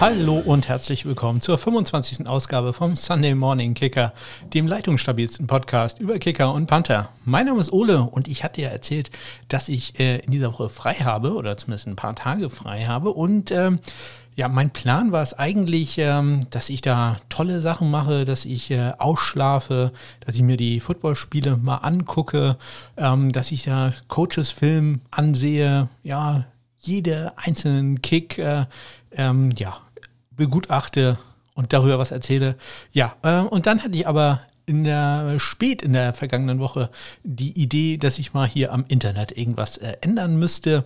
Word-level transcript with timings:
Hallo 0.00 0.38
und 0.38 0.66
herzlich 0.66 1.04
willkommen 1.04 1.42
zur 1.42 1.58
25. 1.58 2.26
Ausgabe 2.26 2.72
vom 2.72 2.96
Sunday 2.96 3.34
Morning 3.34 3.74
Kicker, 3.74 4.14
dem 4.54 4.66
leitungsstabilsten 4.66 5.46
Podcast 5.46 5.98
über 5.98 6.18
Kicker 6.18 6.54
und 6.54 6.68
Panther. 6.68 7.10
Mein 7.26 7.44
Name 7.44 7.60
ist 7.60 7.70
Ole 7.70 8.00
und 8.04 8.26
ich 8.26 8.42
hatte 8.42 8.62
ja 8.62 8.70
erzählt, 8.70 9.10
dass 9.48 9.68
ich 9.68 10.00
äh, 10.00 10.20
in 10.20 10.30
dieser 10.30 10.54
Woche 10.54 10.70
frei 10.70 10.94
habe 10.94 11.34
oder 11.34 11.58
zumindest 11.58 11.86
ein 11.86 11.96
paar 11.96 12.16
Tage 12.16 12.48
frei 12.48 12.86
habe 12.86 13.10
und 13.10 13.50
ähm, 13.50 13.78
ja, 14.34 14.48
mein 14.48 14.70
Plan 14.70 15.12
war 15.12 15.22
es 15.22 15.34
eigentlich, 15.34 15.98
ähm, 15.98 16.46
dass 16.48 16.70
ich 16.70 16.80
da 16.80 17.18
tolle 17.28 17.60
Sachen 17.60 17.90
mache, 17.90 18.24
dass 18.24 18.46
ich 18.46 18.70
äh, 18.70 18.94
ausschlafe, 18.96 19.92
dass 20.20 20.34
ich 20.34 20.40
mir 20.40 20.56
die 20.56 20.80
Footballspiele 20.80 21.58
mal 21.58 21.76
angucke, 21.76 22.56
ähm, 22.96 23.32
dass 23.32 23.52
ich 23.52 23.64
da 23.64 23.92
Coaches-Film 24.08 25.02
ansehe, 25.10 25.90
ja, 26.02 26.46
jede 26.78 27.34
einzelnen 27.36 28.00
Kick, 28.00 28.38
äh, 28.38 28.64
ähm, 29.12 29.50
ja, 29.58 29.76
begutachte 30.40 31.18
und 31.54 31.74
darüber 31.74 31.98
was 31.98 32.12
erzähle. 32.12 32.56
Ja, 32.92 33.14
äh, 33.22 33.40
und 33.40 33.66
dann 33.66 33.84
hatte 33.84 33.94
ich 33.94 34.08
aber 34.08 34.40
in 34.64 34.84
der 34.84 35.38
spät 35.38 35.82
in 35.82 35.92
der 35.92 36.14
vergangenen 36.14 36.60
Woche 36.60 36.88
die 37.24 37.60
Idee, 37.60 37.98
dass 37.98 38.18
ich 38.18 38.32
mal 38.32 38.48
hier 38.48 38.72
am 38.72 38.86
Internet 38.88 39.36
irgendwas 39.36 39.76
äh, 39.76 39.96
ändern 40.00 40.38
müsste. 40.38 40.84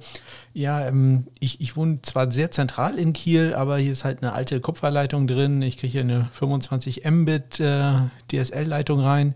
Ja, 0.55 0.89
ähm, 0.89 1.29
ich, 1.39 1.61
ich 1.61 1.77
wohne 1.77 2.01
zwar 2.03 2.33
sehr 2.33 2.51
zentral 2.51 2.99
in 2.99 3.13
Kiel, 3.13 3.55
aber 3.55 3.79
hier 3.79 3.93
ist 3.93 4.05
halt 4.05 4.23
eine 4.23 4.33
alte 4.33 4.61
Kupferleitung 4.61 5.29
drin. 5.29 5.63
Ich 5.63 5.79
kriege 5.79 5.93
hier 5.93 6.01
eine 6.01 6.30
25 6.33 7.09
Mbit 7.09 7.61
äh, 7.61 7.93
DSL-Leitung 8.33 8.99
rein. 8.99 9.35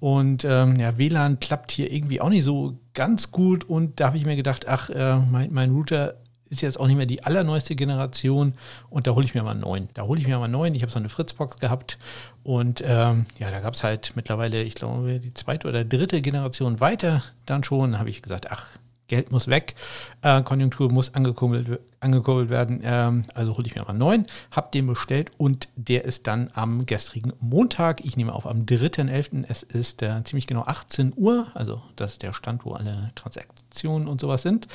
Und 0.00 0.44
ähm, 0.44 0.76
ja, 0.78 0.98
WLAN 0.98 1.40
klappt 1.40 1.72
hier 1.72 1.90
irgendwie 1.90 2.20
auch 2.20 2.28
nicht 2.28 2.44
so 2.44 2.78
ganz 2.92 3.30
gut. 3.30 3.64
Und 3.64 4.00
da 4.00 4.08
habe 4.08 4.18
ich 4.18 4.26
mir 4.26 4.36
gedacht, 4.36 4.68
ach, 4.68 4.90
äh, 4.90 5.16
mein, 5.16 5.54
mein 5.54 5.70
Router 5.70 6.16
ist 6.50 6.62
jetzt 6.62 6.78
auch 6.78 6.86
nicht 6.86 6.96
mehr 6.96 7.06
die 7.06 7.24
allerneueste 7.24 7.76
Generation 7.76 8.54
und 8.90 9.06
da 9.06 9.14
hole 9.14 9.24
ich 9.24 9.34
mir 9.34 9.42
mal 9.42 9.52
einen 9.52 9.60
neuen. 9.60 9.88
Da 9.94 10.02
hole 10.02 10.20
ich 10.20 10.26
mir 10.26 10.38
mal 10.38 10.44
einen 10.44 10.52
neuen. 10.52 10.74
Ich 10.74 10.82
habe 10.82 10.92
so 10.92 10.98
eine 10.98 11.08
Fritzbox 11.08 11.58
gehabt 11.58 11.98
und 12.42 12.82
ähm, 12.86 13.26
ja, 13.38 13.50
da 13.50 13.60
gab 13.60 13.74
es 13.74 13.84
halt 13.84 14.12
mittlerweile, 14.14 14.62
ich 14.62 14.74
glaube, 14.74 15.20
die 15.20 15.34
zweite 15.34 15.68
oder 15.68 15.84
dritte 15.84 16.22
Generation 16.22 16.80
weiter 16.80 17.22
dann 17.44 17.64
schon. 17.64 17.98
Habe 17.98 18.10
ich 18.10 18.22
gesagt, 18.22 18.50
ach, 18.50 18.66
Geld 19.08 19.30
muss 19.30 19.46
weg, 19.46 19.76
äh, 20.22 20.42
Konjunktur 20.42 20.90
muss 20.92 21.14
angekurbelt, 21.14 21.80
angekurbelt 22.00 22.50
werden. 22.50 22.80
Ähm, 22.82 23.24
also 23.34 23.56
hole 23.56 23.66
ich 23.66 23.74
mir 23.74 23.82
mal 23.82 23.90
einen 23.90 23.98
neuen, 23.98 24.26
habe 24.50 24.70
den 24.72 24.86
bestellt 24.86 25.30
und 25.38 25.68
der 25.76 26.04
ist 26.04 26.26
dann 26.26 26.50
am 26.54 26.86
gestrigen 26.86 27.32
Montag, 27.38 28.04
ich 28.04 28.16
nehme 28.16 28.32
auf 28.32 28.46
am 28.46 28.62
3.11., 28.62 29.44
es 29.48 29.62
ist 29.62 30.02
äh, 30.02 30.22
ziemlich 30.24 30.46
genau 30.46 30.62
18 30.62 31.12
Uhr, 31.16 31.46
also 31.54 31.82
das 31.94 32.12
ist 32.12 32.22
der 32.22 32.32
Stand, 32.32 32.64
wo 32.64 32.72
alle 32.72 33.12
Transaktionen 33.14 33.55
und 33.84 34.20
sowas 34.20 34.42
sind. 34.42 34.66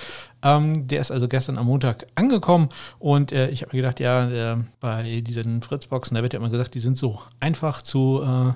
Ähm, 0.43 0.87
der 0.87 1.01
ist 1.01 1.11
also 1.11 1.27
gestern 1.27 1.57
am 1.57 1.67
Montag 1.67 2.07
angekommen 2.15 2.69
und 2.99 3.31
äh, 3.31 3.49
ich 3.49 3.61
habe 3.61 3.75
mir 3.75 3.81
gedacht, 3.81 3.99
ja, 3.99 4.57
bei 4.79 5.21
diesen 5.21 5.61
Fritzboxen, 5.61 6.15
da 6.15 6.23
wird 6.23 6.33
ja 6.33 6.39
immer 6.39 6.49
gesagt, 6.49 6.73
die 6.73 6.79
sind 6.79 6.97
so 6.97 7.19
einfach 7.39 7.81
zu 7.81 8.21
äh, 8.23 8.53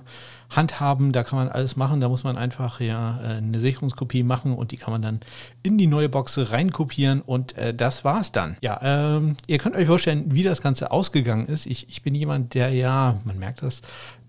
handhaben, 0.50 1.12
da 1.12 1.24
kann 1.24 1.40
man 1.40 1.50
alles 1.50 1.76
machen, 1.76 2.02
da 2.02 2.10
muss 2.10 2.24
man 2.24 2.38
einfach 2.38 2.80
ja 2.80 3.20
äh, 3.22 3.38
eine 3.38 3.60
Sicherungskopie 3.60 4.24
machen 4.24 4.54
und 4.54 4.72
die 4.72 4.78
kann 4.78 4.92
man 4.92 5.02
dann 5.02 5.20
in 5.64 5.78
die 5.78 5.88
neue 5.88 6.10
Box 6.10 6.38
reinkopieren 6.52 7.22
und 7.22 7.58
äh, 7.58 7.74
das 7.74 8.04
war's 8.04 8.32
dann. 8.32 8.58
Ja, 8.62 8.80
ähm, 8.82 9.38
ihr 9.48 9.58
könnt 9.58 9.76
euch 9.76 9.88
vorstellen, 9.88 10.26
wie 10.28 10.44
das 10.44 10.62
Ganze 10.62 10.92
ausgegangen 10.92 11.48
ist. 11.48 11.66
Ich, 11.66 11.90
ich 11.90 12.02
bin 12.02 12.16
jemand, 12.16 12.54
der 12.54 12.70
ja, 12.70 13.20
man 13.24 13.40
merkt 13.40 13.64
das, 13.64 13.82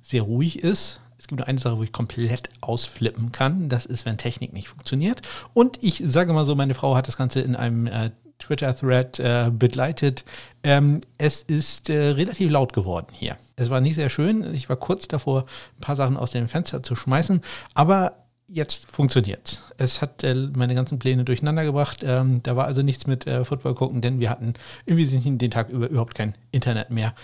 sehr 0.03 0.23
ruhig 0.23 0.63
ist. 0.63 1.01
Es 1.19 1.27
gibt 1.29 1.39
nur 1.39 1.49
eine 1.49 1.59
Sache, 1.59 1.79
wo 1.79 1.83
ich 1.83 1.93
komplett 1.93 2.51
ausflippen 2.61 3.33
kann. 3.33 3.69
Das 3.69 3.87
ist, 3.87 4.05
wenn 4.05 4.19
Technik 4.19 4.53
nicht 4.53 4.69
funktioniert. 4.69 5.23
Und 5.55 5.83
ich 5.83 6.03
sage 6.05 6.33
mal 6.33 6.45
so, 6.45 6.55
meine 6.55 6.75
Frau 6.75 6.95
hat 6.97 7.09
das 7.09 7.17
Ganze 7.17 7.41
in 7.41 7.57
einem 7.57 7.87
äh, 7.87 8.11
Twitter-Thread 8.39 9.19
äh, 9.19 9.51
begleitet. 9.51 10.25
Ähm, 10.63 11.01
es 11.19 11.43
ist 11.43 11.89
äh, 11.89 12.11
relativ 12.11 12.51
laut 12.51 12.73
geworden 12.73 13.09
hier. 13.13 13.37
Es 13.57 13.71
war 13.71 13.81
nicht 13.81 13.95
sehr 13.95 14.11
schön. 14.11 14.55
Ich 14.55 14.69
war 14.69 14.77
kurz 14.77 15.09
davor, 15.09 15.47
ein 15.79 15.81
paar 15.81 15.97
Sachen 15.97 16.17
aus 16.17 16.33
dem 16.33 16.49
Fenster 16.49 16.83
zu 16.83 16.95
schmeißen. 16.95 17.41
Aber 17.75 18.26
jetzt 18.49 18.91
funktioniert 18.91 19.63
es. 19.79 20.01
hat 20.01 20.23
äh, 20.23 20.35
meine 20.35 20.75
ganzen 20.75 20.99
Pläne 20.99 21.25
durcheinander 21.25 21.65
gebracht. 21.65 22.05
Ähm, 22.07 22.43
da 22.43 22.57
war 22.57 22.67
also 22.67 22.83
nichts 22.83 23.07
mit 23.07 23.27
äh, 23.27 23.45
Football 23.45 23.75
gucken, 23.75 24.01
denn 24.01 24.21
wir 24.21 24.31
hatten 24.31 24.55
irgendwie 24.85 25.07
den 25.39 25.51
Tag 25.51 25.69
über 25.71 25.89
überhaupt 25.89 26.15
kein 26.15 26.35
Internet 26.53 26.91
mehr. 26.91 27.15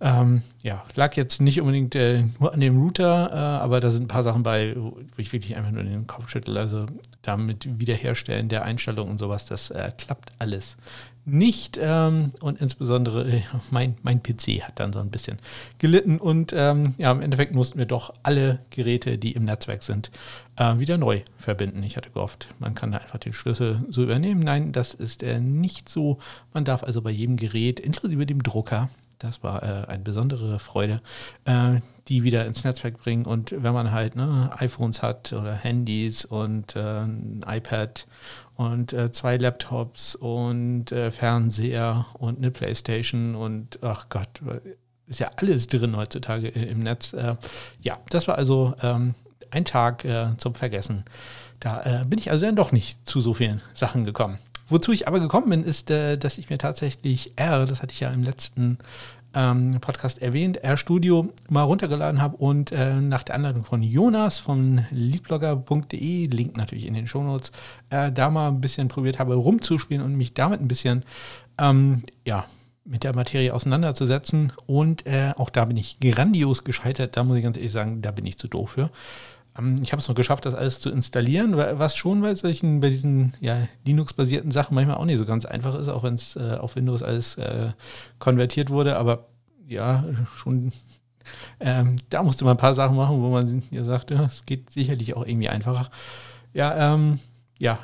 Ähm, 0.00 0.42
ja, 0.62 0.82
lag 0.94 1.14
jetzt 1.16 1.40
nicht 1.42 1.60
unbedingt 1.60 1.94
äh, 1.94 2.24
nur 2.38 2.54
an 2.54 2.60
dem 2.60 2.80
Router, 2.80 3.30
äh, 3.32 3.36
aber 3.62 3.80
da 3.80 3.90
sind 3.90 4.04
ein 4.04 4.08
paar 4.08 4.24
Sachen 4.24 4.42
bei, 4.42 4.74
wo 4.76 4.96
ich 5.18 5.32
wirklich 5.32 5.56
einfach 5.56 5.70
nur 5.70 5.82
den 5.82 6.06
Kopf 6.06 6.30
schüttel. 6.30 6.56
Also 6.56 6.86
damit 7.22 7.78
Wiederherstellen 7.78 8.48
der 8.48 8.64
Einstellungen 8.64 9.12
und 9.12 9.18
sowas, 9.18 9.44
das 9.44 9.70
äh, 9.70 9.92
klappt 9.98 10.32
alles 10.38 10.76
nicht. 11.24 11.78
Ähm, 11.80 12.32
und 12.40 12.60
insbesondere 12.60 13.28
äh, 13.30 13.42
mein, 13.70 13.96
mein 14.02 14.22
PC 14.22 14.62
hat 14.62 14.80
dann 14.80 14.92
so 14.92 15.00
ein 15.00 15.10
bisschen 15.10 15.38
gelitten. 15.78 16.18
Und 16.18 16.52
ähm, 16.56 16.94
ja, 16.98 17.12
im 17.12 17.20
Endeffekt 17.20 17.54
mussten 17.54 17.78
wir 17.78 17.86
doch 17.86 18.12
alle 18.22 18.60
Geräte, 18.70 19.18
die 19.18 19.32
im 19.32 19.44
Netzwerk 19.44 19.82
sind, 19.82 20.10
äh, 20.56 20.78
wieder 20.78 20.98
neu 20.98 21.22
verbinden. 21.38 21.82
Ich 21.82 21.96
hatte 21.96 22.10
gehofft, 22.10 22.48
man 22.58 22.74
kann 22.74 22.92
da 22.92 22.98
einfach 22.98 23.18
den 23.18 23.32
Schlüssel 23.32 23.84
so 23.88 24.02
übernehmen. 24.02 24.40
Nein, 24.40 24.72
das 24.72 24.94
ist 24.94 25.22
äh, 25.22 25.40
nicht 25.40 25.88
so. 25.88 26.18
Man 26.52 26.64
darf 26.64 26.82
also 26.82 27.02
bei 27.02 27.10
jedem 27.10 27.36
Gerät, 27.36 27.80
inklusive 27.80 28.26
dem 28.26 28.42
Drucker, 28.42 28.88
das 29.20 29.42
war 29.42 29.62
äh, 29.62 29.86
eine 29.86 30.02
besondere 30.02 30.58
Freude, 30.58 31.02
äh, 31.44 31.80
die 32.08 32.22
wieder 32.22 32.46
ins 32.46 32.64
Netzwerk 32.64 32.98
bringen. 32.98 33.26
Und 33.26 33.54
wenn 33.56 33.74
man 33.74 33.92
halt 33.92 34.16
ne, 34.16 34.50
iPhones 34.58 35.02
hat 35.02 35.32
oder 35.32 35.54
Handys 35.54 36.24
und 36.24 36.74
äh, 36.74 37.02
ein 37.02 37.44
iPad 37.46 38.06
und 38.60 38.92
äh, 38.92 39.10
zwei 39.10 39.38
Laptops 39.38 40.14
und 40.14 40.92
äh, 40.92 41.10
Fernseher 41.10 42.04
und 42.12 42.38
eine 42.38 42.50
Playstation 42.50 43.34
und 43.34 43.78
ach 43.82 44.10
Gott, 44.10 44.42
ist 45.06 45.18
ja 45.18 45.30
alles 45.36 45.66
drin 45.66 45.96
heutzutage 45.96 46.48
im 46.48 46.80
Netz. 46.80 47.14
Äh, 47.14 47.36
ja, 47.80 47.98
das 48.10 48.28
war 48.28 48.36
also 48.36 48.74
ähm, 48.82 49.14
ein 49.50 49.64
Tag 49.64 50.06
zum 50.38 50.54
Vergessen. 50.54 51.04
Da 51.58 52.04
bin 52.06 52.20
ich 52.20 52.30
also 52.30 52.46
dann 52.46 52.54
doch 52.54 52.70
nicht 52.70 53.08
zu 53.08 53.20
so 53.20 53.34
vielen 53.34 53.60
Sachen 53.74 54.04
gekommen. 54.04 54.38
Wozu 54.70 54.92
ich 54.92 55.08
aber 55.08 55.18
gekommen 55.18 55.50
bin, 55.50 55.64
ist, 55.64 55.90
äh, 55.90 56.16
dass 56.16 56.38
ich 56.38 56.48
mir 56.48 56.58
tatsächlich 56.58 57.32
R, 57.34 57.66
das 57.66 57.82
hatte 57.82 57.92
ich 57.92 58.00
ja 58.00 58.10
im 58.10 58.22
letzten 58.22 58.78
ähm, 59.34 59.78
Podcast 59.80 60.20
erwähnt, 60.22 60.58
R-Studio 60.58 61.32
mal 61.48 61.62
runtergeladen 61.62 62.20
habe 62.20 62.36
und 62.36 62.72
äh, 62.72 62.94
nach 63.00 63.22
der 63.22 63.34
Anleitung 63.36 63.64
von 63.64 63.82
Jonas 63.82 64.38
von 64.38 64.84
leadblogger.de, 64.90 66.26
Link 66.26 66.56
natürlich 66.56 66.86
in 66.86 66.94
den 66.94 67.06
Shownotes, 67.06 67.52
äh, 67.90 68.10
da 68.10 68.30
mal 68.30 68.48
ein 68.48 68.60
bisschen 68.60 68.88
probiert 68.88 69.18
habe 69.18 69.34
rumzuspielen 69.34 70.04
und 70.04 70.16
mich 70.16 70.34
damit 70.34 70.60
ein 70.60 70.68
bisschen 70.68 71.04
ähm, 71.58 72.02
ja, 72.26 72.46
mit 72.84 73.04
der 73.04 73.14
Materie 73.14 73.54
auseinanderzusetzen. 73.54 74.52
Und 74.66 75.06
äh, 75.06 75.32
auch 75.36 75.50
da 75.50 75.64
bin 75.64 75.76
ich 75.76 76.00
grandios 76.00 76.64
gescheitert. 76.64 77.16
Da 77.16 77.24
muss 77.24 77.36
ich 77.36 77.44
ganz 77.44 77.56
ehrlich 77.56 77.72
sagen, 77.72 78.02
da 78.02 78.10
bin 78.10 78.26
ich 78.26 78.38
zu 78.38 78.48
doof 78.48 78.70
für. 78.70 78.90
Ähm, 79.60 79.80
ich 79.82 79.92
habe 79.92 80.00
es 80.00 80.08
noch 80.08 80.14
geschafft, 80.14 80.46
das 80.46 80.54
alles 80.54 80.80
zu 80.80 80.90
installieren, 80.90 81.56
was 81.56 81.96
schon 81.96 82.20
bei 82.20 82.34
solchen, 82.34 82.80
bei 82.80 82.90
diesen 82.90 83.34
ja, 83.40 83.68
Linux-basierten 83.84 84.52
Sachen 84.52 84.74
manchmal 84.74 84.96
auch 84.96 85.04
nicht 85.04 85.18
so 85.18 85.24
ganz 85.24 85.44
einfach 85.44 85.74
ist, 85.74 85.88
auch 85.88 86.02
wenn 86.02 86.14
es 86.14 86.36
äh, 86.36 86.56
auf 86.58 86.76
Windows 86.76 87.02
alles 87.02 87.36
äh, 87.36 87.72
konvertiert 88.18 88.70
wurde. 88.70 88.96
Aber 88.96 89.28
ja, 89.66 90.04
schon 90.36 90.72
ähm, 91.60 91.96
da 92.08 92.22
musste 92.22 92.44
man 92.44 92.54
ein 92.54 92.60
paar 92.60 92.74
Sachen 92.74 92.96
machen, 92.96 93.20
wo 93.20 93.28
man 93.30 93.62
ja 93.70 93.84
sagte, 93.84 94.14
es 94.26 94.46
geht 94.46 94.70
sicherlich 94.70 95.16
auch 95.16 95.26
irgendwie 95.26 95.48
einfacher. 95.48 95.90
Ja, 96.52 96.94
ähm, 96.94 97.20
ja, 97.58 97.78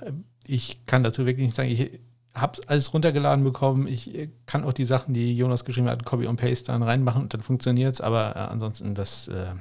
ich 0.47 0.84
kann 0.87 1.04
dazu 1.04 1.26
wirklich 1.26 1.47
nicht 1.47 1.56
sagen, 1.56 1.70
ich 1.70 1.91
habe 2.34 2.60
alles 2.66 2.93
runtergeladen 2.93 3.44
bekommen. 3.44 3.87
Ich 3.87 4.28
kann 4.47 4.64
auch 4.64 4.72
die 4.72 4.84
Sachen, 4.84 5.14
die 5.14 5.37
Jonas 5.37 5.64
geschrieben 5.64 5.88
hat, 5.88 6.04
Copy 6.04 6.26
und 6.26 6.37
Paste 6.37 6.66
dann 6.66 6.82
reinmachen 6.82 7.22
und 7.22 7.34
dann 7.34 7.43
funktioniert 7.43 7.94
es. 7.94 8.00
Aber 8.00 8.37
äh, 8.37 8.38
ansonsten, 8.38 8.94
das 8.94 9.28
äh, 9.28 9.54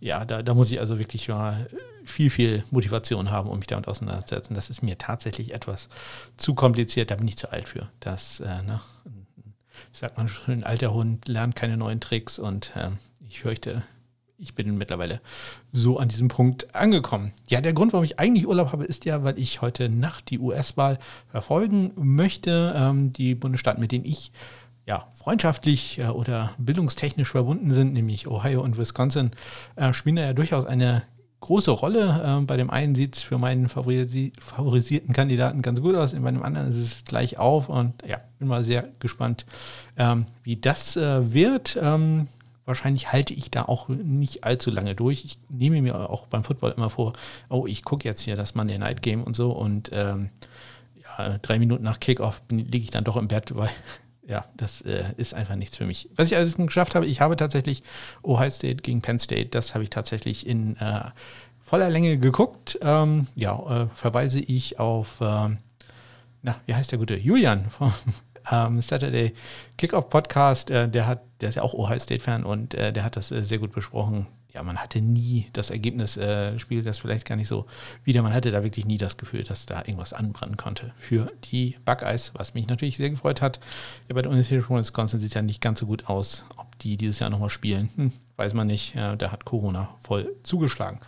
ja, 0.00 0.24
da, 0.24 0.42
da 0.42 0.54
muss 0.54 0.70
ich 0.70 0.80
also 0.80 0.98
wirklich 0.98 1.28
mal 1.28 1.68
viel, 2.04 2.30
viel 2.30 2.64
Motivation 2.70 3.30
haben, 3.30 3.48
um 3.48 3.58
mich 3.58 3.66
damit 3.66 3.88
auseinanderzusetzen. 3.88 4.54
Das 4.54 4.70
ist 4.70 4.82
mir 4.82 4.96
tatsächlich 4.98 5.52
etwas 5.52 5.88
zu 6.36 6.54
kompliziert, 6.54 7.10
da 7.10 7.16
bin 7.16 7.28
ich 7.28 7.36
zu 7.36 7.52
alt 7.52 7.68
für. 7.68 7.88
Das, 8.00 8.40
äh, 8.40 8.62
ne, 8.62 8.80
ich 9.92 9.98
sag 9.98 10.16
mal 10.16 10.28
schon, 10.28 10.54
ein 10.54 10.64
alter 10.64 10.94
Hund 10.94 11.28
lernt 11.28 11.56
keine 11.56 11.76
neuen 11.76 12.00
Tricks 12.00 12.38
und 12.38 12.72
äh, 12.76 12.90
ich 13.28 13.40
fürchte, 13.40 13.82
ich 14.38 14.54
bin 14.54 14.78
mittlerweile 14.78 15.20
so 15.72 15.98
an 15.98 16.08
diesem 16.08 16.28
Punkt 16.28 16.74
angekommen. 16.74 17.32
Ja, 17.48 17.60
der 17.60 17.72
Grund, 17.72 17.92
warum 17.92 18.04
ich 18.04 18.20
eigentlich 18.20 18.46
Urlaub 18.46 18.70
habe, 18.70 18.84
ist 18.84 19.04
ja, 19.04 19.24
weil 19.24 19.38
ich 19.38 19.60
heute 19.60 19.88
Nacht 19.88 20.30
die 20.30 20.38
US-Wahl 20.38 20.98
verfolgen 21.28 21.92
möchte. 21.96 22.72
Ähm, 22.76 23.12
die 23.12 23.34
Bundesstaaten, 23.34 23.80
mit 23.80 23.90
denen 23.90 24.04
ich 24.04 24.32
ja, 24.88 25.06
freundschaftlich 25.12 25.98
äh, 25.98 26.06
oder 26.06 26.52
bildungstechnisch 26.56 27.28
verbunden 27.28 27.72
sind, 27.72 27.92
nämlich 27.92 28.26
Ohio 28.26 28.62
und 28.62 28.78
Wisconsin, 28.78 29.32
äh, 29.76 29.92
spielen 29.92 30.16
da 30.16 30.22
ja 30.22 30.32
durchaus 30.32 30.64
eine 30.64 31.02
große 31.40 31.70
Rolle. 31.70 32.40
Äh, 32.40 32.44
bei 32.46 32.56
dem 32.56 32.70
einen 32.70 32.94
sieht 32.94 33.16
es 33.16 33.22
für 33.22 33.36
meinen 33.36 33.68
favorisi 33.68 34.32
favorisierten 34.40 35.12
Kandidaten 35.12 35.60
ganz 35.60 35.82
gut 35.82 35.94
aus, 35.94 36.12
bei 36.12 36.30
dem 36.30 36.42
anderen 36.42 36.70
ist 36.70 36.78
es 36.78 37.04
gleich 37.04 37.38
auf 37.38 37.68
und 37.68 38.02
ja, 38.08 38.18
bin 38.38 38.48
mal 38.48 38.64
sehr 38.64 38.88
gespannt, 38.98 39.44
ähm, 39.98 40.24
wie 40.42 40.56
das 40.56 40.96
äh, 40.96 41.34
wird. 41.34 41.78
Ähm, 41.80 42.26
wahrscheinlich 42.64 43.12
halte 43.12 43.34
ich 43.34 43.50
da 43.50 43.64
auch 43.64 43.88
nicht 43.88 44.44
allzu 44.44 44.70
lange 44.70 44.94
durch. 44.94 45.22
Ich 45.26 45.38
nehme 45.50 45.82
mir 45.82 46.08
auch 46.08 46.26
beim 46.28 46.44
Football 46.44 46.72
immer 46.74 46.88
vor, 46.88 47.12
oh, 47.50 47.66
ich 47.66 47.84
gucke 47.84 48.08
jetzt 48.08 48.22
hier 48.22 48.36
das 48.36 48.54
Monday 48.54 48.78
Night 48.78 49.02
Game 49.02 49.22
und 49.22 49.36
so 49.36 49.52
und 49.52 49.90
ähm, 49.92 50.30
ja, 51.02 51.36
drei 51.42 51.58
Minuten 51.58 51.84
nach 51.84 52.00
Kickoff 52.00 52.40
liege 52.48 52.78
ich 52.78 52.90
dann 52.90 53.04
doch 53.04 53.18
im 53.18 53.28
Bett, 53.28 53.54
weil 53.54 53.68
ja, 54.28 54.44
das 54.56 54.82
äh, 54.82 55.04
ist 55.16 55.32
einfach 55.32 55.56
nichts 55.56 55.76
für 55.76 55.86
mich. 55.86 56.10
Was 56.14 56.26
ich 56.26 56.36
alles 56.36 56.56
geschafft 56.56 56.94
habe, 56.94 57.06
ich 57.06 57.20
habe 57.20 57.34
tatsächlich 57.36 57.82
Ohio 58.22 58.50
State 58.50 58.82
gegen 58.82 59.00
Penn 59.00 59.18
State, 59.18 59.46
das 59.46 59.74
habe 59.74 59.84
ich 59.84 59.90
tatsächlich 59.90 60.46
in 60.46 60.76
äh, 60.76 61.00
voller 61.64 61.88
Länge 61.88 62.18
geguckt. 62.18 62.78
Ähm, 62.82 63.26
ja, 63.34 63.84
äh, 63.84 63.86
verweise 63.94 64.38
ich 64.40 64.78
auf, 64.78 65.16
ähm, 65.22 65.58
na, 66.42 66.56
wie 66.66 66.74
heißt 66.74 66.92
der 66.92 66.98
gute? 66.98 67.16
Julian 67.16 67.70
vom 67.70 67.92
ähm, 68.52 68.82
Saturday 68.82 69.32
Kickoff 69.78 70.10
Podcast. 70.10 70.70
Äh, 70.70 70.90
der 70.90 71.06
hat, 71.06 71.22
der 71.40 71.48
ist 71.48 71.54
ja 71.54 71.62
auch 71.62 71.72
Ohio 71.72 71.98
State-Fan 71.98 72.44
und 72.44 72.74
äh, 72.74 72.92
der 72.92 73.04
hat 73.04 73.16
das 73.16 73.30
äh, 73.30 73.44
sehr 73.44 73.58
gut 73.58 73.72
besprochen 73.72 74.26
ja, 74.58 74.64
man 74.64 74.78
hatte 74.78 75.00
nie 75.00 75.46
das 75.52 75.70
Ergebnis, 75.70 76.16
äh, 76.16 76.58
spielt 76.58 76.84
das 76.84 76.98
vielleicht 76.98 77.28
gar 77.28 77.36
nicht 77.36 77.46
so 77.46 77.66
wieder. 78.02 78.22
Man 78.22 78.34
hatte 78.34 78.50
da 78.50 78.64
wirklich 78.64 78.86
nie 78.86 78.98
das 78.98 79.16
Gefühl, 79.16 79.44
dass 79.44 79.66
da 79.66 79.78
irgendwas 79.78 80.12
anbrennen 80.12 80.56
konnte 80.56 80.92
für 80.98 81.30
die 81.44 81.76
Buckeyes, 81.84 82.32
was 82.34 82.54
mich 82.54 82.66
natürlich 82.66 82.96
sehr 82.96 83.10
gefreut 83.10 83.40
hat. 83.40 83.60
Ja, 84.08 84.16
bei 84.16 84.22
der 84.22 84.32
Universität 84.32 84.64
von 84.64 84.80
Wisconsin 84.80 85.20
sieht 85.20 85.28
es 85.28 85.34
ja 85.34 85.42
nicht 85.42 85.60
ganz 85.60 85.78
so 85.78 85.86
gut 85.86 86.08
aus. 86.08 86.44
Ob 86.56 86.76
die 86.80 86.96
dieses 86.96 87.20
Jahr 87.20 87.30
nochmal 87.30 87.50
spielen, 87.50 87.88
hm, 87.94 88.12
weiß 88.36 88.52
man 88.54 88.66
nicht. 88.66 88.96
Ja, 88.96 89.14
da 89.14 89.30
hat 89.30 89.44
Corona 89.44 89.90
voll 90.02 90.28
zugeschlagen. 90.42 90.98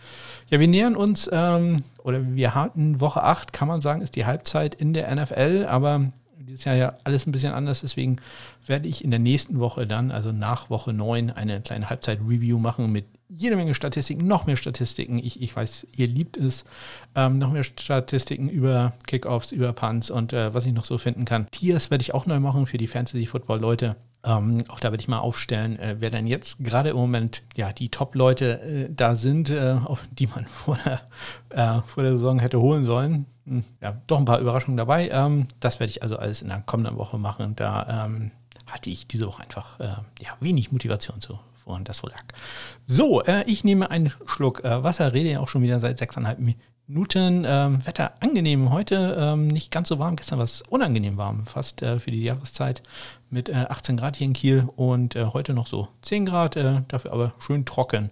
Ja, 0.47 0.61
wir 0.61 0.69
nähern 0.69 0.95
uns, 0.95 1.29
ähm, 1.33 1.83
oder 2.03 2.33
wir 2.33 2.55
hatten 2.55 3.01
Woche 3.01 3.21
8, 3.21 3.51
kann 3.51 3.67
man 3.67 3.81
sagen, 3.81 4.01
ist 4.01 4.15
die 4.15 4.25
Halbzeit 4.25 4.75
in 4.75 4.93
der 4.93 5.13
NFL, 5.13 5.65
aber 5.67 6.09
dieses 6.37 6.63
Jahr 6.63 6.75
ja 6.75 6.93
alles 7.03 7.27
ein 7.27 7.31
bisschen 7.31 7.53
anders, 7.53 7.81
deswegen 7.81 8.17
werde 8.65 8.87
ich 8.87 9.03
in 9.03 9.11
der 9.11 9.19
nächsten 9.19 9.59
Woche 9.59 9.87
dann, 9.87 10.11
also 10.11 10.31
nach 10.31 10.69
Woche 10.69 10.93
9, 10.93 11.31
eine 11.31 11.61
kleine 11.61 11.89
Halbzeit-Review 11.89 12.59
machen 12.59 12.91
mit 12.91 13.05
jede 13.35 13.55
Menge 13.55 13.73
Statistiken, 13.75 14.27
noch 14.27 14.45
mehr 14.45 14.57
Statistiken. 14.57 15.17
Ich, 15.17 15.41
ich 15.41 15.55
weiß, 15.55 15.87
ihr 15.95 16.07
liebt 16.07 16.37
es. 16.37 16.65
Ähm, 17.15 17.37
noch 17.37 17.51
mehr 17.51 17.63
Statistiken 17.63 18.49
über 18.49 18.93
Kickoffs, 19.07 19.51
über 19.51 19.73
Punts 19.73 20.09
und 20.09 20.33
äh, 20.33 20.53
was 20.53 20.65
ich 20.65 20.73
noch 20.73 20.85
so 20.85 20.97
finden 20.97 21.25
kann. 21.25 21.47
Tiers 21.51 21.91
werde 21.91 22.01
ich 22.01 22.13
auch 22.13 22.25
neu 22.25 22.39
machen 22.39 22.67
für 22.67 22.77
die 22.77 22.87
Fantasy-Football-Leute. 22.87 23.95
Ähm, 24.23 24.63
auch 24.67 24.79
da 24.79 24.91
werde 24.91 25.01
ich 25.01 25.07
mal 25.07 25.19
aufstellen, 25.19 25.79
äh, 25.79 25.95
wer 25.99 26.11
denn 26.11 26.27
jetzt 26.27 26.59
gerade 26.59 26.89
im 26.89 26.97
Moment 26.97 27.41
ja 27.55 27.73
die 27.73 27.89
Top-Leute 27.89 28.61
äh, 28.61 28.89
da 28.95 29.15
sind, 29.15 29.49
äh, 29.49 29.77
auf 29.83 30.03
die 30.11 30.27
man 30.27 30.45
vor 30.47 30.77
der, 30.85 31.01
äh, 31.49 31.81
vor 31.87 32.03
der 32.03 32.13
Saison 32.13 32.39
hätte 32.39 32.59
holen 32.59 32.85
sollen. 32.85 33.25
Hm, 33.45 33.63
ja, 33.81 33.97
doch 34.07 34.19
ein 34.19 34.25
paar 34.25 34.39
Überraschungen 34.39 34.77
dabei. 34.77 35.09
Ähm, 35.09 35.47
das 35.59 35.79
werde 35.79 35.91
ich 35.91 36.03
also 36.03 36.17
alles 36.17 36.41
in 36.41 36.49
der 36.49 36.61
kommenden 36.61 36.97
Woche 36.97 37.17
machen. 37.17 37.55
Da 37.55 38.05
ähm, 38.05 38.31
hatte 38.67 38.89
ich 38.89 39.07
diese 39.07 39.25
Woche 39.25 39.41
einfach 39.41 39.79
äh, 39.79 39.95
ja, 40.19 40.37
wenig 40.39 40.71
Motivation 40.71 41.19
zu 41.19 41.39
woran 41.65 41.83
das 41.83 42.03
wohl 42.03 42.11
lag. 42.11 42.23
So, 42.85 43.21
äh, 43.23 43.43
ich 43.45 43.63
nehme 43.63 43.89
einen 43.89 44.13
Schluck 44.25 44.63
äh, 44.63 44.83
Wasser, 44.83 45.13
rede 45.13 45.31
ja 45.31 45.39
auch 45.39 45.47
schon 45.47 45.61
wieder 45.61 45.79
seit 45.79 45.99
sechseinhalb 45.99 46.39
Minuten. 46.39 47.45
Ähm, 47.47 47.85
Wetter 47.85 48.13
angenehm 48.19 48.71
heute, 48.71 49.17
ähm, 49.19 49.47
nicht 49.47 49.71
ganz 49.71 49.87
so 49.87 49.99
warm. 49.99 50.15
Gestern 50.15 50.39
war 50.39 50.45
es 50.45 50.61
unangenehm 50.63 51.17
warm, 51.17 51.45
fast 51.45 51.81
äh, 51.81 51.99
für 51.99 52.11
die 52.11 52.23
Jahreszeit 52.23 52.83
mit 53.29 53.53
18 53.53 53.97
äh, 53.97 54.01
Grad 54.01 54.17
hier 54.17 54.27
in 54.27 54.33
Kiel 54.33 54.67
und 54.75 55.15
äh, 55.15 55.25
heute 55.25 55.53
noch 55.53 55.67
so 55.67 55.87
10 56.01 56.25
Grad, 56.25 56.57
äh, 56.57 56.81
dafür 56.87 57.13
aber 57.13 57.33
schön 57.39 57.65
trocken. 57.65 58.09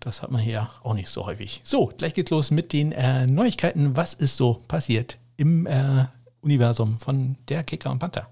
Das 0.00 0.22
hat 0.22 0.30
man 0.30 0.40
hier 0.40 0.68
auch 0.82 0.94
nicht 0.94 1.08
so 1.08 1.26
häufig. 1.26 1.60
So, 1.64 1.92
gleich 1.96 2.14
geht's 2.14 2.30
los 2.30 2.50
mit 2.50 2.72
den 2.72 2.94
Neuigkeiten. 3.26 3.96
Was 3.96 4.14
ist 4.14 4.36
so 4.36 4.62
passiert 4.68 5.18
im 5.36 5.66
Universum 6.40 6.98
von 7.00 7.36
der 7.48 7.64
Kicker 7.64 7.90
und 7.90 7.98
Panther? 7.98 8.28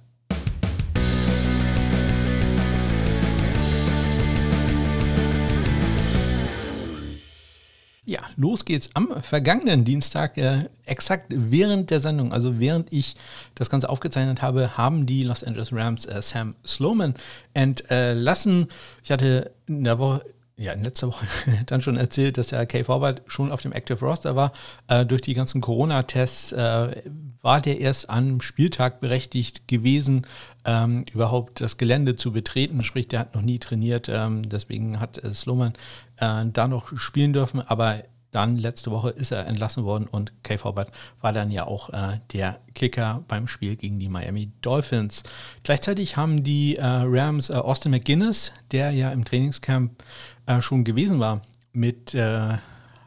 Ja, 8.08 8.20
los 8.36 8.64
geht's 8.64 8.88
am 8.94 9.20
vergangenen 9.20 9.84
Dienstag, 9.84 10.38
äh, 10.38 10.68
exakt 10.84 11.26
während 11.28 11.90
der 11.90 12.00
Sendung, 12.00 12.32
also 12.32 12.60
während 12.60 12.92
ich 12.92 13.16
das 13.56 13.68
Ganze 13.68 13.88
aufgezeichnet 13.88 14.42
habe, 14.42 14.78
haben 14.78 15.06
die 15.06 15.24
Los 15.24 15.42
Angeles 15.42 15.72
Rams 15.72 16.04
äh, 16.04 16.22
Sam 16.22 16.54
Sloman 16.64 17.14
entlassen. 17.52 18.68
Ich 19.02 19.10
hatte 19.10 19.50
in 19.66 19.82
der 19.82 19.98
Woche 19.98 20.22
ja, 20.58 20.72
in 20.72 20.84
letzter 20.84 21.08
Woche 21.08 21.26
dann 21.66 21.82
schon 21.82 21.96
erzählt, 21.96 22.38
dass 22.38 22.48
der 22.48 22.64
Kay 22.64 22.84
Forward 22.84 23.22
schon 23.26 23.52
auf 23.52 23.60
dem 23.60 23.72
Active 23.72 24.00
Roster 24.00 24.36
war. 24.36 24.52
Äh, 24.88 25.04
durch 25.04 25.20
die 25.20 25.34
ganzen 25.34 25.60
Corona-Tests 25.60 26.52
äh, 26.52 27.02
war 27.42 27.60
der 27.60 27.80
erst 27.80 28.08
am 28.08 28.40
Spieltag 28.40 29.00
berechtigt 29.00 29.68
gewesen, 29.68 30.26
ähm, 30.66 31.04
überhaupt 31.12 31.60
das 31.60 31.78
Gelände 31.78 32.16
zu 32.16 32.32
betreten. 32.32 32.82
Sprich, 32.82 33.08
der 33.08 33.20
hat 33.20 33.34
noch 33.34 33.42
nie 33.42 33.58
trainiert. 33.58 34.08
Ähm, 34.10 34.48
deswegen 34.48 35.00
hat 35.00 35.22
äh, 35.22 35.32
Sloman 35.32 35.72
äh, 36.16 36.44
da 36.46 36.68
noch 36.68 36.98
spielen 36.98 37.32
dürfen. 37.32 37.60
Aber 37.60 38.02
dann 38.32 38.58
letzte 38.58 38.90
Woche 38.90 39.10
ist 39.10 39.30
er 39.30 39.46
entlassen 39.46 39.84
worden 39.84 40.06
und 40.10 40.32
Kay 40.42 40.58
Forward 40.58 40.90
war 41.22 41.32
dann 41.32 41.50
ja 41.50 41.66
auch 41.66 41.90
äh, 41.90 42.18
der 42.32 42.58
Kicker 42.74 43.24
beim 43.28 43.48
Spiel 43.48 43.76
gegen 43.76 43.98
die 43.98 44.08
Miami 44.08 44.50
Dolphins. 44.60 45.22
Gleichzeitig 45.62 46.16
haben 46.18 46.42
die 46.42 46.76
äh, 46.76 46.84
Rams 46.84 47.50
Austin 47.50 47.92
McGuinness, 47.92 48.52
der 48.72 48.90
ja 48.90 49.10
im 49.10 49.24
Trainingscamp 49.24 50.02
äh, 50.44 50.60
schon 50.60 50.84
gewesen 50.84 51.18
war 51.18 51.40
mit 51.72 52.12
äh, 52.14 52.58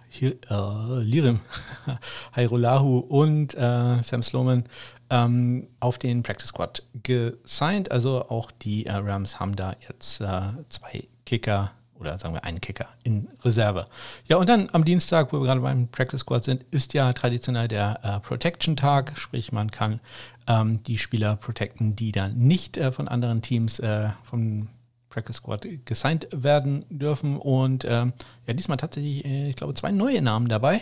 hier, 0.09 0.35
äh, 0.49 1.03
Lirim 1.03 1.41
Hairolahu 2.35 2.97
und 2.99 3.53
äh, 3.53 4.01
Sam 4.01 4.23
Sloman 4.23 4.63
ähm, 5.09 5.67
auf 5.79 5.97
den 5.97 6.23
Practice 6.23 6.49
Squad 6.49 6.83
gesigned. 7.03 7.91
Also 7.91 8.29
auch 8.29 8.51
die 8.51 8.85
äh, 8.85 8.93
Rams 8.93 9.39
haben 9.39 9.55
da 9.55 9.75
jetzt 9.87 10.21
äh, 10.21 10.41
zwei 10.69 11.03
Kicker 11.25 11.71
oder 11.99 12.17
sagen 12.17 12.33
wir 12.33 12.43
einen 12.45 12.61
Kicker 12.61 12.87
in 13.03 13.27
Reserve. 13.43 13.87
Ja, 14.25 14.37
und 14.37 14.47
dann 14.47 14.69
am 14.71 14.85
Dienstag, 14.85 15.33
wo 15.33 15.39
wir 15.39 15.45
gerade 15.45 15.61
beim 15.61 15.87
Practice 15.89 16.21
Squad 16.21 16.43
sind, 16.43 16.63
ist 16.71 16.93
ja 16.93 17.11
traditionell 17.13 17.67
der 17.67 17.99
äh, 18.03 18.19
Protection-Tag, 18.21 19.13
sprich 19.17 19.51
man 19.51 19.69
kann 19.69 19.99
ähm, 20.47 20.81
die 20.83 20.97
Spieler 20.97 21.35
protecten, 21.35 21.95
die 21.95 22.11
dann 22.11 22.35
nicht 22.35 22.77
äh, 22.77 22.91
von 22.91 23.07
anderen 23.07 23.41
Teams 23.41 23.79
äh, 23.79 24.09
vom 24.23 24.69
Practice 25.19 25.37
Squad 25.37 25.67
gesigned 25.85 26.27
werden 26.31 26.85
dürfen. 26.89 27.37
Und 27.37 27.85
ähm, 27.87 28.13
ja, 28.47 28.53
diesmal 28.53 28.77
tatsächlich, 28.77 29.25
äh, 29.25 29.49
ich 29.49 29.55
glaube, 29.57 29.73
zwei 29.73 29.91
neue 29.91 30.21
Namen 30.21 30.47
dabei. 30.47 30.81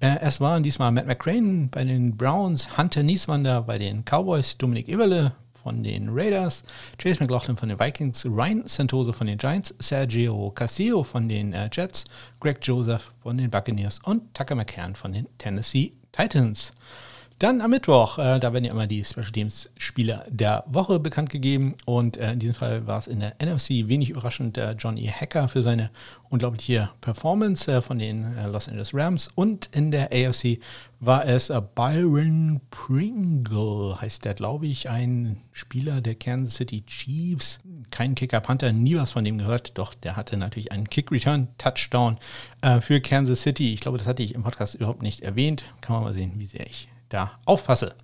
Äh, 0.00 0.18
es 0.20 0.40
waren 0.40 0.62
diesmal 0.62 0.92
Matt 0.92 1.06
McCrane 1.06 1.68
bei 1.70 1.84
den 1.84 2.16
Browns, 2.16 2.76
Hunter 2.76 3.02
Nieswander 3.02 3.62
bei 3.62 3.78
den 3.78 4.04
Cowboys, 4.04 4.58
Dominik 4.58 4.88
Eberle 4.88 5.32
von 5.62 5.82
den 5.82 6.10
Raiders, 6.10 6.62
Chase 6.98 7.18
McLaughlin 7.20 7.56
von 7.56 7.70
den 7.70 7.80
Vikings, 7.80 8.26
Ryan 8.26 8.64
Santoso 8.66 9.12
von 9.12 9.26
den 9.26 9.38
Giants, 9.38 9.74
Sergio 9.78 10.50
Castillo 10.50 11.02
von 11.02 11.28
den 11.28 11.54
äh, 11.54 11.70
Jets, 11.72 12.04
Greg 12.40 12.58
Joseph 12.62 13.12
von 13.22 13.38
den 13.38 13.50
Buccaneers 13.50 14.00
und 14.04 14.34
Tucker 14.34 14.54
McCann 14.54 14.94
von 14.94 15.12
den 15.12 15.26
Tennessee 15.38 15.94
Titans. 16.12 16.74
Dann 17.38 17.60
am 17.60 17.70
Mittwoch, 17.70 18.18
äh, 18.18 18.40
da 18.40 18.52
werden 18.52 18.64
ja 18.64 18.72
immer 18.72 18.88
die 18.88 19.04
Special 19.04 19.30
Teams 19.30 19.70
Spieler 19.76 20.24
der 20.28 20.64
Woche 20.66 20.98
bekannt 20.98 21.30
gegeben 21.30 21.76
und 21.84 22.16
äh, 22.16 22.32
in 22.32 22.40
diesem 22.40 22.56
Fall 22.56 22.88
war 22.88 22.98
es 22.98 23.06
in 23.06 23.20
der 23.20 23.36
NFC 23.40 23.86
wenig 23.86 24.10
überraschend 24.10 24.56
der 24.56 24.72
Johnny 24.72 25.06
Hacker 25.06 25.46
für 25.46 25.62
seine 25.62 25.90
unglaubliche 26.30 26.90
Performance 27.00 27.70
äh, 27.70 27.80
von 27.80 28.00
den 28.00 28.36
äh, 28.36 28.48
Los 28.48 28.66
Angeles 28.66 28.92
Rams 28.92 29.30
und 29.36 29.70
in 29.72 29.92
der 29.92 30.10
AFC 30.12 30.58
war 30.98 31.26
es 31.26 31.50
äh, 31.50 31.62
Byron 31.76 32.60
Pringle, 32.70 34.00
heißt 34.00 34.24
der, 34.24 34.34
glaube 34.34 34.66
ich, 34.66 34.90
ein 34.90 35.36
Spieler 35.52 36.00
der 36.00 36.16
Kansas 36.16 36.56
City 36.56 36.82
Chiefs. 36.86 37.60
Kein 37.92 38.16
Kicker 38.16 38.40
Panther, 38.40 38.72
nie 38.72 38.96
was 38.96 39.12
von 39.12 39.24
dem 39.24 39.38
gehört, 39.38 39.78
doch 39.78 39.94
der 39.94 40.16
hatte 40.16 40.36
natürlich 40.36 40.72
einen 40.72 40.90
Kick-Return-Touchdown 40.90 42.18
äh, 42.62 42.80
für 42.80 43.00
Kansas 43.00 43.42
City. 43.42 43.74
Ich 43.74 43.80
glaube, 43.80 43.98
das 43.98 44.08
hatte 44.08 44.24
ich 44.24 44.34
im 44.34 44.42
Podcast 44.42 44.74
überhaupt 44.74 45.02
nicht 45.02 45.20
erwähnt. 45.20 45.62
Kann 45.80 45.94
man 45.94 46.02
mal 46.02 46.14
sehen, 46.14 46.32
wie 46.34 46.46
sehr 46.46 46.66
ich 46.66 46.88
da 47.08 47.32
aufpasse. 47.44 47.94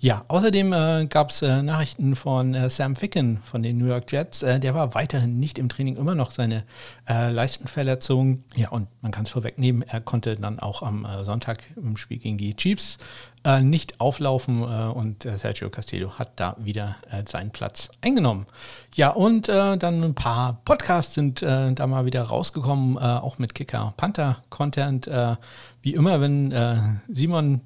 Ja, 0.00 0.24
außerdem 0.28 0.72
äh, 0.72 1.06
gab 1.06 1.30
es 1.30 1.42
äh, 1.42 1.62
Nachrichten 1.62 2.16
von 2.16 2.54
äh, 2.54 2.70
Sam 2.70 2.96
Ficken 2.96 3.42
von 3.44 3.62
den 3.62 3.78
New 3.78 3.86
York 3.86 4.10
Jets. 4.10 4.42
Äh, 4.42 4.60
der 4.60 4.74
war 4.74 4.94
weiterhin 4.94 5.38
nicht 5.38 5.58
im 5.58 5.68
Training, 5.68 5.96
immer 5.96 6.14
noch 6.14 6.30
seine 6.30 6.64
äh, 7.08 7.30
Leistenverletzung. 7.30 8.44
Ja, 8.54 8.70
und 8.70 8.88
man 9.02 9.12
kann 9.12 9.24
es 9.24 9.30
vorwegnehmen, 9.30 9.82
er 9.82 10.00
konnte 10.00 10.36
dann 10.36 10.58
auch 10.58 10.82
am 10.82 11.04
äh, 11.04 11.24
Sonntag 11.24 11.64
im 11.76 11.96
Spiel 11.96 12.18
gegen 12.18 12.38
die 12.38 12.54
Chiefs 12.54 12.98
nicht 13.60 14.00
auflaufen 14.00 14.64
und 14.64 15.22
Sergio 15.22 15.70
Castillo 15.70 16.18
hat 16.18 16.32
da 16.34 16.56
wieder 16.58 16.96
seinen 17.28 17.52
Platz 17.52 17.90
eingenommen. 18.00 18.46
Ja, 18.96 19.10
und 19.10 19.46
dann 19.46 20.02
ein 20.02 20.16
paar 20.16 20.60
Podcasts 20.64 21.14
sind 21.14 21.42
da 21.42 21.86
mal 21.86 22.06
wieder 22.06 22.22
rausgekommen, 22.22 22.98
auch 22.98 23.38
mit 23.38 23.54
Kicker 23.54 23.94
Panther 23.96 24.42
Content. 24.50 25.08
wie 25.80 25.94
immer, 25.94 26.20
wenn 26.20 26.98
Simon 27.06 27.60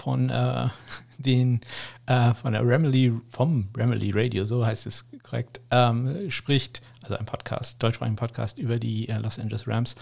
von 0.00 0.30
äh, 0.30 0.68
den 1.18 1.60
äh, 2.06 2.34
von 2.34 2.52
der 2.52 2.66
Remedy, 2.66 3.12
vom 3.30 3.68
Remedy 3.76 4.10
Radio, 4.12 4.44
so 4.44 4.64
heißt 4.64 4.86
es 4.86 5.04
korrekt, 5.22 5.60
ähm, 5.70 6.30
spricht, 6.30 6.82
also 7.02 7.16
ein 7.16 7.26
Podcast, 7.26 7.82
deutschsprachigen 7.82 8.16
Podcast 8.16 8.58
über 8.58 8.78
die 8.78 9.08
äh, 9.08 9.18
Los 9.18 9.38
Angeles 9.38 9.68
Rams, 9.68 9.94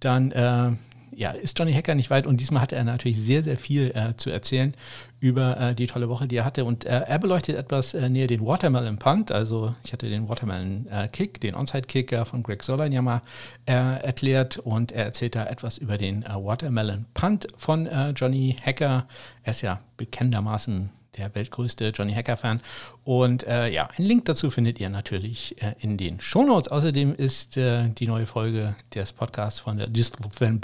dann 0.00 0.32
äh, 0.32 0.72
ja, 1.14 1.30
ist 1.30 1.58
Johnny 1.58 1.72
Hacker 1.72 1.94
nicht 1.94 2.10
weit 2.10 2.26
und 2.26 2.40
diesmal 2.40 2.62
hatte 2.62 2.76
er 2.76 2.84
natürlich 2.84 3.18
sehr, 3.18 3.42
sehr 3.42 3.56
viel 3.56 3.92
äh, 3.94 4.16
zu 4.16 4.30
erzählen 4.30 4.74
über 5.20 5.58
äh, 5.58 5.74
die 5.74 5.86
tolle 5.86 6.08
Woche, 6.08 6.26
die 6.26 6.36
er 6.36 6.44
hatte. 6.44 6.64
Und 6.64 6.84
äh, 6.84 7.02
er 7.06 7.18
beleuchtet 7.18 7.56
etwas 7.56 7.94
äh, 7.94 8.08
näher 8.08 8.26
den 8.26 8.44
Watermelon 8.44 8.98
Punt. 8.98 9.30
Also 9.30 9.74
ich 9.84 9.92
hatte 9.92 10.08
den 10.08 10.28
Watermelon 10.28 10.86
äh, 10.90 11.08
Kick, 11.08 11.40
den 11.40 11.54
Onside 11.54 11.86
Kick 11.86 12.14
von 12.26 12.42
Greg 12.42 12.62
Solan 12.62 12.92
ja 12.92 13.02
mal 13.02 13.22
äh, 13.66 13.72
erklärt 13.72 14.58
und 14.58 14.92
er 14.92 15.04
erzählt 15.04 15.34
da 15.34 15.46
etwas 15.46 15.78
über 15.78 15.98
den 15.98 16.24
Watermelon 16.24 17.06
Punt 17.14 17.46
von 17.56 17.88
Johnny 18.16 18.56
Hacker. 18.64 19.06
Er 19.42 19.50
ist 19.50 19.62
ja 19.62 19.80
bekennendermaßen 19.96 20.90
der 21.16 21.34
weltgrößte 21.34 21.88
Johnny 21.88 22.14
Hacker-Fan. 22.14 22.60
Und 23.04 23.46
äh, 23.46 23.68
ja, 23.68 23.88
einen 23.96 24.06
Link 24.06 24.24
dazu 24.24 24.50
findet 24.50 24.80
ihr 24.80 24.88
natürlich 24.88 25.60
äh, 25.62 25.74
in 25.80 25.96
den 25.96 26.20
Shownotes. 26.20 26.68
Außerdem 26.70 27.14
ist 27.14 27.56
äh, 27.56 27.88
die 27.90 28.06
neue 28.06 28.26
Folge 28.26 28.74
des 28.94 29.12
Podcasts 29.12 29.60
von 29.60 29.76
der 29.76 29.88
Distel 29.88 30.24
Fan 30.30 30.60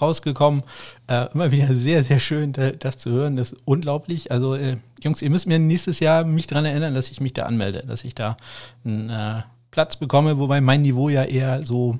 rausgekommen. 0.00 0.62
Äh, 1.08 1.26
immer 1.32 1.50
wieder 1.50 1.74
sehr, 1.74 2.04
sehr 2.04 2.20
schön, 2.20 2.52
das 2.52 2.98
zu 2.98 3.10
hören. 3.10 3.36
Das 3.36 3.52
ist 3.52 3.60
unglaublich. 3.64 4.30
Also, 4.30 4.54
äh, 4.54 4.76
Jungs, 5.02 5.20
ihr 5.20 5.30
müsst 5.30 5.46
mir 5.46 5.58
nächstes 5.58 5.98
Jahr 5.98 6.24
mich 6.24 6.46
daran 6.46 6.64
erinnern, 6.64 6.94
dass 6.94 7.10
ich 7.10 7.20
mich 7.20 7.32
da 7.32 7.44
anmelde, 7.44 7.84
dass 7.86 8.04
ich 8.04 8.14
da 8.14 8.36
einen 8.84 9.10
äh, 9.10 9.42
Platz 9.72 9.96
bekomme, 9.96 10.38
wobei 10.38 10.60
mein 10.60 10.82
Niveau 10.82 11.08
ja 11.08 11.24
eher 11.24 11.66
so, 11.66 11.98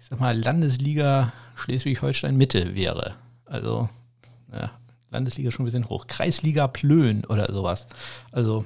ich 0.00 0.06
sag 0.06 0.20
mal, 0.20 0.38
Landesliga 0.38 1.32
Schleswig-Holstein 1.54 2.36
Mitte 2.36 2.74
wäre. 2.74 3.14
Also, 3.46 3.88
ja, 4.52 4.70
Landesliga 5.10 5.50
schon 5.50 5.64
ein 5.64 5.66
bisschen 5.66 5.88
hoch. 5.88 6.06
Kreisliga 6.06 6.68
Plön 6.68 7.24
oder 7.26 7.52
sowas. 7.52 7.86
Also, 8.32 8.64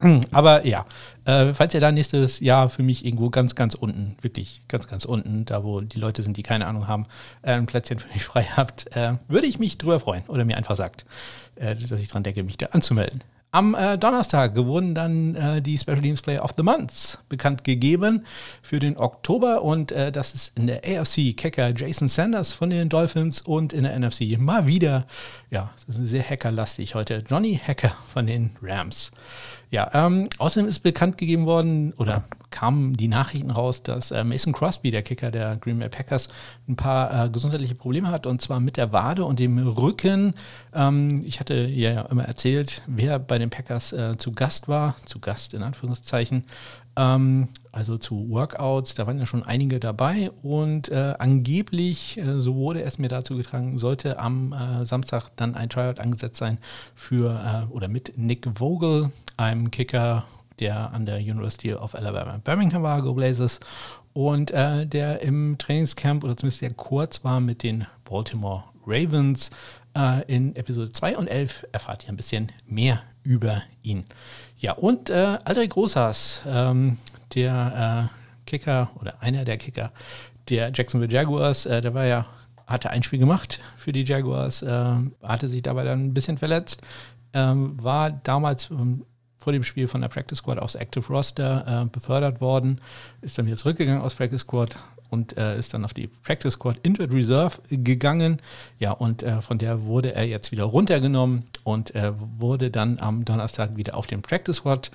aber 0.32 0.66
ja, 0.66 0.84
äh, 1.24 1.54
falls 1.54 1.74
ihr 1.74 1.80
da 1.80 1.92
nächstes 1.92 2.40
Jahr 2.40 2.68
für 2.68 2.82
mich 2.82 3.04
irgendwo 3.04 3.30
ganz, 3.30 3.54
ganz 3.54 3.74
unten, 3.74 4.16
wirklich 4.20 4.62
ganz, 4.68 4.86
ganz 4.86 5.04
unten, 5.04 5.44
da 5.44 5.64
wo 5.64 5.80
die 5.80 5.98
Leute 5.98 6.22
sind, 6.22 6.36
die 6.36 6.42
keine 6.42 6.66
Ahnung 6.66 6.88
haben, 6.88 7.06
äh, 7.42 7.52
ein 7.52 7.66
Plätzchen 7.66 7.98
für 7.98 8.08
mich 8.12 8.24
frei 8.24 8.44
habt, 8.56 8.94
äh, 8.96 9.14
würde 9.28 9.46
ich 9.46 9.58
mich 9.58 9.78
drüber 9.78 10.00
freuen 10.00 10.24
oder 10.28 10.44
mir 10.44 10.56
einfach 10.56 10.76
sagt, 10.76 11.04
äh, 11.56 11.76
dass 11.76 12.00
ich 12.00 12.08
dran 12.08 12.22
denke, 12.22 12.42
mich 12.42 12.58
da 12.58 12.66
anzumelden. 12.66 13.22
Am 13.54 13.74
äh, 13.74 13.98
Donnerstag 13.98 14.56
wurden 14.56 14.94
dann 14.94 15.34
äh, 15.34 15.60
die 15.60 15.76
Special 15.76 16.00
Teams 16.00 16.22
Player 16.22 16.42
of 16.42 16.54
the 16.56 16.62
Month 16.62 17.18
bekannt 17.28 17.64
gegeben 17.64 18.24
für 18.62 18.78
den 18.78 18.96
Oktober 18.96 19.60
und 19.60 19.92
äh, 19.92 20.10
das 20.10 20.34
ist 20.34 20.56
in 20.56 20.68
der 20.68 20.78
AFC 20.78 21.36
Kicker 21.36 21.70
Jason 21.76 22.08
Sanders 22.08 22.54
von 22.54 22.70
den 22.70 22.88
Dolphins 22.88 23.42
und 23.42 23.74
in 23.74 23.82
der 23.82 23.98
NFC 23.98 24.38
mal 24.38 24.66
wieder, 24.66 25.06
ja, 25.50 25.70
das 25.86 25.98
ist 25.98 26.08
sehr 26.08 26.22
hackerlastig 26.22 26.94
heute, 26.94 27.22
Johnny 27.28 27.60
Hacker 27.62 27.94
von 28.14 28.26
den 28.26 28.56
Rams. 28.62 29.10
Ja, 29.72 29.90
ähm, 29.94 30.28
außerdem 30.36 30.68
ist 30.68 30.80
bekannt 30.80 31.16
gegeben 31.16 31.46
worden 31.46 31.94
oder 31.94 32.24
kamen 32.50 32.94
die 32.94 33.08
Nachrichten 33.08 33.50
raus, 33.50 33.82
dass 33.82 34.10
äh, 34.10 34.22
Mason 34.22 34.52
Crosby, 34.52 34.90
der 34.90 35.00
Kicker 35.00 35.30
der 35.30 35.56
Green 35.56 35.78
Bay 35.78 35.88
Packers, 35.88 36.28
ein 36.68 36.76
paar 36.76 37.24
äh, 37.24 37.30
gesundheitliche 37.30 37.74
Probleme 37.74 38.08
hat 38.08 38.26
und 38.26 38.42
zwar 38.42 38.60
mit 38.60 38.76
der 38.76 38.92
Wade 38.92 39.24
und 39.24 39.38
dem 39.38 39.56
Rücken. 39.56 40.34
Ähm, 40.74 41.24
ich 41.26 41.40
hatte 41.40 41.54
ja 41.64 42.02
immer 42.02 42.24
erzählt, 42.24 42.82
wer 42.86 43.18
bei 43.18 43.38
den 43.38 43.48
Packers 43.48 43.94
äh, 43.94 44.18
zu 44.18 44.32
Gast 44.32 44.68
war, 44.68 44.94
zu 45.06 45.20
Gast 45.20 45.54
in 45.54 45.62
Anführungszeichen, 45.62 46.44
ähm, 46.96 47.48
also 47.72 47.96
zu 47.96 48.28
Workouts, 48.28 48.94
da 48.94 49.06
waren 49.06 49.18
ja 49.18 49.26
schon 49.26 49.42
einige 49.42 49.80
dabei 49.80 50.30
und 50.42 50.90
äh, 50.90 51.14
angeblich, 51.18 52.18
äh, 52.18 52.40
so 52.40 52.54
wurde 52.54 52.82
es 52.82 52.98
mir 52.98 53.08
dazu 53.08 53.36
getragen, 53.36 53.78
sollte 53.78 54.18
am 54.18 54.52
äh, 54.52 54.84
Samstag 54.84 55.30
dann 55.36 55.54
ein 55.54 55.70
Tryout 55.70 56.00
angesetzt 56.00 56.36
sein 56.36 56.58
für 56.94 57.66
äh, 57.70 57.72
oder 57.72 57.88
mit 57.88 58.18
Nick 58.18 58.46
Vogel, 58.54 59.10
einem 59.36 59.70
Kicker, 59.70 60.24
der 60.60 60.92
an 60.92 61.06
der 61.06 61.16
University 61.18 61.74
of 61.74 61.94
Alabama 61.94 62.34
in 62.34 62.42
Birmingham 62.42 62.82
war, 62.82 63.00
Go 63.00 63.14
Blazers, 63.14 63.58
und 64.12 64.50
äh, 64.50 64.86
der 64.86 65.22
im 65.22 65.56
Trainingscamp 65.58 66.22
oder 66.22 66.36
zumindest 66.36 66.60
sehr 66.60 66.74
kurz 66.74 67.24
war 67.24 67.40
mit 67.40 67.62
den 67.62 67.86
Baltimore 68.04 68.64
Ravens. 68.86 69.50
Äh, 69.96 70.22
in 70.26 70.54
Episode 70.56 70.92
2 70.92 71.16
und 71.16 71.28
11 71.28 71.66
erfahrt 71.72 72.04
ihr 72.04 72.10
ein 72.10 72.16
bisschen 72.16 72.52
mehr 72.66 73.02
über 73.22 73.62
ihn. 73.82 74.04
Ja, 74.62 74.74
und 74.74 75.10
äh, 75.10 75.38
Aldrich 75.44 75.70
Großhaas, 75.70 76.42
ähm, 76.46 76.96
der 77.34 78.08
äh, 78.08 78.46
Kicker 78.48 78.90
oder 79.00 79.20
einer 79.20 79.44
der 79.44 79.56
Kicker 79.56 79.90
der 80.48 80.70
Jacksonville 80.72 81.12
Jaguars, 81.12 81.66
äh, 81.66 81.80
der 81.80 81.94
war 81.94 82.04
ja, 82.04 82.26
hatte 82.68 82.90
ein 82.90 83.02
Spiel 83.02 83.18
gemacht 83.18 83.58
für 83.76 83.90
die 83.90 84.04
Jaguars, 84.04 84.62
äh, 84.62 84.94
hatte 85.20 85.48
sich 85.48 85.62
dabei 85.62 85.82
dann 85.82 86.06
ein 86.06 86.14
bisschen 86.14 86.38
verletzt, 86.38 86.82
ähm, 87.32 87.82
war 87.82 88.12
damals 88.12 88.70
ähm, 88.70 89.04
vor 89.36 89.52
dem 89.52 89.64
Spiel 89.64 89.88
von 89.88 90.00
der 90.00 90.08
Practice 90.08 90.38
Squad 90.38 90.60
aus 90.60 90.76
Active 90.76 91.08
Roster 91.08 91.82
äh, 91.82 91.88
befördert 91.88 92.40
worden, 92.40 92.80
ist 93.20 93.36
dann 93.36 93.46
wieder 93.46 93.56
zurückgegangen 93.56 94.00
aus 94.00 94.14
Practice 94.14 94.42
Squad, 94.42 94.76
und 95.12 95.36
äh, 95.36 95.58
ist 95.58 95.74
dann 95.74 95.84
auf 95.84 95.92
die 95.92 96.08
Practice 96.08 96.54
Squad 96.54 96.78
Injured 96.82 97.12
Reserve 97.12 97.58
gegangen. 97.68 98.38
Ja, 98.78 98.92
und 98.92 99.22
äh, 99.22 99.42
von 99.42 99.58
der 99.58 99.84
wurde 99.84 100.14
er 100.14 100.26
jetzt 100.26 100.52
wieder 100.52 100.64
runtergenommen 100.64 101.44
und 101.64 101.94
äh, 101.94 102.12
wurde 102.38 102.70
dann 102.70 102.98
am 102.98 103.24
Donnerstag 103.24 103.76
wieder 103.76 103.94
auf 103.96 104.06
den 104.06 104.22
Practice 104.22 104.56
Squad 104.56 104.90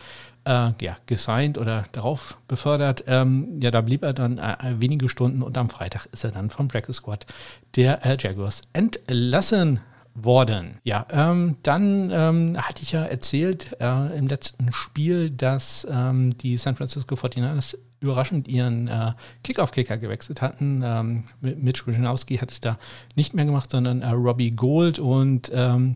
äh, 0.46 0.72
ja, 0.82 0.98
gesigned 1.06 1.60
oder 1.60 1.86
darauf 1.92 2.40
befördert. 2.48 3.04
Ähm, 3.06 3.60
ja, 3.62 3.70
da 3.70 3.82
blieb 3.82 4.04
er 4.04 4.14
dann 4.14 4.40
äh, 4.40 4.56
wenige 4.80 5.08
Stunden 5.08 5.44
und 5.44 5.58
am 5.58 5.70
Freitag 5.70 6.08
ist 6.12 6.24
er 6.24 6.32
dann 6.32 6.50
vom 6.50 6.68
Practice 6.68 6.98
Squad 6.98 7.28
der 7.76 8.04
äh, 8.04 8.18
Jaguars 8.20 8.64
entlassen 8.74 9.82
worden. 10.16 10.80
Ja, 10.84 11.06
ähm, 11.12 11.58
dann 11.62 12.10
ähm, 12.12 12.58
hatte 12.58 12.82
ich 12.82 12.92
ja 12.92 13.04
erzählt 13.04 13.78
äh, 13.80 14.18
im 14.18 14.28
letzten 14.28 14.74
Spiel, 14.74 15.30
dass 15.30 15.88
ähm, 15.90 16.36
die 16.40 16.58
San 16.58 16.76
Francisco 16.76 17.14
49ers 17.14 17.78
überraschend 18.00 18.48
ihren 18.48 18.88
äh, 18.88 19.13
Kickoff-Kicker 19.44 19.98
gewechselt 19.98 20.42
hatten. 20.42 20.82
Ähm, 20.84 21.24
Mitch 21.42 21.88
Wischnowski 21.88 22.38
hat 22.38 22.51
es 22.51 22.62
da 22.62 22.77
nicht 23.16 23.34
mehr 23.34 23.46
gemacht, 23.46 23.72
sondern 23.72 24.01
äh, 24.01 24.10
Robbie 24.10 24.51
Gold 24.51 25.00
und 25.00 25.51
ähm, 25.54 25.96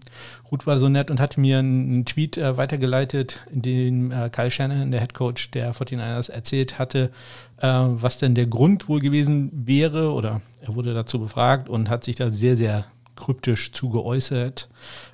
Ruth 0.51 0.65
war 0.65 0.79
so 0.79 0.89
nett 0.89 1.11
und 1.11 1.19
hatte 1.19 1.39
mir 1.39 1.59
einen 1.59 2.05
Tweet 2.05 2.37
äh, 2.37 2.57
weitergeleitet, 2.57 3.39
in 3.51 3.61
dem 3.61 4.11
äh, 4.11 4.29
Kyle 4.29 4.49
Shannon, 4.49 4.91
der 4.91 5.01
Head 5.01 5.13
Coach 5.13 5.51
der 5.51 5.75
49ers, 5.75 6.31
erzählt 6.31 6.79
hatte, 6.79 7.11
äh, 7.57 7.67
was 7.67 8.17
denn 8.17 8.33
der 8.33 8.47
Grund 8.47 8.89
wohl 8.89 8.99
gewesen 8.99 9.51
wäre. 9.53 10.13
Oder 10.13 10.41
er 10.61 10.75
wurde 10.75 10.93
dazu 10.93 11.19
befragt 11.19 11.69
und 11.69 11.89
hat 11.89 12.03
sich 12.03 12.15
da 12.15 12.31
sehr, 12.31 12.57
sehr 12.57 12.85
kryptisch 13.15 13.71
zugeäußert, 13.73 14.69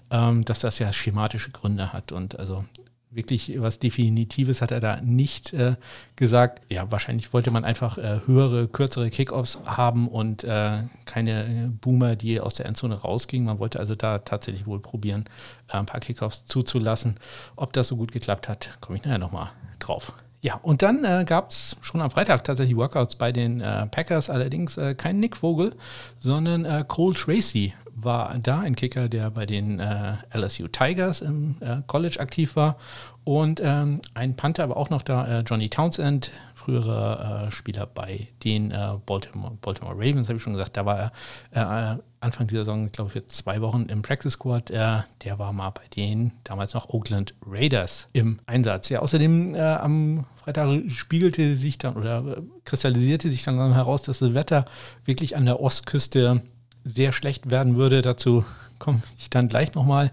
ähm, 0.10 0.46
dass 0.46 0.60
das 0.60 0.79
ja 0.79 0.94
schematische 0.94 1.51
Gründe 1.51 1.91
hat. 1.91 2.13
Und 2.13 2.39
also 2.39 2.63
wirklich 3.18 3.60
was 3.60 3.80
Definitives 3.80 4.62
hat 4.62 4.72
er 4.72 4.80
da 4.80 5.02
nicht 5.02 5.52
äh, 5.52 5.76
gesagt. 6.16 6.62
Ja, 6.72 6.90
wahrscheinlich 6.92 7.34
wollte 7.34 7.52
man 7.52 7.66
einfach 7.66 7.98
äh, 7.98 8.22
höhere, 8.26 8.70
kürzere 8.70 9.10
Kickoffs 9.10 9.60
haben 9.66 10.08
und 10.08 10.46
äh, 10.46 10.84
keine 11.06 11.74
Boomer, 11.82 12.16
die 12.16 12.40
aus 12.40 12.54
der 12.54 12.68
Endzone 12.68 12.96
rausgingen. 12.96 13.48
Man 13.48 13.60
wollte 13.60 13.80
also 13.80 13.96
da 13.96 14.20
tatsächlich 14.20 14.66
wohl 14.66 14.80
probieren, 14.80 15.26
äh, 15.68 15.78
ein 15.78 15.86
paar 15.86 16.00
Kickoffs 16.00 16.46
zuzulassen. 16.46 17.20
Ob 17.58 17.74
das 17.74 17.90
so 17.90 17.98
gut 17.98 18.14
geklappt 18.14 18.48
hat, 18.48 18.78
komme 18.80 18.98
ich 18.98 19.04
nachher 19.04 19.18
nochmal 19.18 19.50
drauf. 19.80 20.14
Ja, 20.42 20.60
und 20.62 20.84
dann 20.84 21.04
äh, 21.04 21.26
gab 21.28 21.50
es 21.50 21.76
schon 21.82 22.00
am 22.00 22.12
Freitag 22.12 22.44
tatsächlich 22.44 22.78
Workouts 22.78 23.16
bei 23.16 23.32
den 23.32 23.60
äh, 23.60 23.88
Packers, 23.88 24.30
allerdings 24.30 24.78
äh, 24.78 24.94
kein 24.94 25.20
Nick 25.20 25.36
Vogel, 25.36 25.76
sondern 26.20 26.64
äh, 26.64 26.86
Cole 26.88 27.16
Tracy 27.16 27.74
war 28.00 28.38
da, 28.39 28.60
ein 28.60 28.75
Kicker, 28.75 29.10
der 29.10 29.32
bei 29.32 29.46
den 29.46 29.80
äh, 29.80 30.13
LSU 30.34 30.68
Tigers 30.68 31.22
im 31.22 31.56
äh, 31.60 31.82
College 31.88 32.20
aktiv 32.20 32.56
war. 32.56 32.77
Und 33.24 33.60
ähm, 33.62 34.01
ein 34.13 34.36
Panther 34.36 34.63
aber 34.63 34.77
auch 34.77 34.89
noch 34.89 35.01
da, 35.01 35.42
Johnny 35.42 35.68
Townsend, 35.68 36.32
früherer 36.56 37.51
Spieler 37.51 37.86
bei 37.86 38.30
den 38.46 38.74
Baltimore, 39.06 39.58
Baltimore 39.60 39.96
Ravens, 39.96 40.30
habe 40.30 40.38
ich 40.38 40.44
schon 40.44 40.54
gesagt, 40.54 40.77
da 40.77 40.86
war 40.86 41.12
er 41.51 42.00
Anfang 42.20 42.48
dieser 42.48 42.62
Saison, 42.66 42.88
ich 42.88 42.92
glaube, 42.92 43.12
für 43.12 43.27
zwei 43.27 43.62
Wochen 43.62 43.84
im 43.89 44.01
Practice 44.01 44.34
Squad. 44.34 44.72
Äh, 44.72 45.01
der 45.24 45.39
war 45.39 45.54
mal 45.54 45.70
bei 45.70 45.84
den 45.96 46.32
damals 46.44 46.74
noch 46.74 46.89
Oakland 46.89 47.34
Raiders 47.46 48.08
im 48.13 48.39
Einsatz. 48.46 48.89
Ja, 48.89 49.00
außerdem 49.00 49.56
äh, 49.56 49.60
am 49.60 50.25
Freitag 50.36 50.89
spiegelte 50.89 51.56
sich 51.56 51.77
dann 51.77 51.96
oder 51.96 52.38
äh, 52.38 52.42
kristallisierte 52.66 53.30
sich 53.30 53.44
dann 53.44 53.74
heraus, 53.74 54.01
dass 54.01 54.20
das 54.20 54.34
Wetter 54.34 54.66
wirklich 55.06 55.36
an 55.36 55.46
der 55.46 55.62
Ostküste 55.62 56.42
sehr 56.88 57.12
schlecht 57.12 57.50
werden 57.50 57.75
würde. 57.75 58.01
Dazu 58.01 58.46
komme 58.79 59.01
ich 59.17 59.29
dann 59.29 59.48
gleich 59.48 59.74
nochmal. 59.74 60.12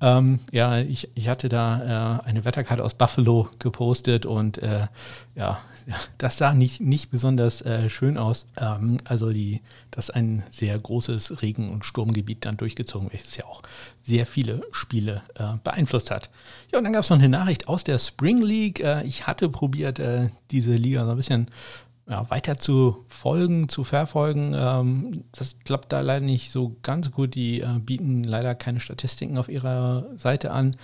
Ähm, 0.00 0.40
ja, 0.50 0.80
ich, 0.80 1.08
ich 1.14 1.28
hatte 1.28 1.48
da 1.48 2.18
äh, 2.24 2.28
eine 2.28 2.44
Wetterkarte 2.44 2.82
aus 2.82 2.94
Buffalo 2.94 3.48
gepostet 3.60 4.26
und 4.26 4.58
äh, 4.58 4.88
ja, 5.36 5.60
das 6.18 6.38
sah 6.38 6.54
nicht, 6.54 6.80
nicht 6.80 7.10
besonders 7.10 7.62
äh, 7.62 7.88
schön 7.88 8.18
aus. 8.18 8.46
Ähm, 8.60 8.98
also 9.04 9.30
die, 9.30 9.60
dass 9.92 10.10
ein 10.10 10.42
sehr 10.50 10.76
großes 10.76 11.40
Regen- 11.42 11.70
und 11.70 11.84
Sturmgebiet 11.84 12.44
dann 12.44 12.56
durchgezogen, 12.56 13.12
welches 13.12 13.36
ja 13.36 13.44
auch 13.44 13.62
sehr 14.02 14.26
viele 14.26 14.62
Spiele 14.72 15.22
äh, 15.36 15.54
beeinflusst 15.62 16.10
hat. 16.10 16.30
Ja, 16.72 16.78
und 16.78 16.84
dann 16.84 16.92
gab 16.92 17.04
es 17.04 17.10
noch 17.10 17.18
eine 17.18 17.28
Nachricht 17.28 17.68
aus 17.68 17.84
der 17.84 18.00
Spring 18.00 18.42
League. 18.42 18.80
Äh, 18.80 19.04
ich 19.04 19.28
hatte 19.28 19.48
probiert, 19.48 20.00
äh, 20.00 20.30
diese 20.50 20.74
Liga 20.74 21.04
so 21.04 21.12
ein 21.12 21.16
bisschen 21.16 21.48
ja, 22.08 22.28
weiter 22.30 22.56
zu 22.58 23.04
folgen, 23.08 23.68
zu 23.68 23.84
verfolgen. 23.84 24.54
Ähm, 24.54 25.24
das 25.32 25.56
klappt 25.64 25.92
da 25.92 26.00
leider 26.00 26.24
nicht 26.24 26.50
so 26.50 26.76
ganz 26.82 27.10
gut. 27.12 27.34
Die 27.34 27.60
äh, 27.60 27.78
bieten 27.78 28.24
leider 28.24 28.54
keine 28.54 28.80
Statistiken 28.80 29.38
auf 29.38 29.48
ihrer 29.48 30.06
Seite 30.16 30.50
an. 30.50 30.76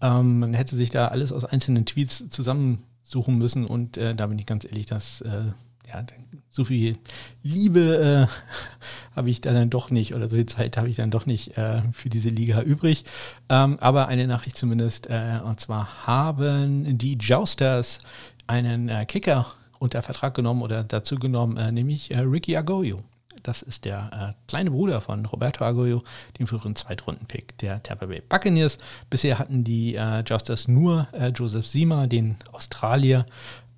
Ähm, 0.00 0.40
man 0.40 0.54
hätte 0.54 0.76
sich 0.76 0.90
da 0.90 1.08
alles 1.08 1.32
aus 1.32 1.44
einzelnen 1.44 1.86
Tweets 1.86 2.28
zusammensuchen 2.28 3.38
müssen 3.38 3.66
und 3.66 3.96
äh, 3.96 4.14
da 4.14 4.26
bin 4.26 4.38
ich 4.38 4.46
ganz 4.46 4.64
ehrlich, 4.64 4.86
dass 4.86 5.20
äh, 5.20 5.44
ja, 5.86 6.04
so 6.50 6.64
viel 6.64 6.98
Liebe 7.42 8.28
äh, 8.32 9.14
habe 9.16 9.30
ich 9.30 9.40
da 9.40 9.52
dann 9.52 9.70
doch 9.70 9.90
nicht 9.90 10.14
oder 10.14 10.28
so 10.28 10.34
viel 10.34 10.46
Zeit 10.46 10.76
habe 10.76 10.88
ich 10.88 10.96
dann 10.96 11.12
doch 11.12 11.24
nicht 11.24 11.56
äh, 11.56 11.82
für 11.92 12.10
diese 12.10 12.30
Liga 12.30 12.62
übrig. 12.62 13.04
Ähm, 13.48 13.78
aber 13.80 14.08
eine 14.08 14.26
Nachricht 14.26 14.58
zumindest, 14.58 15.06
äh, 15.06 15.38
und 15.44 15.60
zwar 15.60 16.06
haben 16.06 16.98
die 16.98 17.14
Jousters 17.14 18.00
einen 18.46 18.90
Kicker 19.06 19.46
unter 19.84 20.02
Vertrag 20.02 20.34
genommen 20.34 20.62
oder 20.62 20.82
dazu 20.82 21.16
genommen, 21.16 21.56
äh, 21.56 21.70
nämlich 21.70 22.10
äh, 22.10 22.18
Ricky 22.18 22.56
Agoyo. 22.56 23.04
Das 23.42 23.60
ist 23.60 23.84
der 23.84 24.34
äh, 24.34 24.48
kleine 24.48 24.70
Bruder 24.70 25.02
von 25.02 25.26
Roberto 25.26 25.64
Aguayo, 25.64 26.02
dem 26.38 26.46
früheren 26.46 26.74
Zweitrunden-Pick 26.74 27.58
der 27.58 27.82
Tampa 27.82 28.06
Bay 28.06 28.22
Buccaneers. 28.26 28.78
Bisher 29.10 29.38
hatten 29.38 29.64
die 29.64 29.96
äh, 29.96 30.24
Justas 30.26 30.66
nur 30.66 31.08
äh, 31.12 31.28
Joseph 31.28 31.66
Sima, 31.66 32.06
den 32.06 32.36
Australier, 32.52 33.26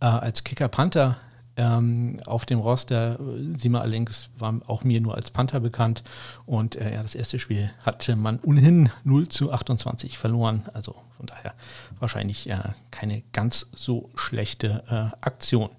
äh, 0.01 0.07
als 0.07 0.45
Kicker-Panther 0.45 1.17
ähm, 1.57 2.21
auf 2.27 2.45
dem 2.45 2.61
Roster. 2.61 3.19
Sima 3.57 3.81
allerdings 3.81 4.29
war 4.39 4.61
auch 4.67 4.85
mir 4.85 5.01
nur 5.01 5.15
als 5.15 5.31
Panther 5.31 5.61
bekannt. 5.61 6.03
Und 6.45 6.77
äh, 6.77 6.95
ja, 6.95 7.03
das 7.03 7.15
erste 7.15 7.39
Spiel 7.39 7.71
hatte 7.83 8.17
man 8.17 8.39
ohnehin 8.43 8.91
0 9.05 9.29
zu 9.29 9.53
28 9.53 10.19
verloren. 10.19 10.65
Also 10.73 10.95
von 11.17 11.27
daher 11.27 11.55
wahrscheinlich 11.99 12.49
äh, 12.49 12.59
keine 12.91 13.23
ganz 13.33 13.67
so 13.75 14.11
schlechte 14.15 14.83
äh, 14.89 15.17
Aktion. 15.27 15.71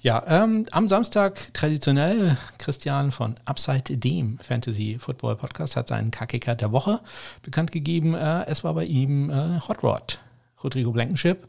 Ja, 0.00 0.22
ähm, 0.28 0.64
am 0.70 0.88
Samstag 0.88 1.52
traditionell 1.54 2.36
Christian 2.58 3.10
von 3.10 3.34
Upside 3.46 3.96
dem 3.96 4.38
Fantasy 4.38 4.96
Football 5.00 5.34
Podcast 5.34 5.74
hat 5.74 5.88
seinen 5.88 6.12
KKK 6.12 6.54
der 6.54 6.70
Woche 6.70 7.00
bekannt 7.42 7.72
gegeben. 7.72 8.14
Äh, 8.14 8.44
es 8.46 8.62
war 8.62 8.74
bei 8.74 8.84
ihm 8.84 9.28
äh, 9.30 9.60
Hot 9.66 9.82
Rod, 9.82 10.20
Rodrigo 10.62 10.92
Blankenship. 10.92 11.48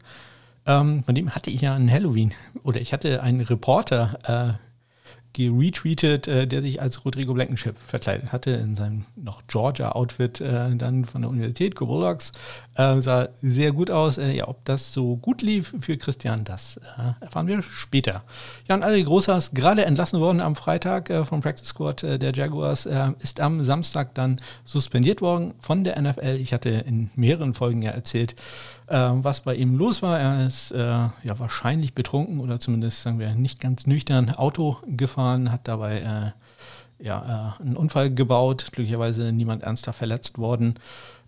Ähm, 0.66 1.02
von 1.04 1.14
dem 1.14 1.34
hatte 1.34 1.50
ich 1.50 1.60
ja 1.60 1.74
einen 1.74 1.90
Halloween 1.90 2.34
oder 2.62 2.80
ich 2.80 2.92
hatte 2.92 3.22
einen 3.22 3.40
Reporter 3.40 4.58
äh, 4.58 4.70
geretweetet, 5.32 6.26
äh, 6.26 6.46
der 6.46 6.60
sich 6.62 6.82
als 6.82 7.04
Rodrigo 7.04 7.34
Blankenship 7.34 7.76
verkleidet 7.78 8.32
hatte 8.32 8.50
in 8.50 8.74
seinem 8.74 9.04
noch 9.16 9.42
Georgia-Outfit 9.46 10.40
äh, 10.40 10.74
dann 10.74 11.04
von 11.04 11.22
der 11.22 11.30
Universität, 11.30 11.76
Go. 11.76 11.90
Äh, 12.02 13.00
sah 13.00 13.28
sehr 13.40 13.72
gut 13.72 13.90
aus. 13.90 14.18
Äh, 14.18 14.32
ja, 14.32 14.48
ob 14.48 14.64
das 14.64 14.92
so 14.92 15.16
gut 15.16 15.42
lief 15.42 15.74
für 15.80 15.96
Christian, 15.96 16.44
das 16.44 16.78
äh, 16.78 17.24
erfahren 17.24 17.46
wir 17.46 17.62
später. 17.62 18.24
Ja, 18.66 18.74
und 18.74 18.82
Ari 18.82 19.04
Großers, 19.04 19.52
gerade 19.52 19.84
entlassen 19.84 20.20
worden 20.20 20.40
am 20.40 20.56
Freitag 20.56 21.10
äh, 21.10 21.24
vom 21.24 21.40
Practice 21.40 21.68
Squad 21.68 22.02
der 22.02 22.32
Jaguars, 22.32 22.86
ist 23.20 23.40
am 23.40 23.62
Samstag 23.62 24.14
dann 24.14 24.40
suspendiert 24.64 25.20
worden 25.20 25.54
von 25.60 25.84
der 25.84 26.00
NFL. 26.00 26.38
Ich 26.40 26.52
hatte 26.52 26.70
in 26.70 27.10
mehreren 27.14 27.54
Folgen 27.54 27.82
ja 27.82 27.90
erzählt, 27.90 28.34
was 28.90 29.42
bei 29.42 29.54
ihm 29.54 29.76
los 29.76 30.02
war. 30.02 30.18
Er 30.18 30.46
ist 30.46 30.70
ja 30.70 31.12
wahrscheinlich 31.38 31.94
betrunken 31.94 32.40
oder 32.40 32.58
zumindest 32.58 33.02
sagen 33.02 33.18
wir 33.18 33.34
nicht 33.34 33.60
ganz 33.60 33.86
nüchtern 33.86 34.30
Auto 34.30 34.78
gefahren, 34.86 35.52
hat 35.52 35.68
dabei 35.68 36.32
ja, 36.98 37.56
einen 37.60 37.76
Unfall 37.76 38.12
gebaut, 38.12 38.70
glücklicherweise 38.72 39.32
niemand 39.32 39.62
ernster 39.62 39.92
verletzt 39.92 40.38
worden 40.38 40.74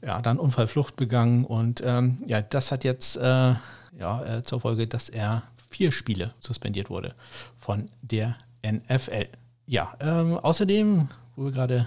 ja, 0.03 0.21
dann 0.21 0.39
Unfallflucht 0.39 0.97
begangen 0.97 1.45
und 1.45 1.83
ähm, 1.85 2.23
ja, 2.27 2.43
das 2.43 2.71
hat 2.71 2.85
jetzt 2.85 3.17
äh, 3.17 3.55
ja, 3.99 4.25
äh, 4.25 4.43
zur 4.43 4.61
Folge, 4.61 4.87
dass 4.87 5.09
er 5.09 5.45
vier 5.71 5.93
Spiele 5.93 6.35
suspendiert 6.41 6.91
wurde 6.91 7.15
von 7.57 7.89
der 8.03 8.37
NFL. 8.67 9.27
Ja, 9.67 9.95
ähm, 10.01 10.39
außerdem, 10.39 11.09
wo 11.37 11.45
wir 11.45 11.53
gerade 11.53 11.87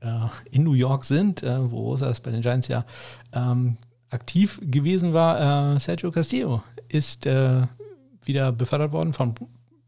äh, 0.00 0.28
in 0.50 0.62
New 0.62 0.74
York 0.74 1.04
sind, 1.04 1.42
äh, 1.42 1.70
wo 1.70 1.90
Rosas 1.90 2.20
bei 2.20 2.30
den 2.30 2.40
Giants 2.42 2.68
ja 2.68 2.84
ähm, 3.32 3.76
aktiv 4.16 4.58
gewesen 4.62 5.12
war, 5.12 5.76
äh, 5.76 5.80
Sergio 5.80 6.10
Castillo 6.10 6.62
ist 6.88 7.26
äh, 7.26 7.66
wieder 8.24 8.50
befördert 8.50 8.92
worden 8.92 9.12
von 9.12 9.34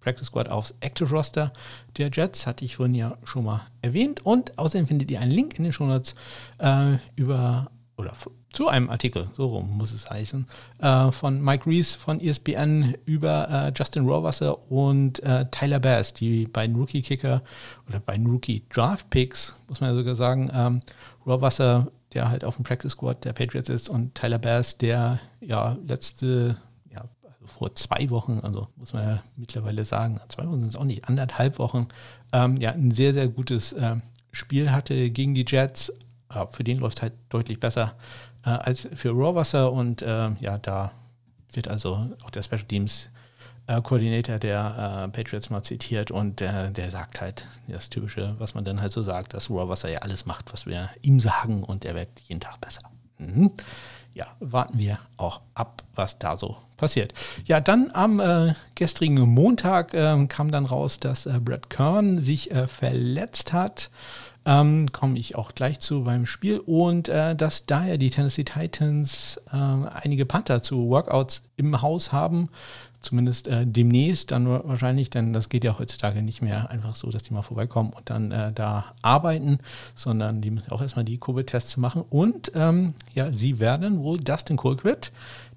Practice 0.00 0.26
Squad 0.26 0.50
aufs 0.50 0.74
Active 0.80 1.10
Roster 1.10 1.52
der 1.96 2.10
Jets, 2.12 2.46
hatte 2.46 2.64
ich 2.64 2.76
vorhin 2.76 2.94
ja 2.94 3.16
schon 3.24 3.44
mal 3.44 3.62
erwähnt. 3.82 4.24
Und 4.24 4.58
außerdem 4.58 4.86
findet 4.86 5.10
ihr 5.10 5.20
einen 5.20 5.32
Link 5.32 5.58
in 5.58 5.64
den 5.64 5.72
Shownotes 5.72 6.14
äh, 6.58 6.98
über 7.16 7.70
oder 7.96 8.12
zu 8.52 8.68
einem 8.68 8.90
Artikel, 8.90 9.28
so 9.34 9.46
rum 9.48 9.76
muss 9.76 9.92
es 9.92 10.08
heißen, 10.08 10.46
äh, 10.78 11.10
von 11.10 11.42
Mike 11.42 11.66
Reese 11.66 11.98
von 11.98 12.20
ESPN 12.20 12.94
über 13.04 13.48
äh, 13.50 13.72
Justin 13.76 14.06
Rohrwasser 14.06 14.70
und 14.70 15.22
äh, 15.22 15.46
Tyler 15.50 15.80
Bass, 15.80 16.14
die 16.14 16.46
beiden 16.46 16.76
Rookie-Kicker 16.76 17.42
oder 17.88 18.00
beiden 18.00 18.26
Rookie-Draft-Picks, 18.26 19.54
muss 19.68 19.80
man 19.80 19.90
ja 19.90 19.96
sogar 19.96 20.16
sagen. 20.16 20.50
Ähm, 20.54 20.80
Rohrwasser, 21.26 21.88
der 22.14 22.30
halt 22.30 22.44
auf 22.44 22.56
dem 22.56 22.64
Practice 22.64 22.92
Squad 22.92 23.24
der 23.24 23.32
Patriots 23.32 23.68
ist 23.68 23.88
und 23.88 24.14
Tyler 24.14 24.38
Bass, 24.38 24.78
der 24.78 25.20
ja 25.40 25.76
letzte 25.86 26.56
vor 27.48 27.74
zwei 27.74 28.10
Wochen, 28.10 28.40
also 28.42 28.68
muss 28.76 28.92
man 28.92 29.02
ja 29.02 29.22
mittlerweile 29.36 29.84
sagen, 29.84 30.20
zwei 30.28 30.46
Wochen 30.46 30.60
sind 30.60 30.68
es 30.68 30.76
auch 30.76 30.84
nicht, 30.84 31.08
anderthalb 31.08 31.58
Wochen, 31.58 31.88
ähm, 32.32 32.56
ja, 32.58 32.72
ein 32.72 32.92
sehr, 32.92 33.14
sehr 33.14 33.28
gutes 33.28 33.72
äh, 33.72 33.96
Spiel 34.30 34.70
hatte 34.70 35.10
gegen 35.10 35.34
die 35.34 35.44
Jets. 35.46 35.92
Äh, 36.32 36.46
für 36.50 36.62
den 36.62 36.78
läuft 36.78 36.98
es 36.98 37.02
halt 37.02 37.14
deutlich 37.30 37.58
besser 37.58 37.94
äh, 38.44 38.50
als 38.50 38.88
für 38.94 39.10
Rohrwasser 39.10 39.72
und 39.72 40.02
äh, 40.02 40.30
ja, 40.40 40.58
da 40.58 40.92
wird 41.52 41.68
also 41.68 42.08
auch 42.22 42.30
der 42.30 42.42
Special 42.42 42.62
Teams 42.62 43.08
äh, 43.68 43.80
Koordinator 43.80 44.38
der 44.38 45.04
äh, 45.06 45.16
Patriots 45.16 45.50
mal 45.50 45.62
zitiert 45.62 46.10
und 46.10 46.40
der, 46.40 46.70
der 46.70 46.90
sagt 46.90 47.20
halt 47.20 47.44
das 47.68 47.90
Typische, 47.90 48.34
was 48.38 48.54
man 48.54 48.64
dann 48.64 48.80
halt 48.80 48.90
so 48.90 49.02
sagt, 49.02 49.34
dass 49.34 49.50
Rohrwasser 49.50 49.90
ja 49.90 50.00
alles 50.00 50.26
macht, 50.26 50.52
was 50.52 50.66
wir 50.66 50.90
ihm 51.02 51.20
sagen 51.20 51.62
und 51.62 51.84
er 51.84 51.94
wird 51.94 52.08
jeden 52.26 52.40
Tag 52.40 52.60
besser. 52.60 52.82
Mhm 53.18 53.52
ja, 54.18 54.26
warten 54.40 54.78
wir 54.78 54.98
auch 55.16 55.40
ab, 55.54 55.84
was 55.94 56.18
da 56.18 56.36
so 56.36 56.56
passiert. 56.76 57.14
Ja, 57.44 57.60
dann 57.60 57.90
am 57.92 58.18
äh, 58.18 58.54
gestrigen 58.74 59.20
Montag 59.20 59.94
äh, 59.94 60.26
kam 60.26 60.50
dann 60.50 60.66
raus, 60.66 60.98
dass 60.98 61.26
äh, 61.26 61.38
Brad 61.40 61.70
Kern 61.70 62.18
sich 62.20 62.50
äh, 62.50 62.66
verletzt 62.66 63.52
hat. 63.52 63.90
Ähm, 64.44 64.90
Komme 64.90 65.18
ich 65.18 65.36
auch 65.36 65.54
gleich 65.54 65.78
zu 65.78 66.02
beim 66.02 66.26
Spiel. 66.26 66.58
Und 66.58 67.08
äh, 67.08 67.36
dass 67.36 67.66
daher 67.66 67.96
die 67.96 68.10
Tennessee 68.10 68.44
Titans 68.44 69.40
ähm, 69.52 69.88
einige 69.92 70.26
Panther 70.26 70.62
zu 70.62 70.88
Workouts 70.88 71.42
im 71.56 71.80
Haus 71.80 72.10
haben, 72.10 72.48
zumindest 73.00 73.48
äh, 73.48 73.66
demnächst 73.66 74.30
dann 74.30 74.48
wahrscheinlich, 74.48 75.10
denn 75.10 75.32
das 75.32 75.48
geht 75.48 75.64
ja 75.64 75.78
heutzutage 75.78 76.22
nicht 76.22 76.42
mehr 76.42 76.70
einfach 76.70 76.96
so, 76.96 77.10
dass 77.10 77.22
die 77.22 77.32
mal 77.32 77.42
vorbeikommen 77.42 77.92
und 77.92 78.10
dann 78.10 78.32
äh, 78.32 78.52
da 78.52 78.92
arbeiten, 79.02 79.58
sondern 79.94 80.40
die 80.40 80.50
müssen 80.50 80.72
auch 80.72 80.82
erstmal 80.82 81.04
die 81.04 81.18
Covid-Tests 81.18 81.76
machen. 81.76 82.04
Und 82.10 82.52
ähm, 82.54 82.94
ja, 83.14 83.30
sie 83.30 83.58
werden 83.58 84.00
wohl 84.00 84.18
Dustin 84.18 84.56
Colquitt, 84.56 85.12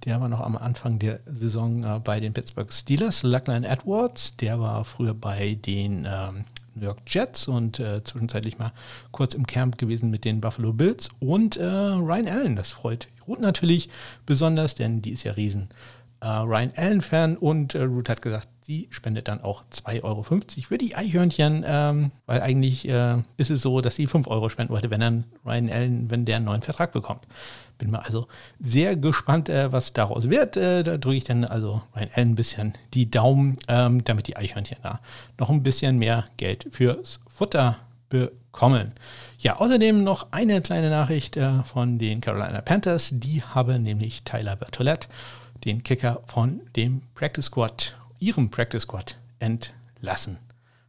der 0.06 0.22
war 0.22 0.30
noch 0.30 0.42
am 0.42 0.58
Anfang 0.58 1.00
der 1.00 1.20
Saison 1.26 1.84
äh, 1.84 2.00
bei 2.00 2.20
den 2.20 2.34
Pittsburgh 2.34 2.72
Steelers, 2.72 3.24
Luckline 3.24 3.68
Edwards, 3.68 4.36
der 4.38 4.60
war 4.60 4.84
früher 4.86 5.14
bei 5.14 5.56
den 5.56 6.08
ähm, 6.10 6.46
New 6.76 6.86
York 6.86 7.00
Jets 7.08 7.48
und 7.48 7.80
äh, 7.80 8.04
zwischenzeitlich 8.04 8.58
mal 8.58 8.72
kurz 9.12 9.34
im 9.34 9.46
Camp 9.46 9.78
gewesen 9.78 10.10
mit 10.10 10.26
den 10.26 10.42
Buffalo 10.42 10.74
Bills 10.74 11.10
und 11.20 11.58
äh, 11.58 11.66
Ryan 11.66 12.28
Allen, 12.28 12.56
das 12.56 12.72
freut 12.72 13.08
Ruth 13.28 13.40
natürlich 13.40 13.90
besonders, 14.26 14.76
denn 14.76 15.02
die 15.02 15.12
ist 15.12 15.24
ja 15.24 15.34
riesen 15.34 15.70
äh, 16.22 16.28
Ryan 16.28 16.72
Allen-Fan 16.76 17.38
und 17.38 17.76
äh, 17.76 17.82
Ruth 17.82 18.10
hat 18.10 18.22
gesagt, 18.22 18.48
sie 18.62 18.88
spendet 18.92 19.28
dann 19.28 19.42
auch 19.42 19.64
2,50 19.74 20.04
Euro 20.04 20.24
für 20.24 20.78
die 20.78 20.96
Eichhörnchen, 20.96 21.66
ähm, 21.68 22.12
weil 22.26 22.42
eigentlich 22.42 22.88
äh, 22.88 23.18
ist 23.38 23.50
es 23.50 23.62
so, 23.62 23.82
dass 23.82 23.96
sie 23.96 24.08
5 24.08 24.28
Euro 24.28 24.50
spenden 24.50 24.72
wollte, 24.72 24.90
wenn 24.90 25.02
dann 25.02 25.24
Ryan 25.46 25.70
Allen, 25.70 26.10
wenn 26.12 26.26
der 26.26 26.38
einen 26.38 26.46
neuen 26.46 26.62
Vertrag 26.62 26.94
bekommt. 26.94 27.26
Bin 27.78 27.90
mal 27.90 28.00
also 28.00 28.28
sehr 28.60 28.96
gespannt, 28.96 29.50
äh, 29.50 29.72
was 29.72 29.94
daraus 29.94 30.30
wird. 30.30 30.56
Äh, 30.58 30.84
da 30.84 30.98
drücke 30.98 31.18
ich 31.18 31.24
dann 31.24 31.44
also 31.44 31.82
Ryan 31.96 32.10
Allen 32.14 32.30
ein 32.30 32.36
bisschen 32.36 32.74
die 32.94 33.10
Daumen, 33.10 33.58
ähm, 33.68 34.04
damit 34.04 34.28
die 34.28 34.38
Eichhörnchen 34.38 34.78
da 34.84 35.00
noch 35.40 35.50
ein 35.50 35.64
bisschen 35.64 35.98
mehr 35.98 36.26
Geld 36.38 36.68
fürs 36.72 37.20
Futter 37.28 37.78
bekommen. 38.10 38.92
Ja, 39.40 39.58
außerdem 39.58 40.04
noch 40.04 40.28
eine 40.32 40.62
kleine 40.62 40.92
Nachricht 40.92 41.36
äh, 41.36 41.64
von 41.64 41.98
den 41.98 42.22
Carolina 42.22 42.62
Panthers. 42.62 43.10
Die 43.12 43.42
haben 43.42 43.82
nämlich 43.82 44.22
Tyler 44.24 44.56
Bertolette 44.56 45.08
den 45.66 45.84
Kicker 45.84 46.24
von 46.28 46.62
dem 46.76 47.02
Practice 47.16 47.46
Squad, 47.46 47.96
ihrem 48.20 48.50
Practice 48.50 48.84
Squad, 48.84 49.18
entlassen. 49.40 50.38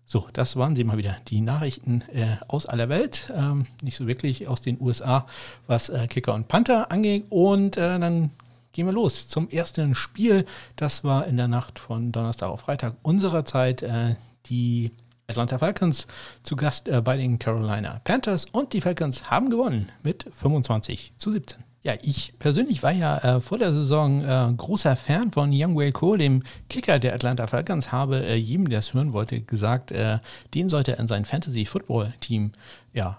So, 0.04 0.28
das 0.32 0.56
waren 0.56 0.76
sie 0.76 0.84
mal 0.84 0.98
wieder. 0.98 1.16
Die 1.28 1.40
Nachrichten 1.40 2.02
äh, 2.12 2.36
aus 2.48 2.66
aller 2.66 2.88
Welt, 2.88 3.32
ähm, 3.34 3.66
nicht 3.80 3.96
so 3.96 4.06
wirklich 4.06 4.46
aus 4.48 4.60
den 4.60 4.80
USA, 4.80 5.26
was 5.66 5.88
äh, 5.88 6.06
Kicker 6.06 6.34
und 6.34 6.48
Panther 6.48 6.90
angeht. 6.90 7.24
Und 7.30 7.76
äh, 7.76 7.98
dann 7.98 8.30
gehen 8.72 8.86
wir 8.86 8.92
los 8.92 9.28
zum 9.28 9.48
ersten 9.48 9.94
Spiel. 9.94 10.44
Das 10.76 11.02
war 11.02 11.26
in 11.26 11.36
der 11.36 11.48
Nacht 11.48 11.78
von 11.78 12.12
Donnerstag 12.12 12.50
auf 12.50 12.60
Freitag 12.60 12.96
unserer 13.02 13.44
Zeit. 13.44 13.82
Äh, 13.82 14.16
die 14.46 14.90
Atlanta 15.28 15.58
Falcons 15.58 16.06
zu 16.42 16.56
Gast 16.56 16.88
äh, 16.88 17.00
bei 17.00 17.16
den 17.16 17.38
Carolina 17.38 18.00
Panthers 18.04 18.44
und 18.52 18.72
die 18.72 18.80
Falcons 18.80 19.30
haben 19.30 19.50
gewonnen 19.50 19.90
mit 20.02 20.26
25 20.34 21.14
zu 21.16 21.32
17. 21.32 21.71
Ja, 21.84 21.94
ich 22.00 22.34
persönlich 22.38 22.82
war 22.84 22.92
ja 22.92 23.18
äh, 23.18 23.40
vor 23.40 23.58
der 23.58 23.72
Saison 23.72 24.22
äh, 24.22 24.52
großer 24.56 24.94
Fan 24.94 25.32
von 25.32 25.50
Young 25.52 25.76
Wei 25.76 25.90
Ko, 25.90 26.16
dem 26.16 26.44
Kicker 26.68 27.00
der 27.00 27.12
Atlanta 27.12 27.48
Falcons, 27.48 27.90
habe 27.90 28.24
äh, 28.24 28.36
jedem, 28.36 28.68
der 28.68 28.78
es 28.78 28.94
hören 28.94 29.12
wollte, 29.12 29.40
gesagt, 29.40 29.90
äh, 29.90 30.18
den 30.54 30.68
sollte 30.68 30.92
er 30.92 31.00
in 31.00 31.08
sein 31.08 31.24
Fantasy 31.24 31.66
Football 31.66 32.12
Team 32.20 32.52
ja, 32.92 33.18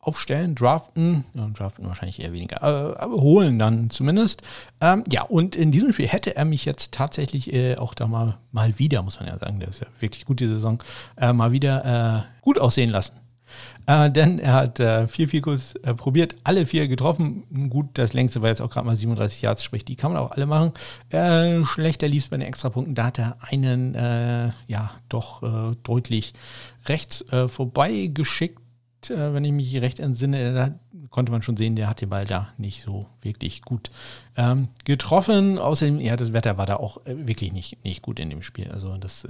aufstellen, 0.00 0.56
draften, 0.56 1.24
ja, 1.34 1.46
draften 1.54 1.86
wahrscheinlich 1.86 2.18
eher 2.18 2.32
weniger, 2.32 2.64
aber, 2.64 3.00
aber 3.00 3.14
holen 3.18 3.60
dann 3.60 3.90
zumindest. 3.90 4.42
Ähm, 4.80 5.04
ja, 5.08 5.22
und 5.22 5.54
in 5.54 5.70
diesem 5.70 5.92
Spiel 5.92 6.08
hätte 6.08 6.34
er 6.34 6.44
mich 6.44 6.64
jetzt 6.64 6.90
tatsächlich 6.90 7.52
äh, 7.52 7.76
auch 7.76 7.94
da 7.94 8.08
mal, 8.08 8.38
mal 8.50 8.76
wieder, 8.76 9.02
muss 9.02 9.20
man 9.20 9.28
ja 9.28 9.38
sagen, 9.38 9.60
der 9.60 9.68
ist 9.68 9.82
ja 9.82 9.86
wirklich 10.00 10.24
gut 10.24 10.40
die 10.40 10.48
Saison, 10.48 10.82
äh, 11.16 11.32
mal 11.32 11.52
wieder 11.52 12.26
gut 12.40 12.58
aussehen 12.58 12.90
lassen. 12.90 13.12
Äh, 13.86 14.10
denn 14.10 14.38
er 14.38 14.54
hat 14.54 14.80
äh, 14.80 15.08
vier 15.08 15.28
Fikus 15.28 15.74
äh, 15.76 15.94
probiert, 15.94 16.36
alle 16.44 16.66
vier 16.66 16.88
getroffen. 16.88 17.44
Gut, 17.70 17.90
das 17.94 18.12
längste 18.12 18.42
war 18.42 18.48
jetzt 18.48 18.60
auch 18.60 18.70
gerade 18.70 18.86
mal 18.86 18.96
37 18.96 19.42
Yards, 19.42 19.64
sprich, 19.64 19.84
die 19.84 19.96
kann 19.96 20.12
man 20.12 20.22
auch 20.22 20.30
alle 20.30 20.46
machen. 20.46 20.72
Äh, 21.10 21.64
schlechter 21.64 22.08
lief 22.08 22.24
es 22.24 22.28
bei 22.30 22.36
den 22.36 22.46
Extrapunkten. 22.46 22.94
Da 22.94 23.06
hat 23.06 23.18
er 23.18 23.36
einen, 23.40 23.94
äh, 23.94 24.50
ja, 24.66 24.90
doch 25.08 25.42
äh, 25.42 25.76
deutlich 25.82 26.34
rechts 26.86 27.24
vorbei 27.48 28.10
geschickt, 28.12 28.58
wenn 29.08 29.44
ich 29.44 29.52
mich 29.52 29.80
recht 29.80 29.98
entsinne. 29.98 30.52
Da 30.52 30.70
konnte 31.08 31.32
man 31.32 31.42
schon 31.42 31.56
sehen, 31.56 31.76
der 31.76 31.88
hat 31.88 32.00
den 32.00 32.10
Ball 32.10 32.26
da 32.26 32.48
nicht 32.58 32.82
so 32.82 33.06
wirklich 33.22 33.62
gut 33.62 33.90
ähm, 34.36 34.68
getroffen. 34.84 35.58
Außerdem, 35.58 36.00
ja, 36.00 36.16
das 36.16 36.32
Wetter 36.32 36.58
war 36.58 36.66
da 36.66 36.76
auch 36.76 37.00
wirklich 37.04 37.52
nicht, 37.52 37.84
nicht 37.84 38.02
gut 38.02 38.20
in 38.20 38.30
dem 38.30 38.42
Spiel. 38.42 38.70
Also 38.70 38.96
das 38.96 39.26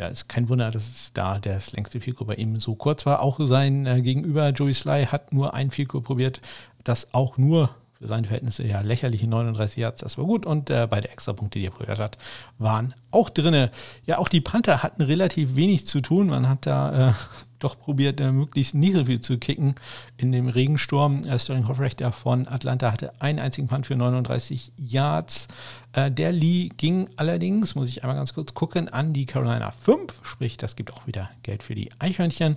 ja, 0.00 0.08
ist 0.08 0.30
kein 0.30 0.48
Wunder, 0.48 0.70
dass 0.70 1.12
da 1.12 1.38
das 1.38 1.72
längste 1.72 2.00
Fico 2.00 2.24
bei 2.24 2.34
ihm 2.36 2.58
so 2.58 2.74
kurz 2.74 3.04
war. 3.04 3.20
Auch 3.20 3.38
sein 3.42 3.84
äh, 3.84 4.00
Gegenüber 4.00 4.48
Joey 4.48 4.72
Sly 4.72 5.04
hat 5.04 5.34
nur 5.34 5.52
ein 5.52 5.70
Fico 5.70 6.00
probiert, 6.00 6.40
das 6.84 7.12
auch 7.12 7.36
nur 7.36 7.68
für 7.98 8.06
seine 8.06 8.26
Verhältnisse 8.26 8.66
ja 8.66 8.80
lächerliche 8.80 9.28
39 9.28 9.76
Yards, 9.76 10.00
das 10.00 10.16
war 10.16 10.24
gut. 10.24 10.46
Und 10.46 10.70
äh, 10.70 10.88
beide 10.88 11.10
Extrapunkte, 11.10 11.58
die 11.58 11.66
er 11.66 11.70
probiert 11.70 11.98
hat, 11.98 12.16
waren 12.56 12.94
auch 13.10 13.28
drinne. 13.28 13.70
Ja, 14.06 14.16
auch 14.16 14.28
die 14.28 14.40
Panther 14.40 14.82
hatten 14.82 15.02
relativ 15.02 15.54
wenig 15.54 15.86
zu 15.86 16.00
tun. 16.00 16.28
Man 16.28 16.48
hat 16.48 16.64
da 16.64 17.10
äh, 17.10 17.12
doch 17.60 17.78
probiert, 17.78 18.20
äh, 18.20 18.32
möglichst 18.32 18.74
nicht 18.74 18.94
so 18.94 19.04
viel 19.04 19.20
zu 19.20 19.38
kicken 19.38 19.74
in 20.16 20.32
dem 20.32 20.48
Regensturm. 20.48 21.22
Äh, 21.24 21.38
Sterling 21.38 21.68
Hoffrechter 21.68 22.12
von 22.12 22.48
Atlanta 22.48 22.90
hatte 22.90 23.12
einen 23.20 23.38
einzigen 23.38 23.68
Punt 23.68 23.86
für 23.86 23.96
39 23.96 24.72
Yards. 24.76 25.48
Äh, 25.92 26.10
der 26.10 26.32
Lee 26.32 26.70
ging 26.76 27.08
allerdings, 27.16 27.74
muss 27.74 27.88
ich 27.88 28.02
einmal 28.02 28.16
ganz 28.16 28.34
kurz 28.34 28.54
gucken, 28.54 28.88
an 28.88 29.12
die 29.12 29.26
Carolina 29.26 29.70
5, 29.70 30.20
sprich, 30.22 30.56
das 30.56 30.76
gibt 30.76 30.92
auch 30.92 31.06
wieder 31.06 31.30
Geld 31.42 31.62
für 31.62 31.74
die 31.74 31.90
Eichhörnchen. 31.98 32.56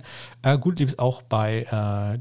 Gut 0.60 0.78
lief 0.78 0.90
es 0.90 0.98
auch 0.98 1.22
bei 1.22 1.66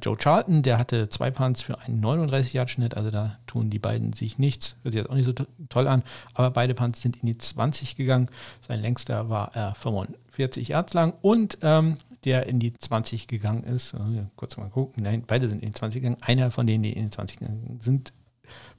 Joe 0.02 0.18
Charlton, 0.18 0.64
der 0.64 0.78
hatte 0.78 1.10
zwei 1.10 1.30
Punts 1.30 1.62
für 1.62 1.80
einen 1.80 2.04
39-Yard-Schnitt, 2.04 2.96
also 2.96 3.12
da 3.12 3.38
tun 3.48 3.70
die 3.70 3.80
beiden 3.80 4.14
sich 4.14 4.38
nichts. 4.40 4.76
Hört 4.84 4.94
sich 4.94 5.02
jetzt 5.02 5.10
auch 5.10 5.16
nicht 5.16 5.26
so 5.26 5.34
toll 5.70 5.88
an, 5.88 6.04
aber 6.34 6.52
beide 6.52 6.74
Punts 6.74 7.02
sind 7.02 7.18
in 7.18 7.28
die 7.28 7.38
20 7.38 7.96
gegangen. 7.96 8.30
Sein 8.68 8.82
längster 8.82 9.30
war 9.30 9.56
äh, 9.56 9.74
45 9.76 10.70
Yards 10.70 10.94
lang 10.94 11.14
und 11.22 11.58
ähm, 11.62 11.98
der 12.26 12.48
in 12.48 12.60
die 12.60 12.74
20 12.74 13.28
gegangen 13.28 13.64
ist. 13.64 13.94
Kurz 14.36 14.58
mal 14.58 14.70
gucken. 14.70 15.04
Nein, 15.04 15.24
beide 15.26 15.48
sind 15.48 15.62
in 15.62 15.68
die 15.68 15.74
20 15.74 16.02
gegangen. 16.02 16.22
Einer 16.22 16.52
von 16.52 16.68
denen, 16.68 16.84
die 16.84 16.94
in 16.94 17.06
die 17.06 17.12
20 17.12 17.40
gegangen 17.40 17.80
sind, 17.82 18.14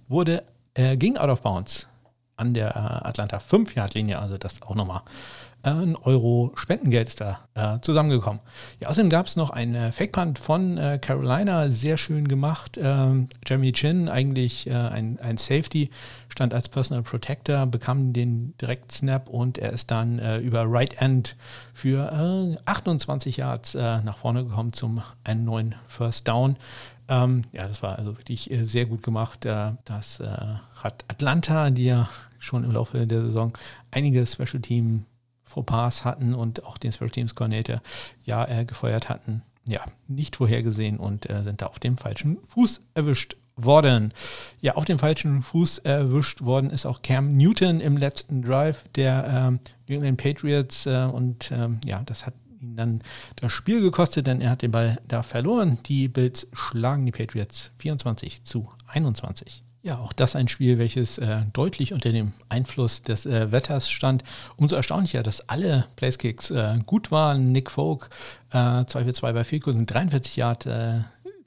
wurde, 0.09 0.45
äh, 0.75 0.97
ging 0.97 1.17
out 1.17 1.31
of 1.31 1.41
bounds 1.41 1.87
an 2.37 2.55
der 2.55 2.71
äh, 2.71 3.09
Atlanta 3.09 3.39
5-Yard-Linie. 3.39 4.19
Also 4.19 4.39
das 4.39 4.63
auch 4.63 4.75
nochmal 4.75 5.03
ein 5.65 5.97
Euro 5.97 6.53
Spendengeld 6.57 7.09
ist 7.09 7.21
da 7.21 7.41
äh, 7.55 7.81
zusammengekommen. 7.81 8.41
Ja, 8.81 8.89
außerdem 8.89 9.11
gab 9.11 9.27
es 9.27 9.37
noch 9.37 9.51
einen 9.51 9.75
äh, 9.75 9.93
Fake-Punt 9.93 10.39
von 10.39 10.77
äh, 10.77 10.99
Carolina, 11.01 11.69
sehr 11.69 11.97
schön 11.97 12.29
gemacht. 12.29 12.79
Ähm, 12.81 13.29
Jeremy 13.47 13.73
Chin, 13.73 14.09
eigentlich 14.09 14.67
äh, 14.67 14.75
ein, 14.75 15.19
ein 15.21 15.39
Safety, 15.39 15.91
stand 16.29 16.53
als 16.53 16.69
Personal 16.69 17.03
Protector, 17.03 17.67
bekam 17.67 18.13
den 18.13 18.55
Direkt-Snap 18.61 19.29
und 19.29 19.59
er 19.59 19.73
ist 19.73 19.91
dann 19.91 20.19
äh, 20.19 20.39
über 20.39 20.65
Right 20.69 21.01
End 21.01 21.37
für 21.73 22.59
28 22.67 23.39
Yards 23.39 23.75
nach 23.75 24.19
vorne 24.19 24.45
gekommen 24.45 24.73
zum 24.73 25.03
einen 25.25 25.45
neuen 25.45 25.75
First 25.87 26.29
Down. 26.29 26.57
Ähm, 27.09 27.45
ja, 27.53 27.67
das 27.67 27.83
war 27.83 27.99
also 27.99 28.17
wirklich 28.17 28.51
sehr 28.63 28.87
gut 28.87 29.03
gemacht. 29.03 29.45
das 29.45 30.23
hat 30.77 31.05
Atlanta, 31.09 31.71
die 31.71 31.87
ja 31.87 32.09
schon 32.39 32.65
im 32.65 32.73
Laufe 32.73 33.07
der 33.07 33.23
Saison 33.23 33.53
einige 33.91 34.25
Special 34.27 34.61
Team 34.61 35.05
Fauxpas 35.55 36.05
hatten 36.05 36.35
und 36.35 36.65
auch 36.65 36.79
den 36.79 36.93
Special 36.93 37.11
Teams 37.11 37.35
Coordinator 37.35 37.81
ja 38.25 38.45
äh, 38.47 38.65
gefeuert 38.65 39.09
hatten. 39.09 39.43
Ja, 39.67 39.81
nicht 40.09 40.37
vorhergesehen 40.37 40.99
und 40.99 41.29
äh, 41.31 41.43
sind 41.43 41.63
da 41.63 41.67
auf 41.67 41.79
dem 41.79 41.97
falschen 41.97 42.39
Fuß 42.45 42.83
erwischt 42.95 43.37
worden. 43.57 44.13
Ja, 44.61 44.75
auf 44.75 44.85
dem 44.85 44.99
falschen 44.99 45.43
Fuß 45.43 45.79
erwischt 45.79 46.43
worden 46.43 46.71
ist 46.71 46.87
auch 46.87 47.03
Cam 47.03 47.37
Newton 47.37 47.81
im 47.81 47.97
letzten 47.97 48.43
Drive 48.43 48.87
der 48.95 49.25
ähm, 49.27 49.61
New 49.89 49.97
England 49.97 50.21
Patriots 50.21 50.87
äh, 50.87 51.09
und 51.11 51.51
ähm, 51.53 51.81
ja, 51.85 52.03
das 52.05 52.27
hat 52.27 52.35
ihn 52.61 52.77
dann 52.77 53.03
das 53.37 53.53
Spiel 53.53 53.81
gekostet, 53.81 54.27
denn 54.27 54.41
er 54.41 54.51
hat 54.51 54.63
den 54.63 54.73
Ball 54.73 54.99
da 55.07 55.23
verloren. 55.23 55.79
Die 55.87 56.09
Bills 56.09 56.49
schlagen 56.53 57.07
die 57.07 57.13
Patriots 57.13 57.71
24 57.79 58.45
zu 58.45 58.71
21. 58.89 59.64
Ja, 59.85 59.99
auch 59.99 60.15
das 60.15 60.35
ein 60.35 60.49
Spiel, 60.49 60.79
welches 60.79 61.19
äh, 61.19 61.43
deutlich 61.53 61.93
unter 61.93 62.11
dem 62.11 62.33
Einfluss 62.49 63.03
des 63.03 63.27
äh, 63.27 63.53
Wetters 63.53 63.91
stand. 63.91 64.25
Umso 64.57 64.77
erstaunlicher, 64.77 65.23
dass 65.23 65.47
alle 65.51 65.85
Placekicks 65.97 66.51
äh, 66.51 66.79
gut 66.87 67.11
waren. 67.11 67.53
Nick 67.53 67.71
Folk, 67.71 68.09
äh, 68.51 68.87
2 68.87 69.05
für 69.05 69.13
2 69.13 69.33
bei 69.35 69.45
Field 69.45 69.65
43 69.67 70.37
Yard 70.37 70.65
äh, 70.65 71.01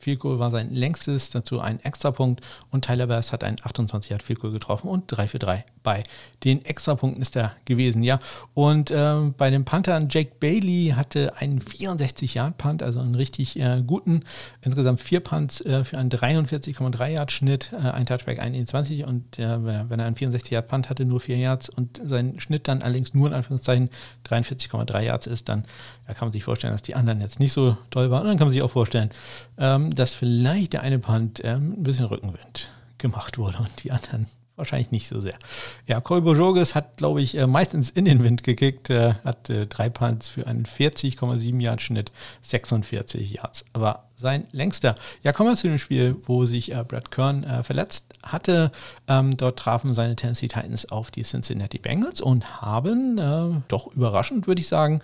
Field 0.07 0.21
Goal 0.21 0.39
war 0.39 0.51
sein 0.51 0.73
längstes, 0.73 1.31
dazu 1.31 1.59
ein 1.59 1.83
Extrapunkt 1.83 2.39
und 2.71 2.85
Tyler 2.85 3.07
Bass 3.07 3.33
hat 3.33 3.43
einen 3.43 3.57
28 3.61 4.09
Yard 4.09 4.23
Field 4.23 4.39
Goal 4.39 4.53
getroffen 4.53 4.87
und 4.87 5.03
3 5.07 5.27
für 5.27 5.37
3 5.37 5.65
bei 5.87 6.03
den 6.43 6.65
Extrapunkten 6.65 7.21
ist 7.21 7.37
er 7.37 7.53
gewesen, 7.63 8.03
ja. 8.03 8.19
Und 8.53 8.91
äh, 8.91 9.31
bei 9.37 9.49
den 9.49 9.63
Panthern, 9.63 10.09
Jake 10.09 10.31
Bailey 10.37 10.93
hatte 10.93 11.37
einen 11.37 11.61
64 11.61 12.33
Yard 12.33 12.57
Punt, 12.57 12.83
also 12.83 12.99
einen 12.99 13.15
richtig 13.15 13.57
äh, 13.57 13.81
guten, 13.87 14.23
insgesamt 14.61 14.99
vier 14.99 15.21
Punts 15.21 15.61
äh, 15.61 15.85
für 15.85 15.97
einen 15.97 16.09
43,3 16.09 17.07
Yard 17.07 17.31
Schnitt, 17.31 17.71
äh, 17.71 17.89
ein 17.89 18.05
Touchback, 18.05 18.39
ein 18.39 18.53
21 18.53 19.05
und 19.05 19.37
wenn 19.37 19.99
er 19.99 20.05
einen 20.05 20.17
64 20.17 20.51
Yard 20.51 20.67
Punt 20.67 20.89
hatte, 20.89 21.05
nur 21.05 21.21
vier 21.21 21.37
Yards 21.37 21.69
und 21.69 22.01
sein 22.03 22.39
Schnitt 22.41 22.67
dann 22.67 22.81
allerdings 22.81 23.13
nur 23.13 23.27
in 23.27 23.33
Anführungszeichen 23.33 23.89
43,3 24.27 25.01
Yards 25.01 25.27
ist, 25.27 25.47
dann 25.47 25.63
ja, 26.07 26.13
kann 26.13 26.27
man 26.27 26.33
sich 26.33 26.43
vorstellen, 26.43 26.73
dass 26.73 26.81
die 26.81 26.95
anderen 26.95 27.21
jetzt 27.21 27.39
nicht 27.39 27.53
so 27.53 27.77
toll 27.91 28.11
waren. 28.11 28.23
Und 28.23 28.27
dann 28.27 28.37
kann 28.37 28.47
man 28.47 28.53
sich 28.53 28.61
auch 28.61 28.71
vorstellen, 28.71 29.09
ähm, 29.57 29.93
dass 29.93 30.13
vielleicht 30.13 30.73
der 30.73 30.81
eine 30.81 30.99
Punt 30.99 31.41
ähm, 31.43 31.73
ein 31.77 31.83
bisschen 31.83 32.05
Rückenwind 32.05 32.69
gemacht 32.97 33.37
wurde 33.37 33.57
und 33.59 33.83
die 33.83 33.91
anderen 33.91 34.27
wahrscheinlich 34.57 34.91
nicht 34.91 35.07
so 35.07 35.21
sehr. 35.21 35.37
Ja, 35.85 36.01
Corey 36.01 36.21
Bojorges 36.21 36.75
hat, 36.75 36.97
glaube 36.97 37.21
ich, 37.21 37.37
äh, 37.37 37.47
meistens 37.47 37.89
in 37.89 38.05
den 38.05 38.23
Wind 38.23 38.43
gekickt, 38.43 38.89
äh, 38.89 39.13
hat 39.23 39.49
äh, 39.49 39.67
drei 39.67 39.89
Punts 39.89 40.27
für 40.27 40.45
einen 40.47 40.65
40,7 40.65 41.61
Yard 41.61 41.81
Schnitt, 41.81 42.11
46 42.41 43.31
Yards. 43.31 43.63
Aber 43.71 44.09
sein 44.15 44.47
längster. 44.51 44.95
Ja, 45.21 45.31
kommen 45.31 45.51
wir 45.51 45.55
zu 45.55 45.67
dem 45.67 45.77
Spiel, 45.77 46.15
wo 46.23 46.45
sich 46.45 46.73
Brad 46.87 47.11
Kern 47.11 47.45
verletzt 47.63 48.15
hatte. 48.23 48.71
Ähm, 49.07 49.37
dort 49.37 49.59
trafen 49.59 49.93
seine 49.93 50.15
Tennessee 50.15 50.47
Titans 50.47 50.89
auf 50.91 51.11
die 51.11 51.21
Cincinnati 51.21 51.77
Bengals 51.77 52.19
und 52.19 52.59
haben, 52.59 53.63
doch 53.67 53.93
überraschend 53.93 54.47
würde 54.47 54.61
ich 54.61 54.67
sagen, 54.67 55.01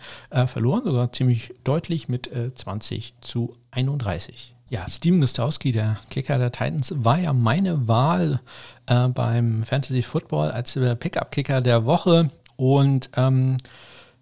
verloren, 0.47 0.81
sogar 0.83 1.11
ziemlich 1.11 1.53
deutlich 1.63 2.09
mit 2.09 2.27
20 2.55 3.09
äh, 3.09 3.21
zu 3.21 3.55
31. 3.69 4.53
Ja, 4.73 4.89
Steven 4.89 5.21
Gostowski, 5.21 5.71
der 5.71 5.97
Kicker 6.09 6.39
der 6.39 6.51
Titans, 6.51 6.95
war 6.97 7.19
ja 7.19 7.31
meine 7.31 7.87
Wahl 7.87 8.39
äh, 8.87 9.07
beim 9.07 9.63
Fantasy 9.63 10.03
Football 10.03 10.51
als 10.51 10.73
Pickup-Kicker 10.73 11.61
der 11.61 11.85
Woche 11.85 12.29
und 12.55 13.09
ähm, 13.15 13.57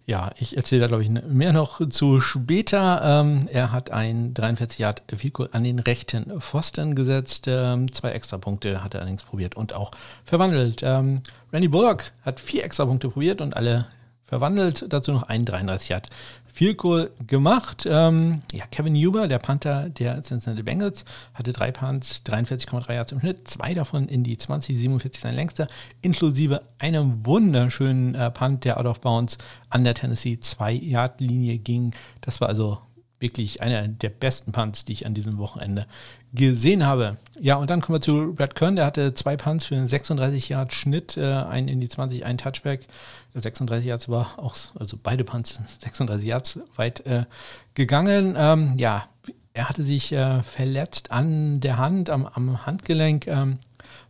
ja, 0.06 0.32
ich 0.40 0.58
erzähle 0.58 0.82
da, 0.82 0.88
glaube 0.88 1.04
ich, 1.04 1.10
mehr 1.10 1.54
noch 1.54 1.88
zu 1.90 2.20
später. 2.20 3.02
Ähm, 3.04 3.48
er 3.52 3.72
hat 3.72 3.92
ein 3.92 4.34
43 4.34 4.80
Yard 4.80 5.04
Vehicle 5.10 5.50
an 5.52 5.64
den 5.64 5.80
rechten 5.80 6.42
Pfosten 6.42 6.96
gesetzt. 6.96 7.46
Ähm, 7.48 7.92
zwei 7.94 8.12
Extrapunkte 8.12 8.84
hat 8.84 8.94
er 8.94 9.02
allerdings 9.02 9.24
probiert 9.24 9.56
und 9.56 9.74
auch 9.74 9.92
verwandelt. 10.26 10.82
Ähm, 10.84 11.22
Randy 11.54 11.68
Bullock 11.68 12.12
hat 12.24 12.40
vier 12.40 12.64
Extrapunkte 12.64 13.10
probiert 13.10 13.42
und 13.42 13.56
alle 13.56 13.88
verwandelt. 14.26 14.86
Dazu 14.90 15.12
noch 15.12 15.24
einen 15.24 15.46
33 15.46 15.90
Yard 15.90 16.10
viel 16.54 16.76
Goal 16.76 17.12
gemacht. 17.28 17.88
Ähm, 17.90 18.42
ja, 18.52 18.66
Kevin 18.68 18.96
Huber, 18.96 19.28
der 19.28 19.40
Panther 19.40 19.90
der 19.90 20.22
Cincinnati 20.22 20.64
Bengals, 20.64 21.06
hatte 21.34 21.54
drei 21.54 21.72
Punts, 21.72 22.22
43,3 22.26 22.94
Yards 22.94 23.12
im 23.12 23.20
Schnitt, 23.20 23.48
zwei 23.48 23.74
davon 23.74 24.08
in 24.08 24.24
die 24.24 24.38
20, 24.38 24.78
47 24.78 25.22
sein 25.22 25.36
längster, 25.36 25.68
inklusive 26.02 26.62
einem 26.80 27.26
wunderschönen 27.26 28.16
äh, 28.16 28.32
Punt, 28.32 28.66
der 28.66 28.80
out 28.80 28.86
of 28.86 29.02
bounds 29.02 29.38
an 29.70 29.84
der 29.84 29.94
Tennessee 29.94 30.38
2-Yard-Linie 30.42 31.58
ging. 31.58 31.94
Das 32.22 32.42
war 32.42 32.50
also 32.50 32.80
wirklich 33.20 33.62
einer 33.62 33.88
der 33.88 34.10
besten 34.10 34.52
Punts, 34.52 34.84
die 34.84 34.94
ich 34.94 35.06
an 35.06 35.14
diesem 35.14 35.38
Wochenende 35.38 35.86
gesehen 36.34 36.86
habe. 36.86 37.18
Ja, 37.40 37.56
und 37.56 37.70
dann 37.70 37.82
kommen 37.82 37.98
wir 37.98 38.02
zu 38.02 38.34
Brad 38.36 38.56
Kern, 38.56 38.76
der 38.76 38.86
hatte 38.86 39.14
zwei 39.14 39.36
Punts 39.36 39.66
für 39.66 39.76
einen 39.76 39.88
36 39.88 40.50
Yard 40.50 40.74
Schnitt, 40.74 41.18
äh, 41.18 41.26
einen 41.26 41.68
in 41.68 41.80
die 41.82 41.90
20, 41.90 42.26
ein 42.26 42.38
Touchback. 42.38 42.88
36 43.34 43.86
Yards 43.86 44.10
war 44.10 44.38
auch, 44.38 44.56
also 44.78 44.98
beide 45.02 45.24
Punts 45.24 45.60
36 45.82 46.28
Yards 46.28 46.60
weit 46.76 47.06
äh, 47.06 47.26
gegangen. 47.74 48.36
Ähm, 48.38 48.74
ja, 48.78 49.06
er 49.54 49.70
hatte 49.70 49.84
sich 49.84 50.12
äh, 50.12 50.44
verletzt 50.44 51.12
an 51.12 51.60
der 51.60 51.78
Hand, 51.78 52.10
am, 52.10 52.26
am 52.26 52.66
Handgelenk 52.66 53.28
ähm, 53.28 53.60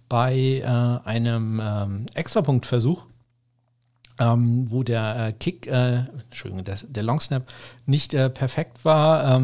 bei 0.10 0.36
äh, 0.36 1.07
einem 1.07 1.62
ähm, 1.63 2.05
Extrapunktversuch 2.15 3.05
ähm, 4.21 4.69
wo 4.69 4.84
der 4.84 5.27
äh, 5.27 5.34
Kick, 5.34 5.67
äh, 5.67 6.03
Entschuldigung, 6.29 6.63
der, 6.63 6.77
der 6.88 7.03
Long 7.03 7.19
Snap 7.19 7.43
nicht 7.86 8.13
äh, 8.13 8.29
perfekt 8.29 8.86
war. 8.86 9.36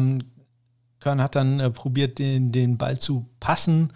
Ähm, 0.98 1.02
Kern 1.02 1.22
hat 1.22 1.34
dann 1.34 1.60
äh, 1.60 1.70
probiert, 1.70 2.18
den, 2.18 2.52
den 2.52 2.78
Ball 2.78 2.98
zu 2.98 3.26
passen. 3.40 3.92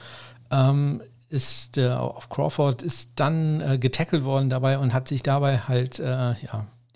Ähm, 0.51 1.03
ist 1.29 1.79
äh, 1.79 1.89
auf 1.89 2.29
Crawford, 2.29 2.83
ist 2.83 3.11
dann 3.17 3.61
äh, 3.61 3.79
getackelt 3.79 4.25
worden 4.25 4.51
dabei 4.51 4.79
und 4.79 4.93
hat 4.93 5.09
sich 5.09 5.23
dabei 5.23 5.59
halt 5.59 5.99
ja, 5.99 6.37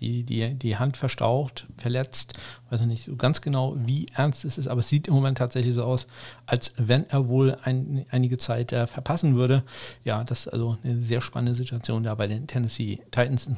die, 0.01 0.25
die, 0.25 0.55
die 0.55 0.77
Hand 0.77 0.97
verstaucht, 0.97 1.67
verletzt. 1.77 2.35
Weiß 2.71 2.81
nicht 2.83 3.05
so 3.05 3.17
ganz 3.17 3.41
genau, 3.41 3.77
wie 3.79 4.07
ernst 4.15 4.45
es 4.45 4.59
ist, 4.59 4.69
aber 4.69 4.81
es 4.81 4.89
sieht 4.89 5.09
im 5.09 5.15
Moment 5.15 5.39
tatsächlich 5.39 5.75
so 5.75 5.85
aus, 5.85 6.07
als 6.45 6.75
wenn 6.77 7.09
er 7.09 7.29
wohl 7.29 7.57
ein, 7.63 8.05
einige 8.11 8.39
Zeit 8.39 8.73
äh, 8.73 8.87
verpassen 8.87 9.37
würde. 9.37 9.63
Ja, 10.05 10.25
das 10.25 10.41
ist 10.41 10.49
also 10.49 10.77
eine 10.83 11.03
sehr 11.03 11.21
spannende 11.21 11.55
Situation 11.55 12.03
da 12.03 12.15
bei 12.15 12.27
den 12.27 12.47
Tennessee 12.47 13.01
Titans, 13.11 13.49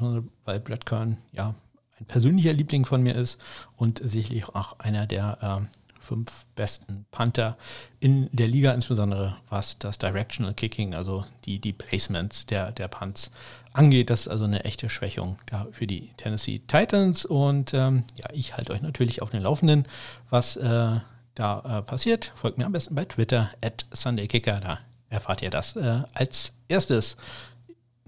weil 0.44 0.60
Brad 0.60 0.86
Kern 0.86 1.18
ja 1.32 1.54
ein 1.98 2.06
persönlicher 2.06 2.52
Liebling 2.52 2.84
von 2.84 3.02
mir 3.02 3.16
ist 3.16 3.38
und 3.76 4.00
sicherlich 4.02 4.48
auch 4.48 4.78
einer 4.78 5.06
der 5.06 5.38
äh, 5.62 5.77
fünf 6.08 6.46
besten 6.54 7.04
Panther 7.10 7.58
in 8.00 8.30
der 8.32 8.48
Liga, 8.48 8.72
insbesondere 8.72 9.36
was 9.50 9.78
das 9.78 9.98
Directional 9.98 10.54
Kicking, 10.54 10.94
also 10.94 11.26
die, 11.44 11.58
die 11.58 11.74
Placements 11.74 12.46
der, 12.46 12.72
der 12.72 12.88
Punts 12.88 13.30
angeht. 13.74 14.08
Das 14.08 14.20
ist 14.22 14.28
also 14.28 14.44
eine 14.44 14.64
echte 14.64 14.88
Schwächung 14.88 15.38
für 15.70 15.86
die 15.86 16.08
Tennessee 16.16 16.62
Titans. 16.66 17.26
Und 17.26 17.74
ähm, 17.74 18.04
ja, 18.16 18.26
ich 18.32 18.56
halte 18.56 18.72
euch 18.72 18.80
natürlich 18.80 19.20
auf 19.20 19.28
den 19.28 19.42
Laufenden, 19.42 19.86
was 20.30 20.56
äh, 20.56 21.00
da 21.34 21.78
äh, 21.78 21.82
passiert. 21.82 22.32
Folgt 22.34 22.56
mir 22.56 22.64
am 22.64 22.72
besten 22.72 22.94
bei 22.94 23.04
Twitter 23.04 23.50
at 23.62 23.84
SundayKicker, 23.92 24.60
da 24.60 24.78
erfahrt 25.10 25.42
ihr 25.42 25.50
das 25.50 25.76
äh, 25.76 26.02
als 26.14 26.52
erstes. 26.68 27.18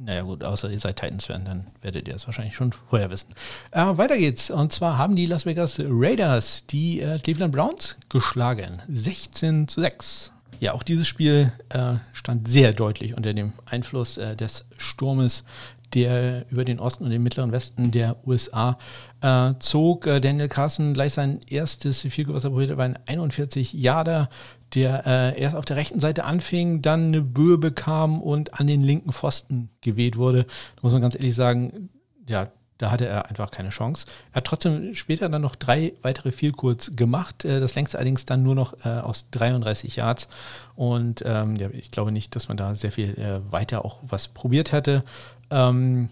Naja 0.03 0.23
gut, 0.23 0.43
außer 0.43 0.71
ihr 0.71 0.79
seid 0.79 0.99
Titans-Fan, 0.99 1.45
dann 1.45 1.67
werdet 1.83 2.09
ihr 2.09 2.15
es 2.15 2.27
wahrscheinlich 2.27 2.55
schon 2.55 2.73
vorher 2.73 3.11
wissen. 3.11 3.35
Äh, 3.71 3.85
weiter 3.99 4.17
geht's. 4.17 4.51
Und 4.51 4.73
zwar 4.73 4.97
haben 4.97 5.15
die 5.15 5.27
Las 5.27 5.45
Vegas 5.45 5.79
Raiders 5.79 6.65
die 6.67 7.01
äh, 7.01 7.19
Cleveland 7.19 7.53
Browns 7.53 7.99
geschlagen. 8.09 8.81
16 8.89 9.69
zu 9.69 9.83
6. 9.83 10.33
Ja, 10.59 10.73
auch 10.73 10.83
dieses 10.83 11.07
Spiel 11.07 11.53
äh, 11.69 11.95
stand 12.15 12.49
sehr 12.49 12.73
deutlich 12.73 13.15
unter 13.15 13.35
dem 13.35 13.53
Einfluss 13.67 14.17
äh, 14.17 14.37
des 14.37 14.65
Sturmes, 14.79 15.45
der 15.93 16.47
über 16.51 16.65
den 16.65 16.81
Osten 16.81 17.05
und 17.05 17.11
den 17.11 17.23
mittleren 17.23 17.53
Westen 17.53 17.91
der 17.91 18.17
USA 18.27 18.79
äh, 19.21 19.53
zog. 19.59 20.07
Äh, 20.07 20.21
Daniel 20.21 20.49
Carson 20.49 20.95
gleich 20.95 21.13
sein 21.13 21.41
erstes 21.49 22.01
Vielgewasser 22.01 22.51
probierte 22.51 22.77
bei 22.77 22.85
einem 22.85 22.97
41 23.07 23.75
Jahre 23.75 24.29
der 24.74 25.06
äh, 25.06 25.40
erst 25.40 25.56
auf 25.56 25.64
der 25.64 25.76
rechten 25.76 26.00
Seite 26.00 26.24
anfing, 26.24 26.83
dann 26.83 27.06
eine 27.06 27.22
Böe 27.22 27.59
bekam 27.59 28.20
und 28.20 28.59
an 28.59 28.66
den 28.66 28.83
linken 28.83 29.12
Pfosten 29.12 29.70
geweht 29.80 30.16
wurde. 30.16 30.44
Da 30.44 30.83
muss 30.83 30.92
man 30.92 31.02
ganz 31.02 31.14
ehrlich 31.14 31.35
sagen, 31.35 31.90
ja, 32.28 32.50
da 32.80 32.90
hatte 32.90 33.06
er 33.06 33.28
einfach 33.28 33.50
keine 33.50 33.68
Chance. 33.68 34.06
Er 34.33 34.37
hat 34.37 34.46
trotzdem 34.46 34.94
später 34.94 35.28
dann 35.28 35.42
noch 35.42 35.54
drei 35.54 35.92
weitere 36.00 36.33
Vielkurz 36.33 36.92
gemacht. 36.96 37.44
Äh, 37.44 37.61
das 37.61 37.74
längste 37.74 37.98
allerdings 37.98 38.24
dann 38.24 38.42
nur 38.42 38.54
noch 38.54 38.74
äh, 38.85 38.88
aus 38.88 39.26
33 39.33 39.96
Yards. 39.96 40.28
Und 40.76 41.22
ähm, 41.26 41.56
ja, 41.56 41.68
ich 41.70 41.90
glaube 41.90 42.11
nicht, 42.11 42.35
dass 42.37 42.48
man 42.48 42.56
da 42.56 42.74
sehr 42.74 42.92
viel 42.92 43.18
äh, 43.18 43.52
weiter 43.52 43.85
auch 43.85 43.98
was 44.02 44.28
probiert 44.28 44.72
hätte. 44.72 45.04
Ähm, 45.50 46.09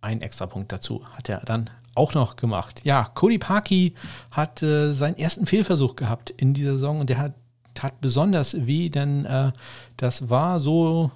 ein 0.00 0.20
extra 0.20 0.46
Punkt 0.46 0.70
dazu 0.70 1.04
hat 1.12 1.28
er 1.28 1.40
dann 1.40 1.70
auch 1.96 2.14
noch 2.14 2.36
gemacht. 2.36 2.82
Ja, 2.84 3.10
Cody 3.14 3.38
Parkey 3.38 3.94
hat 4.30 4.62
äh, 4.62 4.92
seinen 4.92 5.16
ersten 5.16 5.46
Fehlversuch 5.46 5.96
gehabt 5.96 6.30
in 6.30 6.54
dieser 6.54 6.74
Saison 6.74 7.00
und 7.00 7.10
der 7.10 7.18
hat 7.18 7.32
tat 7.76 8.00
besonders 8.00 8.66
weh, 8.66 8.88
denn 8.88 9.24
äh, 9.24 9.52
das 9.96 10.28
war 10.28 10.58
so, 10.60 11.10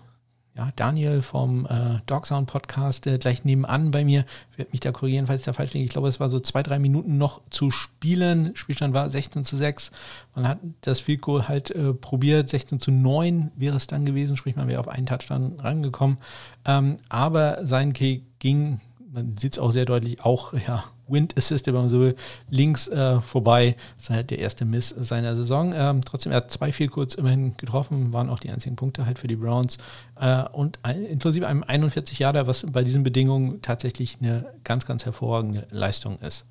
ja, 0.56 0.70
Daniel 0.76 1.22
vom 1.22 1.66
äh, 1.66 1.98
Dog 2.06 2.26
Sound 2.26 2.48
Podcast 2.48 3.06
äh, 3.06 3.18
gleich 3.18 3.44
nebenan 3.44 3.90
bei 3.90 4.04
mir, 4.04 4.24
wird 4.56 4.72
mich 4.72 4.80
da 4.80 4.92
korrigieren, 4.92 5.26
falls 5.26 5.40
ich 5.40 5.46
da 5.46 5.52
falsch 5.52 5.72
liege. 5.72 5.84
Ich 5.84 5.90
glaube, 5.90 6.08
es 6.08 6.20
war 6.20 6.30
so 6.30 6.38
zwei, 6.40 6.62
drei 6.62 6.78
Minuten 6.78 7.18
noch 7.18 7.40
zu 7.50 7.70
spielen. 7.70 8.52
Spielstand 8.54 8.94
war 8.94 9.10
16 9.10 9.44
zu 9.44 9.56
6. 9.56 9.90
Man 10.34 10.46
hat 10.46 10.58
das 10.82 11.00
Field 11.00 11.22
Goal 11.22 11.48
halt 11.48 11.70
äh, 11.70 11.94
probiert. 11.94 12.48
16 12.48 12.78
zu 12.80 12.90
9 12.90 13.50
wäre 13.56 13.76
es 13.76 13.86
dann 13.86 14.06
gewesen, 14.06 14.36
sprich, 14.36 14.56
man 14.56 14.68
wäre 14.68 14.80
auf 14.80 14.88
einen 14.88 15.06
Touchdown 15.06 15.58
rangekommen. 15.58 16.18
Ähm, 16.64 16.98
aber 17.08 17.66
sein 17.66 17.92
Kick 17.92 18.22
ging 18.38 18.80
man 19.12 19.36
sieht 19.36 19.54
es 19.54 19.58
auch 19.58 19.72
sehr 19.72 19.84
deutlich, 19.84 20.24
auch 20.24 20.52
ja, 20.52 20.84
Wind 21.10 21.36
Assisted, 21.36 21.74
wenn 21.74 21.82
man 21.82 21.90
so 21.90 22.00
will, 22.00 22.16
links 22.48 22.88
äh, 22.88 23.20
vorbei. 23.20 23.76
Das 23.96 24.04
ist 24.04 24.10
halt 24.10 24.30
der 24.30 24.38
erste 24.38 24.64
Miss 24.64 24.88
seiner 24.88 25.36
Saison. 25.36 25.72
Ähm, 25.74 26.04
trotzdem, 26.04 26.32
er 26.32 26.36
hat 26.36 26.50
zwei 26.50 26.72
viel 26.72 26.88
kurz 26.88 27.14
immerhin 27.14 27.56
getroffen, 27.56 28.12
waren 28.12 28.30
auch 28.30 28.38
die 28.38 28.50
einzigen 28.50 28.76
Punkte 28.76 29.06
halt 29.06 29.18
für 29.18 29.28
die 29.28 29.36
Browns. 29.36 29.78
Äh, 30.20 30.44
und 30.52 30.78
ein, 30.82 31.04
inklusive 31.04 31.46
einem 31.46 31.64
41 31.64 32.18
Jahre, 32.18 32.46
was 32.46 32.64
bei 32.70 32.84
diesen 32.84 33.02
Bedingungen 33.02 33.62
tatsächlich 33.62 34.18
eine 34.20 34.46
ganz, 34.64 34.86
ganz 34.86 35.04
hervorragende 35.04 35.66
Leistung 35.70 36.18
ist. 36.20 36.46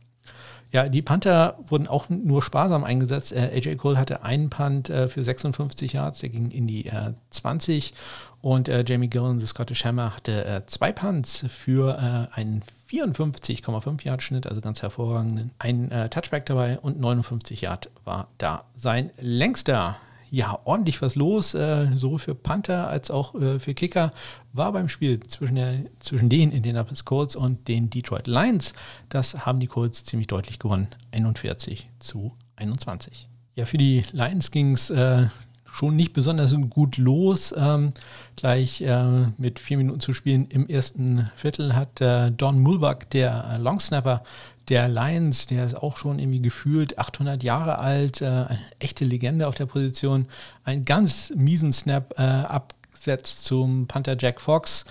Ja, 0.72 0.88
die 0.88 1.02
Panther 1.02 1.58
wurden 1.66 1.88
auch 1.88 2.10
nur 2.10 2.44
sparsam 2.44 2.84
eingesetzt. 2.84 3.32
Äh, 3.32 3.50
AJ 3.56 3.78
Cole 3.78 3.98
hatte 3.98 4.24
einen 4.24 4.52
Punt 4.52 4.90
äh, 4.90 5.10
für 5.10 5.24
56 5.24 5.94
Yards, 5.94 6.20
der 6.20 6.30
ging 6.30 6.52
in 6.52 6.68
die 6.68 6.86
äh, 6.86 7.14
20 7.32 7.94
und 8.42 8.70
äh, 8.70 8.84
Jamie 8.88 9.10
Gillen, 9.10 9.40
der 9.40 9.48
Scottish 9.48 9.84
Hammer, 9.84 10.16
hatte 10.16 10.46
äh, 10.46 10.62
zwei 10.68 10.92
Punts 10.92 11.46
für 11.50 11.98
äh, 11.98 12.36
einen 12.38 12.62
54,5 12.90 14.04
Yard 14.04 14.24
Schnitt, 14.24 14.48
also 14.48 14.62
ganz 14.62 14.82
hervorragenden. 14.82 15.52
Ein 15.60 15.90
Touchback 16.10 16.46
dabei 16.48 16.80
und 16.80 17.00
59 17.00 17.62
Yard 17.62 17.90
war 18.04 18.30
da 18.38 18.66
sein 18.76 19.12
längster 19.20 19.98
ja, 20.32 20.60
ordentlich 20.64 21.02
was 21.02 21.16
los, 21.16 21.54
äh, 21.54 21.88
sowohl 21.96 22.20
für 22.20 22.36
Panther 22.36 22.88
als 22.88 23.12
auch 23.12 23.36
äh, 23.36 23.60
für 23.60 23.74
Kicker, 23.74 24.12
war 24.54 24.72
beim 24.72 24.90
Spiel 24.90 25.20
zwischen, 25.22 25.56
der, 25.56 25.86
zwischen 26.00 26.30
den 26.30 26.52
Indianapolis 26.52 27.06
Colts 27.06 27.36
und 27.36 27.68
den 27.68 27.90
Detroit 27.90 28.28
Lions. 28.28 28.74
Das 29.10 29.46
haben 29.46 29.60
die 29.60 29.68
Colts 29.68 30.06
ziemlich 30.06 30.28
deutlich 30.28 30.60
gewonnen, 30.60 30.88
41 31.12 31.90
zu 32.00 32.34
21. 32.56 33.28
Ja, 33.56 33.66
für 33.66 33.78
die 33.78 34.04
Lions 34.12 34.52
ging 34.52 34.74
es 34.74 34.90
äh, 34.90 35.28
schon 35.72 35.96
nicht 35.96 36.14
besonders 36.14 36.56
gut 36.70 36.98
los. 36.98 37.54
Ähm, 37.58 37.94
gleich 38.36 38.82
äh, 38.82 39.28
mit 39.38 39.60
vier 39.60 39.78
Minuten 39.78 40.00
zu 40.00 40.14
spielen 40.14 40.48
im 40.50 40.68
ersten 40.68 41.30
Viertel 41.36 41.76
hat 41.76 42.02
äh, 42.02 42.32
Don 42.32 42.60
Mulbach, 42.60 43.04
der 43.12 43.52
äh, 43.54 43.58
Longsnapper, 43.58 44.24
der 44.70 44.88
Lions, 44.88 45.48
der 45.48 45.66
ist 45.66 45.76
auch 45.76 45.98
schon 45.98 46.20
irgendwie 46.20 46.42
gefühlt 46.42 47.00
800 47.00 47.44
Jahre 47.44 47.80
alt, 47.80 48.22
äh, 48.22 48.26
eine 48.26 48.60
echte 48.80 49.06
Legende 49.06 49.48
auf 49.48 49.56
der 49.56 49.66
Position, 49.66 50.28
einen 50.64 50.86
ganz 50.86 51.32
miesen 51.36 51.74
Snap 51.74 52.14
äh, 52.18 52.22
abgesetzt 52.22 53.44
zum 53.44 53.88
Panther 53.88 54.16
Jack 54.20 54.40
Fox. 54.40 54.86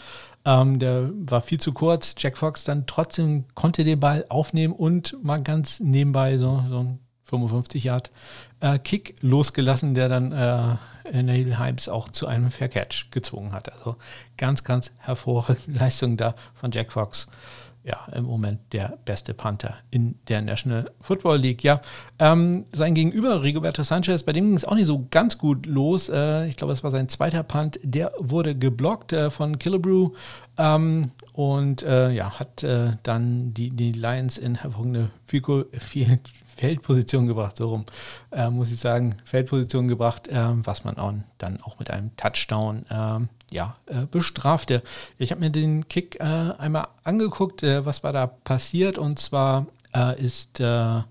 Ähm, 0.44 0.78
der 0.78 1.10
war 1.12 1.42
viel 1.42 1.60
zu 1.60 1.72
kurz. 1.72 2.14
Jack 2.18 2.38
Fox 2.38 2.64
dann 2.64 2.86
trotzdem 2.86 3.44
konnte 3.54 3.84
den 3.84 4.00
Ball 4.00 4.24
aufnehmen 4.28 4.74
und 4.74 5.16
mal 5.22 5.42
ganz 5.42 5.80
nebenbei 5.80 6.38
so, 6.38 6.64
so 6.68 6.78
ein 6.80 6.98
55 7.24 7.84
Yard 7.84 8.10
äh, 8.60 8.78
Kick 8.78 9.16
losgelassen, 9.20 9.94
der 9.94 10.08
dann 10.08 10.32
äh, 10.32 11.22
Nail 11.22 11.58
Himes 11.58 11.88
auch 11.88 12.08
zu 12.08 12.26
einem 12.26 12.50
Fair 12.50 12.68
Catch 12.68 13.10
gezwungen 13.10 13.52
hat. 13.52 13.72
Also 13.72 13.96
ganz, 14.36 14.64
ganz 14.64 14.92
hervorragende 14.98 15.60
Leistung 15.78 16.16
da 16.16 16.34
von 16.54 16.70
Jack 16.70 16.92
Fox 16.92 17.28
ja, 17.88 18.06
im 18.12 18.24
Moment 18.24 18.60
der 18.72 18.98
beste 19.06 19.32
Panther 19.32 19.74
in 19.90 20.16
der 20.28 20.42
National 20.42 20.90
Football 21.00 21.38
League. 21.38 21.64
Ja, 21.64 21.80
ähm, 22.18 22.66
sein 22.70 22.94
Gegenüber, 22.94 23.42
Rigoberto 23.42 23.82
Sanchez, 23.82 24.24
bei 24.24 24.32
dem 24.32 24.46
ging 24.46 24.56
es 24.56 24.66
auch 24.66 24.74
nicht 24.74 24.86
so 24.86 25.06
ganz 25.10 25.38
gut 25.38 25.64
los. 25.64 26.10
Äh, 26.10 26.48
ich 26.48 26.56
glaube, 26.56 26.74
es 26.74 26.84
war 26.84 26.90
sein 26.90 27.08
zweiter 27.08 27.42
Punt. 27.42 27.80
Der 27.82 28.12
wurde 28.18 28.54
geblockt 28.54 29.14
äh, 29.14 29.30
von 29.30 29.58
Killebrew 29.58 30.10
ähm, 30.58 31.12
und 31.32 31.82
äh, 31.82 32.10
ja, 32.10 32.38
hat 32.38 32.62
äh, 32.62 32.90
dann 33.04 33.54
die, 33.54 33.70
die 33.70 33.92
Lions 33.92 34.36
in 34.36 34.56
hervorragende 34.56 35.10
Feldposition 36.58 37.26
gebracht, 37.26 37.56
so 37.56 37.68
rum, 37.68 37.84
äh, 38.32 38.50
muss 38.50 38.72
ich 38.72 38.80
sagen, 38.80 39.14
Feldposition 39.24 39.86
gebracht, 39.86 40.26
äh, 40.26 40.34
was 40.66 40.82
man 40.82 40.98
auch, 40.98 41.14
dann 41.38 41.60
auch 41.62 41.78
mit 41.78 41.90
einem 41.90 42.14
Touchdown 42.16 42.84
ähm, 42.90 43.28
ja, 43.50 43.76
äh, 43.86 44.06
bestrafte. 44.10 44.82
Ich 45.18 45.30
habe 45.30 45.40
mir 45.40 45.50
den 45.50 45.86
Kick 45.86 46.18
äh, 46.18 46.24
einmal 46.24 46.88
angeguckt, 47.04 47.62
äh, 47.62 47.86
was 47.86 48.02
war 48.02 48.12
da 48.12 48.26
passiert. 48.26 48.98
Und 48.98 49.20
zwar 49.20 49.66
äh, 49.94 50.20
ist 50.20 50.58
äh, 50.58 51.02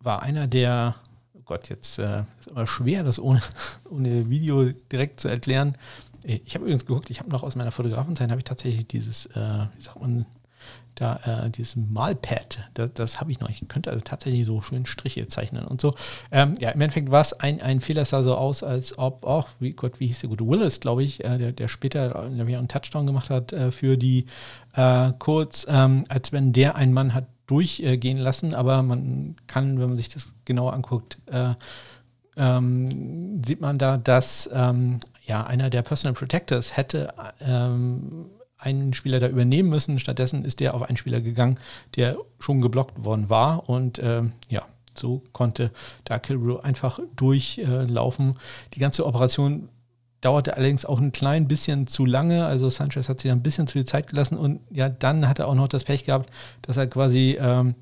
war 0.00 0.22
einer 0.22 0.48
der, 0.48 0.96
oh 1.34 1.42
Gott, 1.44 1.68
jetzt 1.68 1.98
äh, 2.00 2.24
ist 2.40 2.48
immer 2.48 2.66
schwer, 2.66 3.04
das 3.04 3.20
ohne, 3.20 3.40
ohne 3.90 4.28
Video 4.28 4.64
direkt 4.90 5.20
zu 5.20 5.28
erklären. 5.28 5.76
Ich 6.24 6.54
habe 6.54 6.64
übrigens 6.64 6.84
geguckt, 6.84 7.10
ich 7.10 7.20
habe 7.20 7.30
noch 7.30 7.44
aus 7.44 7.54
meiner 7.54 7.70
Fotografenzeit, 7.70 8.30
habe 8.30 8.40
ich 8.40 8.44
tatsächlich 8.44 8.88
dieses, 8.88 9.28
wie 9.34 9.80
sagt 9.80 10.00
man, 10.00 10.26
da 11.00 11.44
äh, 11.46 11.50
dieses 11.50 11.76
Malpad, 11.76 12.58
das, 12.74 12.92
das 12.94 13.20
habe 13.20 13.30
ich 13.30 13.40
noch. 13.40 13.48
Ich 13.48 13.62
könnte 13.68 13.90
also 13.90 14.02
tatsächlich 14.02 14.44
so 14.46 14.60
schön 14.62 14.86
Striche 14.86 15.26
zeichnen 15.28 15.64
und 15.64 15.80
so. 15.80 15.94
Ähm, 16.32 16.54
ja, 16.60 16.70
im 16.70 16.80
Endeffekt 16.80 17.10
war 17.10 17.20
es 17.20 17.32
ein, 17.32 17.62
ein 17.62 17.80
Fehler, 17.80 18.04
sah 18.04 18.22
so 18.22 18.34
aus, 18.34 18.62
als 18.62 18.98
ob, 18.98 19.20
oh, 19.22 19.44
wie 19.60 19.72
Gott, 19.72 20.00
wie 20.00 20.06
hieß 20.08 20.20
der 20.20 20.30
gute 20.30 20.46
Willis, 20.46 20.80
glaube 20.80 21.02
ich, 21.02 21.24
äh, 21.24 21.38
der, 21.38 21.52
der 21.52 21.68
später 21.68 22.14
äh, 22.14 22.40
einen 22.40 22.68
Touchdown 22.68 23.06
gemacht 23.06 23.30
hat 23.30 23.52
äh, 23.52 23.70
für 23.70 23.96
die 23.96 24.26
äh, 24.74 25.12
kurz, 25.18 25.66
ähm, 25.68 26.04
als 26.08 26.32
wenn 26.32 26.52
der 26.52 26.76
einen 26.76 26.92
Mann 26.92 27.14
hat 27.14 27.26
durchgehen 27.46 28.18
lassen, 28.18 28.54
aber 28.54 28.82
man 28.82 29.36
kann, 29.46 29.80
wenn 29.80 29.88
man 29.88 29.96
sich 29.96 30.08
das 30.08 30.32
genauer 30.44 30.74
anguckt, 30.74 31.18
äh, 31.26 31.54
ähm, 32.36 33.42
sieht 33.44 33.60
man 33.60 33.78
da, 33.78 33.96
dass 33.96 34.48
ähm, 34.52 35.00
ja 35.26 35.44
einer 35.44 35.70
der 35.70 35.82
Personal 35.82 36.14
Protectors 36.14 36.76
hätte 36.76 37.12
ähm, 37.40 38.26
einen 38.58 38.92
Spieler 38.92 39.20
da 39.20 39.28
übernehmen 39.28 39.70
müssen. 39.70 39.98
Stattdessen 39.98 40.44
ist 40.44 40.60
der 40.60 40.74
auf 40.74 40.82
einen 40.82 40.96
Spieler 40.96 41.20
gegangen, 41.20 41.58
der 41.96 42.16
schon 42.38 42.60
geblockt 42.60 43.04
worden 43.04 43.30
war. 43.30 43.68
Und 43.68 44.00
ähm, 44.02 44.32
ja, 44.48 44.66
so 44.94 45.22
konnte 45.32 45.70
da 46.04 46.18
Kilbrew 46.18 46.58
einfach 46.58 46.98
durchlaufen. 47.16 48.34
Die 48.74 48.80
ganze 48.80 49.06
Operation 49.06 49.68
dauerte 50.20 50.56
allerdings 50.56 50.84
auch 50.84 50.98
ein 50.98 51.12
klein 51.12 51.46
bisschen 51.46 51.86
zu 51.86 52.04
lange. 52.04 52.46
Also 52.46 52.70
Sanchez 52.70 53.08
hat 53.08 53.20
sich 53.20 53.30
ein 53.30 53.42
bisschen 53.42 53.68
zu 53.68 53.74
viel 53.74 53.84
Zeit 53.84 54.08
gelassen 54.08 54.36
und 54.36 54.60
ja, 54.70 54.88
dann 54.88 55.28
hat 55.28 55.38
er 55.38 55.46
auch 55.46 55.54
noch 55.54 55.68
das 55.68 55.84
Pech 55.84 56.04
gehabt, 56.04 56.30
dass 56.62 56.76
er 56.76 56.88
quasi 56.88 57.38
ähm, 57.40 57.76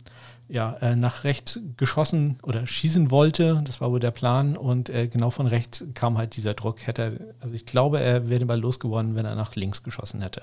ja, 0.48 0.74
äh, 0.80 0.96
nach 0.96 1.24
rechts 1.24 1.58
geschossen 1.76 2.38
oder 2.42 2.66
schießen 2.66 3.10
wollte. 3.10 3.62
Das 3.64 3.80
war 3.80 3.90
wohl 3.90 4.00
der 4.00 4.10
Plan. 4.10 4.56
Und 4.56 4.88
äh, 4.88 5.08
genau 5.08 5.30
von 5.30 5.46
rechts 5.46 5.84
kam 5.94 6.18
halt 6.18 6.36
dieser 6.36 6.54
Druck. 6.54 6.86
Hätte 6.86 7.02
er, 7.02 7.12
also 7.42 7.54
ich 7.54 7.66
glaube, 7.66 8.00
er 8.00 8.28
wäre 8.28 8.38
den 8.38 8.48
Ball 8.48 8.60
losgeworden, 8.60 9.14
wenn 9.14 9.26
er 9.26 9.34
nach 9.34 9.54
links 9.56 9.82
geschossen 9.82 10.22
hätte. 10.22 10.42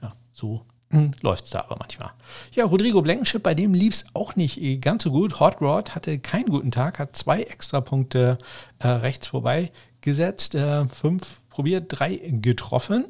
Ja, 0.00 0.14
so 0.32 0.62
hm, 0.90 1.12
läuft 1.20 1.44
es 1.44 1.50
da 1.50 1.60
aber 1.60 1.76
manchmal. 1.78 2.12
Ja, 2.52 2.64
Rodrigo 2.64 3.02
Blankenship, 3.02 3.42
bei 3.42 3.54
dem 3.54 3.74
lief 3.74 3.94
es 3.94 4.04
auch 4.14 4.36
nicht 4.36 4.82
ganz 4.82 5.02
so 5.02 5.10
gut. 5.10 5.40
Hot 5.40 5.60
Rod 5.60 5.94
hatte 5.94 6.18
keinen 6.18 6.50
guten 6.50 6.70
Tag, 6.70 6.98
hat 6.98 7.16
zwei 7.16 7.42
Extrapunkte 7.42 8.38
äh, 8.78 8.88
rechts 8.88 9.26
vorbei 9.26 9.70
gesetzt, 10.00 10.54
äh, 10.54 10.84
fünf 10.86 11.41
probiert, 11.52 11.84
drei 11.88 12.16
getroffen. 12.16 13.06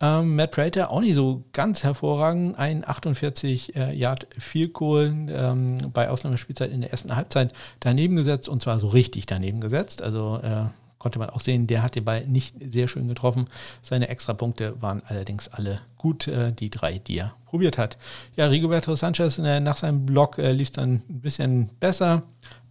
Ähm, 0.00 0.36
Matt 0.36 0.52
Prater 0.52 0.90
auch 0.90 1.00
nicht 1.00 1.14
so 1.14 1.44
ganz 1.52 1.82
hervorragend. 1.82 2.58
Ein 2.58 2.86
48 2.86 3.74
äh, 3.74 3.94
Yard 3.94 4.26
Field 4.38 4.74
Goal 4.74 5.14
ähm, 5.28 5.78
bei 5.92 6.10
Ausnahmespielzeit 6.10 6.70
in 6.70 6.82
der 6.82 6.90
ersten 6.90 7.16
Halbzeit 7.16 7.52
daneben 7.80 8.16
gesetzt 8.16 8.48
und 8.48 8.62
zwar 8.62 8.78
so 8.78 8.88
richtig 8.88 9.26
daneben 9.26 9.60
gesetzt. 9.60 10.02
Also 10.02 10.40
äh, 10.42 10.66
konnte 10.98 11.18
man 11.18 11.30
auch 11.30 11.40
sehen, 11.40 11.66
der 11.66 11.82
hat 11.82 11.94
den 11.94 12.04
Ball 12.04 12.26
nicht 12.26 12.56
sehr 12.60 12.88
schön 12.88 13.08
getroffen. 13.08 13.46
Seine 13.82 14.08
Extrapunkte 14.08 14.80
waren 14.82 15.02
allerdings 15.06 15.48
alle 15.48 15.80
gut, 15.96 16.28
äh, 16.28 16.52
die 16.52 16.70
drei, 16.70 16.98
die 16.98 17.18
er 17.18 17.34
probiert 17.46 17.78
hat. 17.78 17.96
Ja, 18.36 18.46
Rigoberto 18.46 18.94
Sanchez 18.94 19.38
äh, 19.38 19.60
nach 19.60 19.76
seinem 19.76 20.04
Block 20.04 20.38
äh, 20.38 20.52
lief 20.52 20.68
es 20.68 20.72
dann 20.72 21.02
ein 21.08 21.20
bisschen 21.20 21.70
besser 21.80 22.22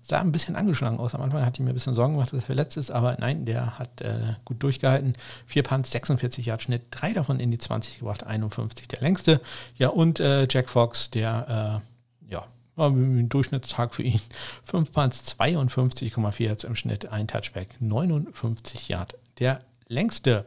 sah 0.08 0.22
ein 0.22 0.32
bisschen 0.32 0.56
angeschlagen 0.56 1.00
aus. 1.00 1.15
Am 1.15 1.22
Anfang 1.22 1.44
hatte 1.44 1.60
ich 1.60 1.65
mir 1.65 1.72
ein 1.72 1.74
bisschen 1.74 1.96
Sorgen 1.96 2.13
gemacht, 2.13 2.32
dass 2.32 2.39
er 2.41 2.46
verletzt 2.46 2.78
ist, 2.78 2.91
aber 2.91 3.18
nein, 3.20 3.46
der 3.46 3.80
hat 3.80 4.02
äh, 4.02 4.36
gut 4.46 4.62
durchgehalten. 4.62 5.13
Vier 5.48 5.63
Punts, 5.63 5.91
46 5.91 6.46
Yard 6.46 6.62
Schnitt, 6.62 6.84
drei 6.91 7.12
davon 7.12 7.39
in 7.39 7.50
die 7.50 7.58
20 7.58 8.00
gebracht, 8.00 8.24
51 8.24 8.88
der 8.88 9.02
längste. 9.02 9.41
Ja, 9.78 9.89
und 9.89 10.20
äh, 10.20 10.48
Jack 10.50 10.70
Fox, 10.70 11.10
der, 11.10 11.82
äh, 12.30 12.32
ja, 12.32 12.46
war 12.76 12.89
ein 12.89 13.30
Durchschnittstag 13.30 13.96
für 13.96 14.04
ihn. 14.04 14.22
Fünf 14.63 14.91
Punts, 14.91 15.36
52,4 15.39 16.44
Yards 16.44 16.63
im 16.65 16.76
Schnitt, 16.76 17.08
ein 17.08 17.28
Touchback, 17.28 17.70
59 17.80 18.88
Yard 18.89 19.15
der 19.39 19.62
längste. 19.88 20.46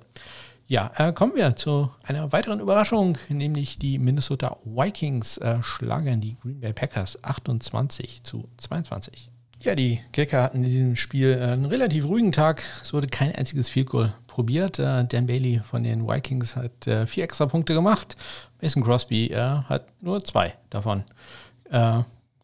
Ja, 0.69 0.93
äh, 0.97 1.13
kommen 1.13 1.35
wir 1.35 1.57
zu 1.57 1.91
einer 2.05 2.31
weiteren 2.31 2.61
Überraschung, 2.61 3.19
nämlich 3.29 3.79
die 3.81 3.99
Minnesota 3.99 4.59
Vikings 4.65 5.39
äh, 5.39 5.63
schlagen 5.63 6.21
die 6.21 6.37
Green 6.37 6.61
Bay 6.61 6.75
Packers 6.75 7.25
28 7.25 8.23
zu 8.23 8.49
22. 8.59 9.31
Ja, 9.61 9.75
die 9.75 10.01
Kicker 10.13 10.41
hatten 10.43 10.59
in 10.59 10.71
diesem 10.71 10.97
Spiel 10.97 11.37
äh, 11.41 11.45
einen 11.53 11.65
relativ 11.65 12.05
ruhigen 12.05 12.31
Tag. 12.31 12.63
Es 12.81 12.93
wurde 12.93 13.09
kein 13.09 13.35
einziges 13.35 13.69
Field 13.69 13.89
Goal 13.89 14.13
probiert. 14.29 14.79
Äh, 14.79 15.05
Dan 15.05 15.27
Bailey 15.27 15.61
von 15.69 15.83
den 15.83 16.07
Vikings 16.07 16.55
hat 16.55 16.87
äh, 16.87 17.09
vier 17.09 17.25
extra 17.25 17.47
Punkte 17.47 17.75
gemacht. 17.75 18.17
Mason 18.63 18.85
Crosby 18.85 19.29
hat 19.29 19.87
nur 20.01 20.25
zwei 20.25 20.55
davon 20.69 21.05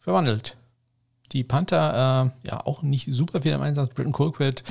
verwandelt. 0.00 0.56
Die 1.32 1.42
Panther, 1.42 2.32
ja, 2.44 2.60
auch 2.64 2.82
nicht 2.82 3.08
super 3.10 3.42
viel 3.42 3.50
im 3.50 3.62
Einsatz. 3.62 3.92
Britton 3.92 4.12
Colquitt, 4.12 4.62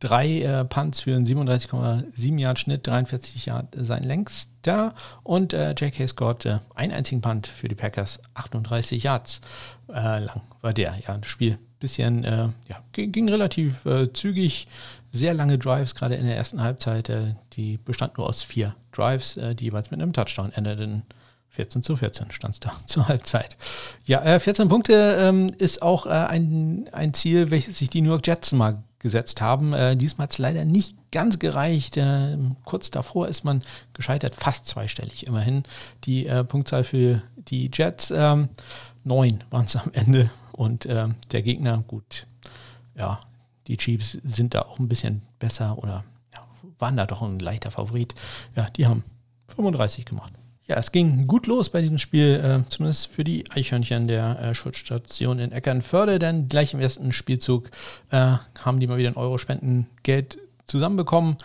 drei 0.00 0.42
äh, 0.42 0.64
Punts 0.64 1.00
für 1.00 1.14
einen 1.14 1.26
37,7 1.26 2.38
Yard 2.38 2.58
Schnitt, 2.58 2.86
43 2.86 3.46
Yard 3.46 3.66
sein 3.76 4.04
längster. 4.04 4.94
Und 5.22 5.52
äh, 5.52 5.70
J.K. 5.70 6.06
Scott, 6.06 6.46
äh, 6.46 6.58
einen 6.74 6.92
einzigen 6.92 7.20
Punt 7.20 7.46
für 7.46 7.68
die 7.68 7.74
Packers, 7.74 8.20
38 8.34 9.02
Yards 9.02 9.40
äh, 9.88 10.20
lang 10.20 10.42
war 10.60 10.72
der. 10.72 10.96
Ja, 11.06 11.18
das 11.18 11.28
Spiel 11.28 11.58
bisschen, 11.78 12.24
äh, 12.24 12.48
ja, 12.68 12.82
ging, 12.92 13.12
ging 13.12 13.28
relativ 13.28 13.84
äh, 13.86 14.12
zügig. 14.12 14.66
Sehr 15.10 15.32
lange 15.32 15.58
Drives, 15.58 15.94
gerade 15.94 16.16
in 16.16 16.26
der 16.26 16.36
ersten 16.36 16.62
Halbzeit. 16.62 17.08
Äh, 17.08 17.34
die 17.54 17.78
bestand 17.78 18.18
nur 18.18 18.28
aus 18.28 18.42
vier 18.42 18.74
Drives, 18.92 19.36
äh, 19.36 19.54
die 19.54 19.64
jeweils 19.64 19.90
mit 19.90 20.00
einem 20.00 20.12
Touchdown 20.12 20.52
endeten. 20.52 21.02
14 21.50 21.82
zu 21.82 21.96
14 21.96 22.30
stand 22.30 22.54
es 22.54 22.60
da 22.60 22.72
zur 22.86 23.08
Halbzeit. 23.08 23.56
Ja, 24.04 24.22
äh, 24.22 24.38
14 24.38 24.68
Punkte 24.68 25.16
ähm, 25.20 25.52
ist 25.58 25.82
auch 25.82 26.06
äh, 26.06 26.10
ein, 26.10 26.88
ein 26.92 27.14
Ziel, 27.14 27.50
welches 27.50 27.78
sich 27.78 27.90
die 27.90 28.02
New 28.02 28.10
York 28.10 28.26
Jets 28.26 28.52
mal 28.52 28.82
gesetzt 28.98 29.40
haben. 29.40 29.72
Äh, 29.72 29.96
diesmal 29.96 30.24
hat 30.24 30.32
es 30.32 30.38
leider 30.38 30.64
nicht 30.64 30.96
ganz 31.10 31.38
gereicht. 31.38 31.96
Äh, 31.96 32.36
kurz 32.64 32.90
davor 32.90 33.28
ist 33.28 33.44
man 33.44 33.62
gescheitert, 33.92 34.34
fast 34.34 34.66
zweistellig 34.66 35.26
immerhin. 35.26 35.62
Die 36.04 36.26
äh, 36.26 36.44
Punktzahl 36.44 36.84
für 36.84 37.22
die 37.36 37.70
Jets, 37.72 38.12
ähm, 38.14 38.48
neun 39.04 39.44
waren 39.50 39.66
es 39.66 39.76
am 39.76 39.90
Ende 39.92 40.30
und 40.52 40.86
äh, 40.86 41.08
der 41.30 41.42
Gegner, 41.42 41.84
gut, 41.86 42.26
ja, 42.96 43.20
die 43.66 43.76
Chiefs 43.76 44.18
sind 44.24 44.54
da 44.54 44.62
auch 44.62 44.78
ein 44.78 44.88
bisschen 44.88 45.22
besser 45.38 45.78
oder 45.78 46.04
ja, 46.34 46.40
waren 46.78 46.96
da 46.96 47.06
doch 47.06 47.22
ein 47.22 47.38
leichter 47.38 47.70
Favorit. 47.70 48.14
Ja, 48.56 48.68
die 48.70 48.86
haben 48.86 49.04
35 49.48 50.04
gemacht. 50.04 50.32
Ja, 50.68 50.76
es 50.76 50.92
ging 50.92 51.26
gut 51.26 51.46
los 51.46 51.70
bei 51.70 51.80
diesem 51.80 51.96
Spiel, 51.96 52.34
äh, 52.44 52.68
zumindest 52.68 53.06
für 53.06 53.24
die 53.24 53.50
Eichhörnchen 53.50 54.06
der 54.06 54.38
äh, 54.38 54.54
Schutzstation 54.54 55.38
in 55.38 55.50
Eckernförde, 55.50 56.18
denn 56.18 56.46
gleich 56.50 56.74
im 56.74 56.80
ersten 56.80 57.10
Spielzug 57.12 57.70
äh, 58.10 58.34
haben 58.60 58.78
die 58.78 58.86
mal 58.86 58.98
wieder 58.98 59.08
ein 59.08 59.16
Euro-Spendengeld 59.16 60.36
zusammenbekommen 60.66 61.38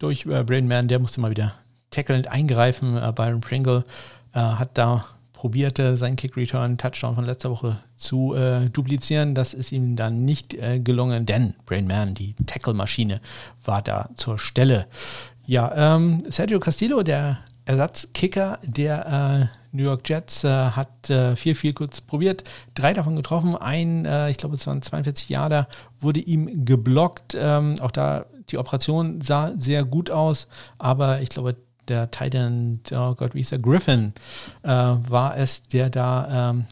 durch 0.00 0.26
äh, 0.26 0.42
Brain 0.42 0.66
Man, 0.66 0.88
der 0.88 0.98
musste 0.98 1.20
mal 1.20 1.30
wieder 1.30 1.54
tackelnd 1.90 2.26
eingreifen. 2.26 2.96
Äh, 2.96 3.12
Byron 3.12 3.40
Pringle 3.40 3.84
äh, 4.32 4.40
hat 4.40 4.76
da 4.76 5.04
probierte, 5.34 5.96
seinen 5.96 6.16
Kick-Return-Touchdown 6.16 7.14
von 7.14 7.24
letzter 7.26 7.50
Woche 7.50 7.78
zu 7.94 8.34
äh, 8.34 8.70
duplizieren. 8.70 9.36
Das 9.36 9.54
ist 9.54 9.70
ihm 9.70 9.94
dann 9.94 10.24
nicht 10.24 10.56
gelungen, 10.82 11.26
denn 11.26 11.54
Brain 11.66 11.86
Man, 11.86 12.14
die 12.14 12.34
Tackle-Maschine, 12.46 13.20
war 13.64 13.82
da 13.82 14.08
zur 14.16 14.38
Stelle. 14.40 14.86
Ja, 15.46 15.94
ähm, 15.96 16.24
Sergio 16.28 16.58
Castillo, 16.58 17.02
der 17.02 17.38
Ersatzkicker 17.66 18.58
der 18.62 19.50
äh, 19.50 19.76
New 19.76 19.82
York 19.82 20.08
Jets, 20.08 20.44
äh, 20.44 20.48
hat 20.48 21.10
äh, 21.10 21.34
viel, 21.36 21.54
viel 21.54 21.72
kurz 21.72 22.00
probiert, 22.00 22.44
drei 22.74 22.92
davon 22.92 23.16
getroffen. 23.16 23.56
Ein, 23.56 24.04
äh, 24.04 24.30
ich 24.30 24.36
glaube, 24.36 24.54
es 24.56 24.66
waren 24.66 24.82
42 24.82 25.28
Jahre, 25.28 25.66
wurde 26.00 26.20
ihm 26.20 26.64
geblockt. 26.64 27.36
Ähm, 27.38 27.76
auch 27.80 27.90
da 27.90 28.26
die 28.50 28.58
Operation 28.58 29.20
sah 29.20 29.52
sehr 29.58 29.84
gut 29.84 30.10
aus, 30.10 30.46
aber 30.78 31.20
ich 31.22 31.30
glaube, 31.30 31.56
der 31.88 32.10
Titan, 32.10 32.80
oh 32.92 33.14
Gott, 33.14 33.34
wie 33.34 33.38
hieß 33.38 33.52
er, 33.52 33.58
Griffin, 33.58 34.12
äh, 34.62 34.68
war 34.68 35.36
es, 35.36 35.62
der 35.62 35.90
da 35.90 36.50
ähm, 36.50 36.66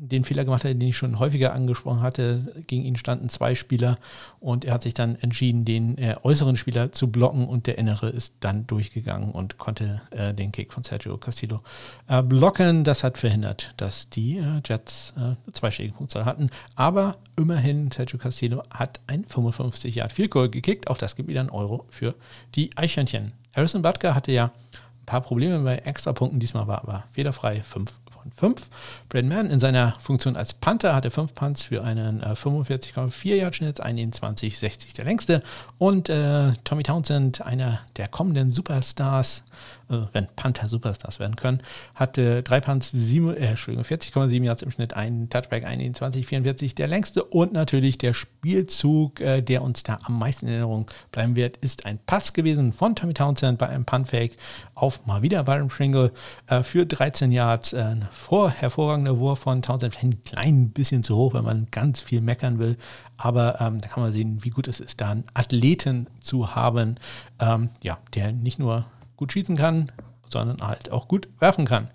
den 0.00 0.24
Fehler 0.24 0.44
gemacht 0.44 0.64
hat, 0.64 0.70
den 0.70 0.80
ich 0.80 0.96
schon 0.96 1.18
häufiger 1.18 1.52
angesprochen 1.52 2.00
hatte. 2.00 2.52
Gegen 2.66 2.84
ihn 2.84 2.96
standen 2.96 3.28
zwei 3.28 3.54
Spieler 3.54 3.96
und 4.40 4.64
er 4.64 4.74
hat 4.74 4.82
sich 4.82 4.94
dann 4.94 5.16
entschieden, 5.16 5.64
den 5.64 5.98
äh, 5.98 6.16
äußeren 6.22 6.56
Spieler 6.56 6.92
zu 6.92 7.08
blocken 7.08 7.46
und 7.46 7.66
der 7.66 7.78
innere 7.78 8.08
ist 8.08 8.34
dann 8.40 8.66
durchgegangen 8.66 9.32
und 9.32 9.58
konnte 9.58 10.02
äh, 10.10 10.32
den 10.34 10.52
Kick 10.52 10.72
von 10.72 10.84
Sergio 10.84 11.16
Castillo 11.18 11.60
äh, 12.06 12.22
blocken. 12.22 12.84
Das 12.84 13.04
hat 13.04 13.18
verhindert, 13.18 13.74
dass 13.76 14.08
die 14.08 14.38
äh, 14.38 14.60
Jets 14.64 15.14
äh, 15.16 15.20
eine 15.20 15.36
zweistellige 15.52 15.94
Punktzahl 15.94 16.24
hatten. 16.24 16.50
Aber 16.74 17.16
immerhin, 17.36 17.90
Sergio 17.90 18.18
Castillo 18.18 18.62
hat 18.70 19.00
ein 19.06 19.24
55 19.24 19.94
Yard 19.94 20.12
Field 20.12 20.30
gekickt. 20.52 20.88
Auch 20.88 20.98
das 20.98 21.16
gibt 21.16 21.28
wieder 21.28 21.40
einen 21.40 21.50
Euro 21.50 21.86
für 21.90 22.14
die 22.54 22.76
Eichhörnchen. 22.76 23.32
Harrison 23.54 23.82
Butker 23.82 24.14
hatte 24.14 24.32
ja 24.32 24.52
ein 24.72 25.06
paar 25.06 25.20
Probleme 25.20 25.58
bei 25.60 25.76
Extrapunkten. 25.76 26.38
Diesmal 26.38 26.66
war 26.66 26.82
aber 26.82 27.04
fehlerfrei 27.12 27.62
5 27.62 27.92
von 28.36 28.56
5. 28.56 28.68
Brad 29.08 29.24
Mann 29.24 29.50
in 29.50 29.60
seiner 29.60 29.94
Funktion 30.00 30.36
als 30.36 30.54
Panther 30.54 30.94
hatte 30.94 31.10
5 31.10 31.34
Punts 31.34 31.62
für 31.62 31.82
einen 31.82 32.22
äh, 32.22 32.34
45,4 32.34 33.34
Yard 33.34 33.56
Schnitt, 33.56 33.84
21,60 33.84 34.94
der 34.94 35.04
längste. 35.04 35.42
Und 35.78 36.08
äh, 36.08 36.52
Tommy 36.64 36.82
Townsend, 36.82 37.44
einer 37.44 37.80
der 37.96 38.08
kommenden 38.08 38.52
Superstars, 38.52 39.44
äh, 39.90 39.98
wenn 40.12 40.26
Panther 40.36 40.68
Superstars 40.68 41.18
werden 41.18 41.36
können, 41.36 41.62
hatte 41.94 42.42
3 42.42 42.60
Punts, 42.60 42.90
7, 42.92 43.36
äh, 43.36 43.54
40,7 43.54 44.44
Yards 44.44 44.62
im 44.62 44.70
Schnitt, 44.70 44.94
einen 44.94 45.30
Touchback, 45.30 45.66
21,44 45.66 46.74
der 46.74 46.88
längste. 46.88 47.24
Und 47.24 47.52
natürlich 47.52 47.98
der 47.98 48.14
Spielzug, 48.14 49.20
äh, 49.20 49.40
der 49.40 49.62
uns 49.62 49.82
da 49.82 49.98
am 50.02 50.18
meisten 50.18 50.46
in 50.46 50.52
Erinnerung 50.52 50.86
bleiben 51.12 51.36
wird, 51.36 51.56
ist 51.58 51.86
ein 51.86 51.98
Pass 52.04 52.32
gewesen 52.32 52.72
von 52.72 52.94
Tommy 52.94 53.14
Townsend 53.14 53.58
bei 53.58 53.68
einem 53.68 53.84
Punt-Fake 53.84 54.36
auf 54.78 55.06
mal 55.06 55.22
wieder 55.22 55.42
Byron 55.42 55.68
Pringle 55.68 56.12
äh, 56.46 56.62
für 56.62 56.86
13 56.86 57.32
Yards. 57.32 57.72
Äh, 57.72 57.96
vor 58.12 58.50
hervorragender 58.50 59.18
Wurf 59.18 59.40
von 59.40 59.62
Townsend, 59.62 60.02
ein 60.02 60.22
klein 60.22 60.70
bisschen 60.70 61.02
zu 61.02 61.16
hoch, 61.16 61.34
wenn 61.34 61.44
man 61.44 61.66
ganz 61.70 62.00
viel 62.00 62.20
meckern 62.20 62.58
will. 62.58 62.76
Aber 63.16 63.60
ähm, 63.60 63.80
da 63.80 63.88
kann 63.88 64.02
man 64.02 64.12
sehen, 64.12 64.38
wie 64.42 64.50
gut 64.50 64.68
es 64.68 64.80
ist, 64.80 65.00
da 65.00 65.10
einen 65.10 65.24
Athleten 65.34 66.06
zu 66.20 66.54
haben, 66.54 66.96
ähm, 67.40 67.70
ja, 67.82 67.98
der 68.14 68.32
nicht 68.32 68.58
nur 68.58 68.86
gut 69.16 69.32
schießen 69.32 69.56
kann, 69.56 69.90
sondern 70.28 70.66
halt 70.66 70.92
auch 70.92 71.08
gut 71.08 71.28
werfen 71.40 71.64
kann. 71.64 71.90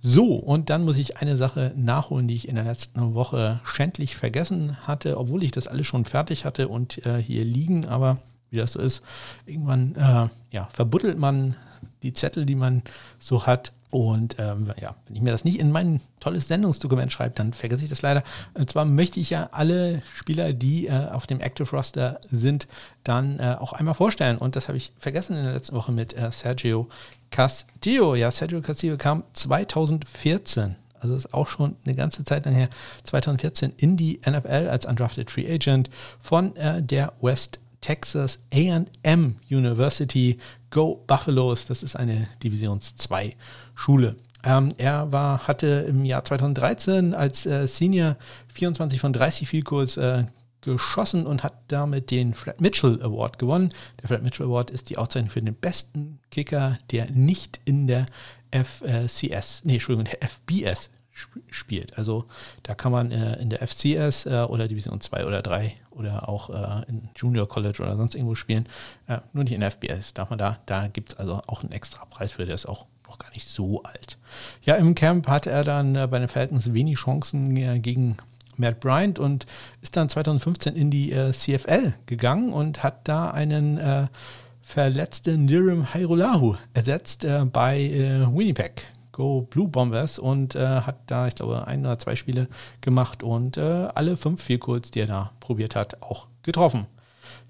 So, 0.00 0.36
und 0.36 0.70
dann 0.70 0.84
muss 0.84 0.98
ich 0.98 1.16
eine 1.16 1.36
Sache 1.36 1.72
nachholen, 1.74 2.28
die 2.28 2.36
ich 2.36 2.46
in 2.46 2.54
der 2.54 2.64
letzten 2.64 3.14
Woche 3.14 3.60
schändlich 3.64 4.14
vergessen 4.14 4.76
hatte, 4.86 5.18
obwohl 5.18 5.42
ich 5.42 5.50
das 5.50 5.66
alles 5.66 5.86
schon 5.86 6.04
fertig 6.04 6.44
hatte 6.44 6.68
und 6.68 7.04
äh, 7.04 7.20
hier 7.20 7.44
liegen, 7.44 7.86
aber 7.86 8.18
wie 8.50 8.58
das 8.58 8.72
so 8.72 8.78
ist, 8.78 9.02
irgendwann 9.44 9.94
äh, 9.96 10.28
ja, 10.54 10.68
verbuddelt 10.72 11.18
man 11.18 11.56
die 12.02 12.12
Zettel, 12.12 12.46
die 12.46 12.54
man 12.54 12.82
so 13.18 13.46
hat. 13.46 13.72
Und 13.90 14.36
ähm, 14.38 14.70
ja, 14.78 14.96
wenn 15.06 15.16
ich 15.16 15.22
mir 15.22 15.30
das 15.30 15.44
nicht 15.44 15.58
in 15.58 15.72
mein 15.72 16.02
tolles 16.20 16.46
Sendungsdokument 16.48 17.10
schreibe, 17.10 17.34
dann 17.34 17.54
vergesse 17.54 17.84
ich 17.84 17.90
das 17.90 18.02
leider. 18.02 18.22
Und 18.52 18.68
zwar 18.68 18.84
möchte 18.84 19.18
ich 19.18 19.30
ja 19.30 19.48
alle 19.52 20.02
Spieler, 20.14 20.52
die 20.52 20.88
äh, 20.88 21.08
auf 21.10 21.26
dem 21.26 21.40
Active 21.40 21.70
Roster 21.70 22.20
sind, 22.30 22.68
dann 23.02 23.38
äh, 23.38 23.56
auch 23.58 23.72
einmal 23.72 23.94
vorstellen. 23.94 24.36
Und 24.36 24.56
das 24.56 24.68
habe 24.68 24.76
ich 24.76 24.92
vergessen 24.98 25.36
in 25.36 25.44
der 25.44 25.54
letzten 25.54 25.74
Woche 25.74 25.92
mit 25.92 26.12
äh, 26.12 26.30
Sergio 26.32 26.88
Castillo. 27.30 28.14
Ja, 28.14 28.30
Sergio 28.30 28.60
Castillo 28.60 28.98
kam 28.98 29.24
2014 29.32 30.76
also 31.00 31.14
ist 31.14 31.32
auch 31.32 31.48
schon 31.48 31.76
eine 31.84 31.94
ganze 31.94 32.24
Zeit 32.24 32.44
lang 32.44 32.54
her, 32.54 32.68
2014 33.04 33.72
in 33.76 33.96
die 33.96 34.20
NFL 34.28 34.68
als 34.68 34.84
Undrafted 34.84 35.30
Free 35.30 35.48
Agent 35.48 35.90
von 36.20 36.56
äh, 36.56 36.82
der 36.82 37.12
West 37.20 37.60
Texas 37.80 38.40
AM 38.52 39.36
University. 39.48 40.38
Go 40.70 41.04
Buffaloes, 41.06 41.66
das 41.66 41.82
ist 41.82 41.96
eine 41.96 42.28
Divisions 42.42 42.96
2 42.96 43.36
Schule. 43.74 44.16
Ähm, 44.44 44.72
er 44.78 45.10
war, 45.12 45.48
hatte 45.48 45.86
im 45.88 46.04
Jahr 46.04 46.24
2013 46.24 47.14
als 47.14 47.46
äh, 47.46 47.66
Senior 47.66 48.16
24 48.52 49.00
von 49.00 49.12
30 49.12 49.48
Field 49.48 49.96
äh, 49.96 50.24
geschossen 50.60 51.26
und 51.26 51.42
hat 51.42 51.54
damit 51.68 52.10
den 52.10 52.34
Fred 52.34 52.60
Mitchell 52.60 53.00
Award 53.02 53.38
gewonnen. 53.38 53.72
Der 54.00 54.08
Fred 54.08 54.22
Mitchell 54.22 54.46
Award 54.46 54.70
ist 54.70 54.90
die 54.90 54.98
Auszeichnung 54.98 55.30
für 55.30 55.42
den 55.42 55.54
besten 55.54 56.20
Kicker, 56.30 56.78
der 56.90 57.10
nicht 57.10 57.60
in 57.64 57.86
der 57.86 58.06
FCS, 58.50 59.62
nee, 59.64 59.74
Entschuldigung, 59.74 60.10
der 60.10 60.28
FBS 60.28 60.90
spielt. 61.50 61.98
Also 61.98 62.26
da 62.62 62.74
kann 62.74 62.92
man 62.92 63.10
äh, 63.10 63.40
in 63.40 63.50
der 63.50 63.66
FCS 63.66 64.26
äh, 64.26 64.46
oder 64.48 64.68
Division 64.68 65.00
2 65.00 65.26
oder 65.26 65.42
3 65.42 65.74
oder 65.98 66.28
auch 66.28 66.50
äh, 66.50 66.88
in 66.88 67.08
Junior 67.16 67.48
College 67.48 67.82
oder 67.82 67.96
sonst 67.96 68.14
irgendwo 68.14 68.34
spielen. 68.34 68.68
Äh, 69.06 69.18
nur 69.32 69.44
nicht 69.44 69.52
in 69.52 69.60
der 69.60 69.70
FBS 69.70 70.14
darf 70.14 70.30
man 70.30 70.38
da. 70.38 70.58
Da 70.66 70.88
gibt 70.88 71.10
es 71.10 71.16
also 71.16 71.42
auch 71.46 71.62
einen 71.62 71.72
extra 71.72 72.04
Preis 72.04 72.32
für, 72.32 72.46
der 72.46 72.54
ist 72.54 72.66
auch 72.66 72.86
noch 73.06 73.18
gar 73.18 73.30
nicht 73.30 73.48
so 73.48 73.82
alt. 73.82 74.18
Ja, 74.62 74.76
im 74.76 74.94
Camp 74.94 75.28
hatte 75.28 75.50
er 75.50 75.64
dann 75.64 75.94
äh, 75.96 76.06
bei 76.06 76.18
den 76.18 76.28
Falcons 76.28 76.72
wenig 76.72 76.98
Chancen 76.98 77.56
äh, 77.56 77.78
gegen 77.78 78.16
Matt 78.56 78.80
Bryant 78.80 79.18
und 79.18 79.46
ist 79.82 79.96
dann 79.96 80.08
2015 80.08 80.74
in 80.74 80.90
die 80.90 81.10
CFL 81.10 81.94
gegangen 82.06 82.52
und 82.52 82.82
hat 82.82 83.06
da 83.06 83.30
einen 83.30 84.08
verletzten 84.60 85.46
Lirim 85.46 85.94
Hairolahu 85.94 86.56
ersetzt 86.74 87.24
bei 87.52 88.26
Winnipeg 88.34 88.82
Go 89.18 89.42
Blue 89.42 89.66
Bombers 89.66 90.20
und 90.20 90.54
äh, 90.54 90.82
hat 90.82 90.96
da, 91.08 91.26
ich 91.26 91.34
glaube, 91.34 91.66
ein 91.66 91.80
oder 91.80 91.98
zwei 91.98 92.14
Spiele 92.14 92.46
gemacht 92.80 93.24
und 93.24 93.56
äh, 93.56 93.88
alle 93.92 94.16
fünf 94.16 94.40
Vielkurz, 94.40 94.92
die 94.92 95.00
er 95.00 95.08
da 95.08 95.32
probiert 95.40 95.74
hat, 95.74 96.00
auch 96.02 96.28
getroffen. 96.44 96.86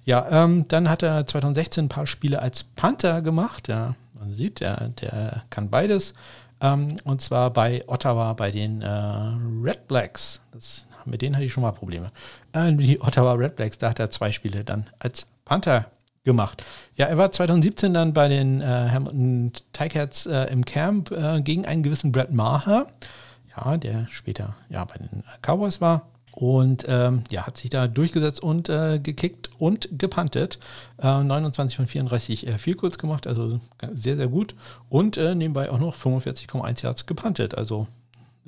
Ja, 0.06 0.26
ähm, 0.30 0.64
dann 0.68 0.88
hat 0.88 1.02
er 1.02 1.26
2016 1.26 1.84
ein 1.84 1.88
paar 1.90 2.06
Spiele 2.06 2.40
als 2.40 2.64
Panther 2.64 3.20
gemacht. 3.20 3.68
Ja, 3.68 3.96
man 4.18 4.34
sieht, 4.34 4.60
der, 4.60 4.88
der 4.88 5.42
kann 5.50 5.68
beides. 5.68 6.14
Ähm, 6.62 6.96
und 7.04 7.20
zwar 7.20 7.52
bei 7.52 7.84
Ottawa, 7.86 8.32
bei 8.32 8.50
den 8.50 8.80
äh, 8.80 8.88
Red 9.62 9.86
Blacks. 9.88 10.40
Das, 10.52 10.86
mit 11.04 11.20
denen 11.20 11.36
hatte 11.36 11.44
ich 11.44 11.52
schon 11.52 11.62
mal 11.62 11.72
Probleme. 11.72 12.12
Äh, 12.52 12.72
die 12.72 12.98
Ottawa 12.98 13.34
Red 13.34 13.56
Blacks, 13.56 13.76
da 13.76 13.90
hat 13.90 13.98
er 13.98 14.10
zwei 14.10 14.32
Spiele 14.32 14.64
dann 14.64 14.86
als 15.00 15.26
Panther 15.44 15.90
gemacht. 16.29 16.62
Ja, 16.95 17.07
er 17.07 17.16
war 17.16 17.33
2017 17.33 17.95
dann 17.95 18.12
bei 18.12 18.29
den 18.29 18.61
äh, 18.61 18.64
Hamilton 18.66 19.53
Ticats 19.72 20.26
äh, 20.26 20.45
im 20.53 20.62
Camp 20.62 21.11
äh, 21.11 21.41
gegen 21.41 21.64
einen 21.64 21.83
gewissen 21.83 22.12
Brad 22.12 22.31
Maher, 22.31 22.87
ja, 23.57 23.79
der 23.79 24.07
später 24.11 24.55
ja 24.68 24.85
bei 24.85 24.99
den 24.99 25.24
Cowboys 25.43 25.81
war. 25.81 26.07
Und 26.33 26.85
ähm, 26.87 27.24
ja, 27.31 27.47
hat 27.47 27.57
sich 27.57 27.70
da 27.70 27.89
durchgesetzt 27.89 28.41
und 28.41 28.68
äh, 28.68 29.01
gekickt 29.01 29.51
und 29.59 29.89
gepantet. 29.99 30.61
29 31.03 31.76
von 31.76 31.89
34 31.89 32.47
äh, 32.47 32.59
viel 32.59 32.76
kurz 32.76 32.97
gemacht, 32.97 33.26
also 33.26 33.59
sehr, 33.93 34.16
sehr 34.16 34.29
gut. 34.29 34.55
Und 34.89 35.16
äh, 35.16 35.35
nebenbei 35.35 35.68
auch 35.70 35.81
noch 35.81 35.97
45,1 35.97 36.85
Yards 36.85 37.07
gepantet. 37.07 37.57
Also 37.57 37.89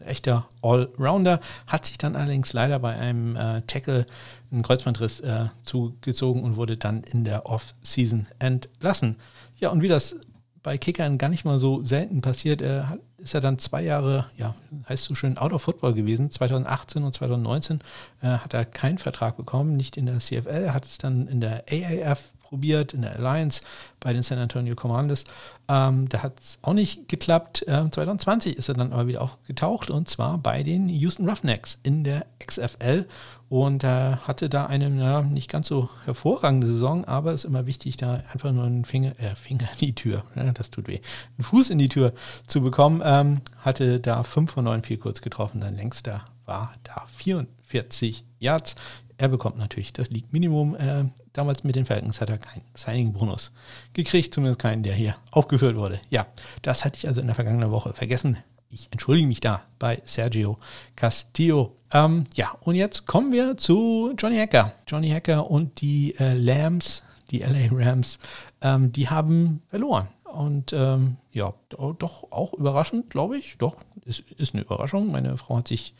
echter 0.05 0.47
Allrounder, 0.63 1.41
hat 1.67 1.87
sich 1.87 1.99
dann 1.99 2.17
allerdings 2.17 2.53
leider 2.53 2.79
bei 2.79 2.95
einem 2.95 3.37
äh, 3.37 3.63
Tackle 3.63 4.07
einen 4.51 4.63
Kreuzbandriss 4.63 5.21
äh, 5.21 5.47
zugezogen 5.65 6.43
und 6.43 6.57
wurde 6.57 6.77
dann 6.77 7.03
in 7.03 7.25
der 7.25 7.47
Off-Season 7.47 8.27
entlassen. 8.39 9.17
Ja, 9.59 9.71
und 9.71 9.83
wie 9.83 9.89
das 9.89 10.17
bei 10.63 10.77
Kickern 10.77 11.19
gar 11.19 11.29
nicht 11.29 11.45
mal 11.45 11.59
so 11.59 11.85
selten 11.85 12.21
passiert, 12.21 12.61
äh, 12.63 12.83
ist 13.19 13.35
er 13.35 13.41
dann 13.41 13.59
zwei 13.59 13.83
Jahre, 13.83 14.27
ja, 14.37 14.55
heißt 14.89 15.05
so 15.05 15.15
schön, 15.15 15.39
out 15.39 15.53
of 15.53 15.63
football 15.63 15.95
gewesen. 15.95 16.31
2018 16.31 17.03
und 17.03 17.15
2019 17.15 17.81
äh, 18.23 18.27
hat 18.27 18.55
er 18.55 18.65
keinen 18.65 18.99
Vertrag 18.99 19.37
bekommen, 19.37 19.77
nicht 19.77 19.97
in 19.97 20.07
der 20.07 20.19
CFL, 20.19 20.71
hat 20.71 20.85
es 20.85 20.99
dann 20.99 21.29
in 21.29 21.41
der 21.41 21.65
AAF 21.71 22.33
probiert, 22.43 22.95
in 22.95 23.03
der 23.03 23.17
Alliance 23.17 23.63
bei 24.01 24.13
den 24.13 24.23
San 24.23 24.39
Antonio 24.39 24.75
Commanders. 24.75 25.25
Ähm, 25.69 26.09
da 26.09 26.23
hat 26.23 26.41
es 26.41 26.59
auch 26.63 26.75
nicht 26.75 27.09
geklappt. 27.09 27.65
Ähm, 27.69 27.93
2020 27.93 28.57
ist 28.57 28.69
er 28.69 28.75
dann 28.75 28.93
aber 28.93 29.07
wieder 29.07 29.23
aufgetaucht 29.23 29.89
und 29.89 30.11
zwar 30.11 30.37
bei 30.39 30.63
den 30.63 30.89
Houston 30.89 31.29
Roughnecks 31.29 31.79
in 31.85 32.05
der 32.05 32.27
XFL 32.45 33.07
und 33.51 33.83
äh, 33.83 34.17
hatte 34.17 34.49
da 34.49 34.67
eine 34.67 34.89
ja, 35.03 35.23
nicht 35.23 35.51
ganz 35.51 35.67
so 35.67 35.91
hervorragende 36.05 36.69
Saison, 36.69 37.05
aber 37.05 37.33
es 37.33 37.45
ist 37.45 37.51
immer 37.51 37.67
wichtig, 37.67 37.97
da 37.97 38.23
einfach 38.33 38.53
nur 38.53 38.65
einen 38.65 38.85
Finger, 38.85 39.19
äh, 39.19 39.35
Finger 39.35 39.69
in 39.73 39.89
die 39.89 39.95
Tür, 39.95 40.23
ja, 40.37 40.51
das 40.53 40.71
tut 40.71 40.87
weh, 40.87 41.01
einen 41.37 41.45
Fuß 41.45 41.71
in 41.71 41.79
die 41.79 41.89
Tür 41.89 42.15
zu 42.47 42.63
bekommen. 42.63 43.03
Ähm, 43.05 43.41
hatte 43.59 43.99
da 43.99 44.23
5 44.23 44.53
von 44.53 44.65
9 44.65 44.85
viel 44.85 44.99
kurz 44.99 45.21
getroffen, 45.21 45.61
sein 45.61 45.75
längster 45.75 46.25
war 46.47 46.73
da 46.85 47.07
44 47.09 48.25
Yards. 48.39 48.77
Er 49.19 49.29
bekommt 49.29 49.59
natürlich 49.59 49.93
das 49.93 50.11
League 50.11 50.33
Minimum. 50.33 50.77
Äh, 50.77 51.05
damals 51.33 51.65
mit 51.65 51.75
den 51.75 51.87
Falcons 51.87 52.21
hat 52.21 52.31
er 52.31 52.39
keinen 52.39 52.63
Signing-Bonus 52.75 53.51
gekriegt, 53.93 54.33
zumindest 54.33 54.61
keinen, 54.61 54.85
der 54.85 54.95
hier 54.95 55.17
aufgeführt 55.33 55.77
wurde. 55.77 56.01
Ja, 56.09 56.27
das 56.63 56.85
hatte 56.85 56.99
ich 56.99 57.09
also 57.09 57.21
in 57.21 57.27
der 57.27 57.37
vergangenen 57.37 57.71
Woche 57.73 57.93
vergessen. 57.95 58.39
Ich 58.73 58.89
entschuldige 58.93 59.27
mich 59.27 59.41
da 59.41 59.63
bei 59.81 60.01
Sergio 60.05 60.57
Castillo. 60.95 61.77
Ähm, 61.93 62.25
ja, 62.35 62.57
und 62.61 62.77
jetzt 62.77 63.05
kommen 63.05 63.33
wir 63.33 63.57
zu 63.57 64.15
Johnny 64.17 64.37
Hacker. 64.37 64.75
Johnny 64.87 65.11
Hacker 65.11 65.51
und 65.51 65.81
die 65.81 66.15
äh, 66.19 66.35
Lambs, 66.35 67.03
die 67.33 67.41
LA 67.41 67.69
Rams, 67.73 68.21
ähm, 68.61 68.93
die 68.93 69.09
haben 69.09 69.63
verloren. 69.67 70.09
Und 70.25 70.73
ähm, 70.73 71.17
ja, 71.33 71.53
doch 71.71 72.31
auch 72.31 72.53
überraschend, 72.55 73.11
glaube 73.11 73.37
ich. 73.37 73.59
Doch, 73.59 73.75
ist, 74.05 74.23
ist 74.39 74.55
eine 74.55 74.63
Überraschung. 74.63 75.11
Meine 75.11 75.37
Frau 75.37 75.57
hat 75.57 75.67
sich 75.67 75.95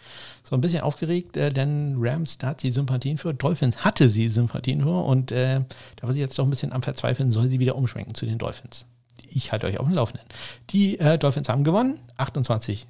so 0.45 0.55
ein 0.55 0.61
bisschen 0.61 0.83
aufgeregt, 0.83 1.37
äh, 1.37 1.51
denn 1.51 1.97
Rams, 1.99 2.39
da 2.39 2.49
hat 2.49 2.61
sie 2.61 2.71
Sympathien 2.71 3.19
für. 3.19 3.35
Dolphins 3.35 3.79
hatte 3.79 4.09
sie 4.09 4.29
Sympathien 4.29 4.83
für. 4.83 5.05
Und 5.05 5.33
äh, 5.33 5.63
da 5.97 6.07
war 6.07 6.15
sie 6.15 6.21
jetzt 6.21 6.39
doch 6.39 6.45
ein 6.45 6.51
bisschen 6.51 6.73
am 6.73 6.85
Verzweifeln, 6.85 7.33
soll 7.33 7.49
sie 7.49 7.59
wieder 7.59 7.75
umschwenken 7.75 8.15
zu 8.15 8.27
den 8.27 8.39
Dolphins. 8.39 8.87
Ich 9.31 9.53
halte 9.53 9.67
euch 9.67 9.79
auf 9.79 9.87
dem 9.87 9.95
Laufenden. 9.95 10.27
Die 10.71 10.99
äh, 10.99 11.19
Dolphins 11.19 11.49
haben 11.49 11.63
gewonnen, 11.65 11.99
28-17. 12.19 12.87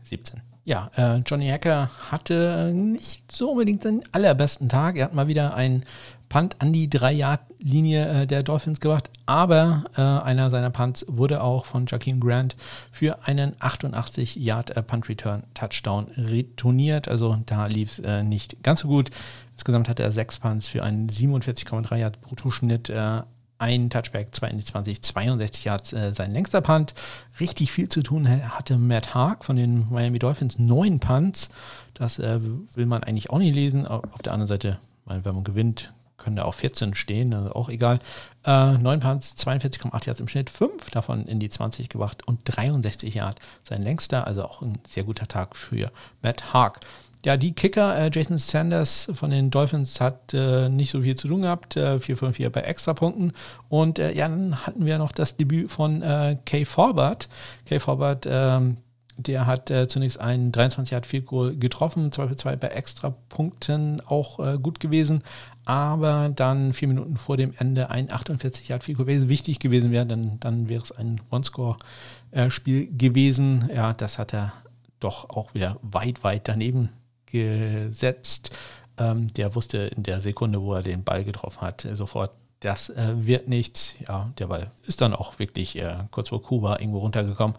Ja, 0.64 0.91
äh, 0.97 1.16
Johnny 1.26 1.49
Hacker 1.49 1.91
hatte 2.11 2.72
nicht 2.74 3.30
so 3.32 3.51
unbedingt 3.51 3.84
den 3.84 4.03
allerbesten 4.12 4.68
Tag. 4.68 4.97
Er 4.97 5.07
hat 5.07 5.14
mal 5.14 5.26
wieder 5.26 5.55
ein 5.55 5.84
Punt 6.28 6.57
an 6.61 6.72
die 6.72 6.88
3-Yard-Linie 6.88 8.22
äh, 8.22 8.26
der 8.26 8.43
Dolphins 8.43 8.80
gebracht, 8.80 9.11
aber 9.26 9.84
äh, 9.97 10.01
einer 10.01 10.51
seiner 10.51 10.70
Punts 10.70 11.05
wurde 11.09 11.43
auch 11.43 11.66
von 11.66 11.84
Jakeem 11.86 12.20
Grant 12.20 12.57
für 12.93 13.26
einen 13.26 13.55
88-Yard-Punt-Return-Touchdown 13.57 16.07
retourniert. 16.16 17.09
Also 17.09 17.36
da 17.47 17.66
lief 17.66 17.99
es 17.99 18.05
äh, 18.05 18.22
nicht 18.22 18.62
ganz 18.62 18.80
so 18.80 18.88
gut. 18.88 19.11
Insgesamt 19.55 19.88
hatte 19.88 20.05
er 20.05 20.12
sechs 20.12 20.38
Punts 20.38 20.68
für 20.68 20.84
einen 20.84 21.09
47,3 21.09 21.97
Yard 21.97 22.20
Bruttoschnitt. 22.20 22.91
Äh, 22.91 23.22
ein 23.61 23.90
Touchback, 23.90 24.34
2 24.34 24.48
in 24.48 24.58
die 24.58 24.64
20, 24.64 25.02
62 25.02 25.64
Yards 25.64 25.92
äh, 25.92 26.14
sein 26.14 26.32
längster 26.32 26.61
Punt. 26.61 26.94
Richtig 27.38 27.70
viel 27.70 27.88
zu 27.88 28.02
tun 28.02 28.28
hatte 28.28 28.78
Matt 28.78 29.14
Haag 29.14 29.44
von 29.44 29.56
den 29.56 29.86
Miami 29.90 30.18
Dolphins, 30.18 30.58
neun 30.58 30.98
Punts. 30.98 31.50
Das 31.94 32.18
äh, 32.18 32.40
will 32.74 32.86
man 32.86 33.04
eigentlich 33.04 33.30
auch 33.30 33.38
nicht 33.38 33.54
lesen. 33.54 33.86
Auf 33.86 34.22
der 34.22 34.32
anderen 34.32 34.48
Seite, 34.48 34.78
wenn 35.04 35.34
man 35.34 35.44
gewinnt, 35.44 35.92
können 36.16 36.36
da 36.36 36.44
auch 36.44 36.54
14 36.54 36.94
stehen, 36.94 37.34
also 37.34 37.52
auch 37.52 37.68
egal. 37.68 37.98
Äh, 38.44 38.78
9 38.78 39.00
Punts, 39.00 39.34
42,8 39.36 40.06
Yards 40.06 40.20
im 40.20 40.28
Schnitt, 40.28 40.50
5 40.50 40.90
davon 40.90 41.26
in 41.26 41.40
die 41.40 41.50
20 41.50 41.88
gebracht 41.88 42.26
und 42.26 42.40
63 42.44 43.14
Yards 43.14 43.40
sein 43.64 43.82
längster, 43.82 44.26
also 44.26 44.44
auch 44.44 44.62
ein 44.62 44.78
sehr 44.88 45.04
guter 45.04 45.26
Tag 45.26 45.56
für 45.56 45.90
Matt 46.22 46.52
Haag. 46.52 46.80
Ja, 47.24 47.36
die 47.36 47.52
Kicker, 47.52 47.98
äh, 47.98 48.10
Jason 48.12 48.38
Sanders 48.38 49.10
von 49.14 49.30
den 49.30 49.50
Dolphins 49.50 50.00
hat 50.00 50.32
äh, 50.32 50.68
nicht 50.70 50.90
so 50.90 51.02
viel 51.02 51.16
zu 51.16 51.28
tun 51.28 51.42
gehabt, 51.42 51.76
äh, 51.76 52.00
4 52.00 52.16
von 52.16 52.32
4 52.32 52.50
bei 52.50 52.62
Extrapunkten. 52.62 53.32
Und 53.68 53.98
äh, 53.98 54.12
ja, 54.12 54.28
dann 54.28 54.66
hatten 54.66 54.86
wir 54.86 54.96
noch 54.96 55.12
das 55.12 55.36
Debüt 55.36 55.70
von 55.70 56.00
äh, 56.00 56.38
Kay 56.46 56.64
Forbert. 56.64 57.28
Kay 57.66 57.78
Forbert, 57.78 58.26
ähm, 58.30 58.78
der 59.18 59.46
hat 59.46 59.70
äh, 59.70 59.86
zunächst 59.86 60.18
einen 60.18 60.50
23 60.50 60.92
Yard 60.92 61.04
Field 61.04 61.26
Goal 61.26 61.56
getroffen, 61.56 62.10
2 62.10 62.28
für 62.28 62.36
2 62.36 62.56
bei 62.56 62.68
Extrapunkten 62.68 64.00
auch 64.06 64.38
äh, 64.38 64.58
gut 64.58 64.80
gewesen 64.80 65.22
aber 65.70 66.30
dann 66.34 66.72
vier 66.72 66.88
Minuten 66.88 67.16
vor 67.16 67.36
dem 67.36 67.54
Ende 67.56 67.90
ein 67.90 68.10
48 68.10 68.66
Yard 68.68 68.82
Field 68.82 68.98
Goal 68.98 69.06
wäre 69.06 69.28
wichtig 69.28 69.60
gewesen 69.60 69.92
wäre, 69.92 70.04
dann, 70.04 70.40
dann 70.40 70.68
wäre 70.68 70.82
es 70.82 70.90
ein 70.90 71.20
One-Score-Spiel 71.30 72.88
gewesen. 72.96 73.70
Ja, 73.72 73.92
das 73.92 74.18
hat 74.18 74.32
er 74.32 74.52
doch 74.98 75.30
auch 75.30 75.54
wieder 75.54 75.76
weit, 75.82 76.24
weit 76.24 76.48
daneben 76.48 76.90
gesetzt. 77.30 78.50
Ähm, 78.98 79.32
der 79.34 79.54
wusste 79.54 79.78
in 79.78 80.02
der 80.02 80.20
Sekunde, 80.20 80.60
wo 80.60 80.74
er 80.74 80.82
den 80.82 81.04
Ball 81.04 81.24
getroffen 81.24 81.62
hat, 81.62 81.86
sofort, 81.94 82.36
das 82.60 82.90
äh, 82.90 83.14
wird 83.16 83.48
nichts. 83.48 83.94
Ja, 84.06 84.30
der 84.38 84.48
Ball 84.48 84.70
ist 84.82 85.00
dann 85.00 85.14
auch 85.14 85.38
wirklich 85.38 85.76
äh, 85.76 85.96
kurz 86.10 86.28
vor 86.28 86.42
Kuba 86.42 86.78
irgendwo 86.78 86.98
runtergekommen. 86.98 87.56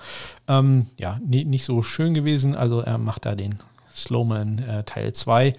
Ähm, 0.48 0.86
ja, 0.98 1.20
nie, 1.26 1.44
nicht 1.44 1.66
so 1.66 1.82
schön 1.82 2.14
gewesen. 2.14 2.56
Also 2.56 2.82
er 2.82 3.00
macht 3.00 3.26
da 3.26 3.36
den 3.36 3.58
Slowman 3.94 4.60
äh, 4.60 4.84
Teil 4.84 5.14
2. 5.14 5.54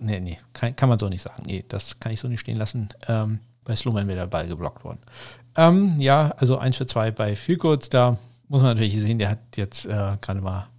Nee, 0.00 0.20
nee, 0.20 0.38
kann, 0.52 0.76
kann, 0.76 0.88
man 0.88 0.98
so 0.98 1.08
nicht 1.08 1.22
sagen. 1.22 1.42
Nee, 1.44 1.64
das 1.68 1.98
kann 1.98 2.12
ich 2.12 2.20
so 2.20 2.28
nicht 2.28 2.40
stehen 2.40 2.56
lassen. 2.56 2.88
Ähm, 3.08 3.40
bei 3.64 3.74
Slowman 3.74 4.06
wäre 4.06 4.20
der 4.20 4.26
Ball 4.26 4.46
geblockt 4.46 4.84
worden. 4.84 5.00
Ähm, 5.56 5.96
ja, 5.98 6.32
also 6.36 6.58
1 6.58 6.76
für 6.76 6.86
2 6.86 7.10
bei 7.10 7.36
Vielkurz. 7.36 7.88
Da 7.88 8.16
muss 8.48 8.62
man 8.62 8.76
natürlich 8.76 9.00
sehen, 9.00 9.18
der 9.18 9.30
hat 9.30 9.38
jetzt 9.56 9.86
äh, 9.86 10.16
gerade 10.20 10.40
mal 10.40 10.60
äh, 10.60 10.73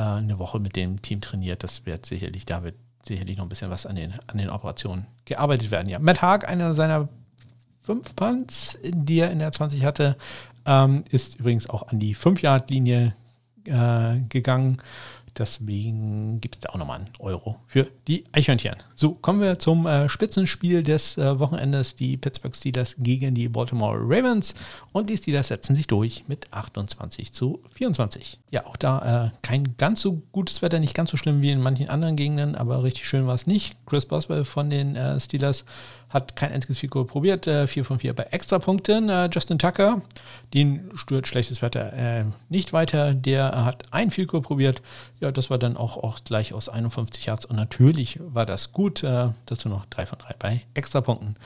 eine 0.00 0.38
Woche 0.38 0.58
mit 0.58 0.76
dem 0.76 1.02
Team 1.02 1.20
trainiert. 1.20 1.62
Das 1.62 1.86
wird 1.86 2.06
sicherlich, 2.06 2.46
da 2.46 2.62
wird 2.62 2.76
sicherlich 3.04 3.36
noch 3.36 3.44
ein 3.44 3.48
bisschen 3.48 3.70
was 3.70 3.86
an 3.86 3.96
den, 3.96 4.14
an 4.26 4.38
den 4.38 4.50
Operationen 4.50 5.06
gearbeitet 5.24 5.70
werden. 5.70 5.88
Ja, 5.88 5.98
Matt 5.98 6.22
Haag, 6.22 6.48
einer 6.48 6.74
seiner 6.74 7.08
fünf 7.82 8.14
Punts, 8.14 8.78
die 8.82 9.18
er 9.18 9.30
in 9.30 9.40
der 9.40 9.52
20 9.52 9.84
hatte, 9.84 10.16
ähm, 10.66 11.04
ist 11.10 11.36
übrigens 11.36 11.68
auch 11.68 11.88
an 11.88 11.98
die 11.98 12.14
5-Yard-Linie 12.14 13.14
äh, 13.64 14.20
gegangen. 14.28 14.78
Deswegen 15.38 16.40
gibt 16.40 16.56
es 16.56 16.60
da 16.60 16.70
auch 16.70 16.76
nochmal 16.76 16.98
einen 16.98 17.10
Euro 17.18 17.56
für 17.66 17.88
die 18.06 18.24
Eichhörnchen. 18.32 18.76
So, 18.94 19.12
kommen 19.12 19.40
wir 19.40 19.58
zum 19.58 19.86
äh, 19.86 20.08
Spitzenspiel 20.08 20.82
des 20.82 21.16
äh, 21.16 21.38
Wochenendes. 21.38 21.94
Die 21.94 22.16
Pittsburgh 22.16 22.54
Steelers 22.54 22.96
gegen 22.98 23.34
die 23.34 23.48
Baltimore 23.48 23.98
Ravens. 23.98 24.54
Und 24.92 25.08
die 25.08 25.16
Steelers 25.16 25.48
setzen 25.48 25.74
sich 25.74 25.86
durch 25.86 26.24
mit 26.28 26.52
28 26.52 27.32
zu 27.32 27.62
24. 27.74 28.38
Ja, 28.50 28.66
auch 28.66 28.76
da 28.76 29.26
äh, 29.26 29.30
kein 29.42 29.76
ganz 29.78 30.02
so 30.02 30.22
gutes 30.32 30.60
Wetter, 30.60 30.78
nicht 30.78 30.94
ganz 30.94 31.10
so 31.10 31.16
schlimm 31.16 31.40
wie 31.40 31.50
in 31.50 31.62
manchen 31.62 31.88
anderen 31.88 32.16
Gegenden, 32.16 32.54
aber 32.54 32.82
richtig 32.82 33.06
schön 33.06 33.26
war 33.26 33.34
es 33.34 33.46
nicht. 33.46 33.76
Chris 33.86 34.06
Boswell 34.06 34.44
von 34.44 34.68
den 34.68 34.96
äh, 34.96 35.18
Steelers 35.18 35.64
hat 36.12 36.36
kein 36.36 36.52
einziges 36.52 36.78
Figur 36.78 37.06
probiert. 37.06 37.46
Äh, 37.46 37.66
4 37.66 37.84
von 37.84 37.98
4 37.98 38.14
bei 38.14 38.24
Extrapunkten. 38.24 39.08
Äh, 39.08 39.28
Justin 39.32 39.58
Tucker, 39.58 40.02
den 40.52 40.90
stört 40.94 41.26
schlechtes 41.26 41.62
Wetter 41.62 41.92
äh, 41.92 42.24
nicht 42.48 42.72
weiter. 42.72 43.14
Der 43.14 43.64
hat 43.64 43.84
ein 43.90 44.10
Figur 44.10 44.42
probiert. 44.42 44.82
Ja, 45.20 45.32
das 45.32 45.50
war 45.50 45.58
dann 45.58 45.76
auch, 45.76 45.96
auch 45.96 46.22
gleich 46.24 46.52
aus 46.52 46.68
51 46.68 47.26
Yards. 47.26 47.44
Und 47.44 47.56
natürlich 47.56 48.18
war 48.20 48.46
das 48.46 48.72
gut. 48.72 49.02
Äh, 49.02 49.30
dazu 49.46 49.68
noch 49.68 49.86
3 49.86 50.06
von 50.06 50.18
3 50.18 50.34
bei 50.38 50.62
Extrapunkten. 50.74 51.36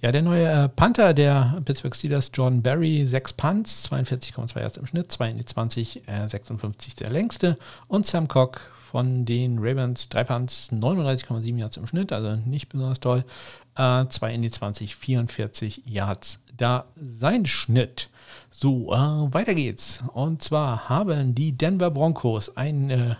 Ja, 0.00 0.12
der 0.12 0.22
neue 0.22 0.46
äh, 0.46 0.68
Panther 0.68 1.14
der 1.14 1.60
Pittsburgh 1.64 1.94
Steelers, 1.94 2.30
Jordan 2.32 2.62
Berry, 2.62 3.06
6 3.06 3.32
Punts, 3.34 3.90
42,2 3.90 4.60
Yards 4.60 4.76
im 4.76 4.86
Schnitt, 4.86 5.10
2 5.10 5.30
in 5.30 5.38
die 5.38 5.44
20, 5.44 6.02
56 6.28 6.94
der 6.96 7.10
längste. 7.10 7.58
Und 7.88 8.06
Sam 8.06 8.28
Cock 8.28 8.60
von 8.90 9.24
den 9.24 9.58
Ravens, 9.58 10.08
3 10.08 10.24
Punts, 10.24 10.70
39,7 10.72 11.58
Yards 11.58 11.76
im 11.76 11.86
Schnitt, 11.86 12.12
also 12.12 12.36
nicht 12.46 12.68
besonders 12.68 13.00
toll. 13.00 13.24
2 13.76 14.30
äh, 14.30 14.34
in 14.34 14.42
die 14.42 14.50
20, 14.50 14.96
44 14.96 15.82
Yards. 15.86 16.40
Da 16.56 16.86
sein 16.96 17.46
Schnitt. 17.46 18.08
So, 18.50 18.92
äh, 18.92 18.96
weiter 18.96 19.54
geht's. 19.54 20.02
Und 20.14 20.42
zwar 20.42 20.88
haben 20.88 21.34
die 21.34 21.52
Denver 21.52 21.90
Broncos 21.90 22.56
eine 22.56 23.18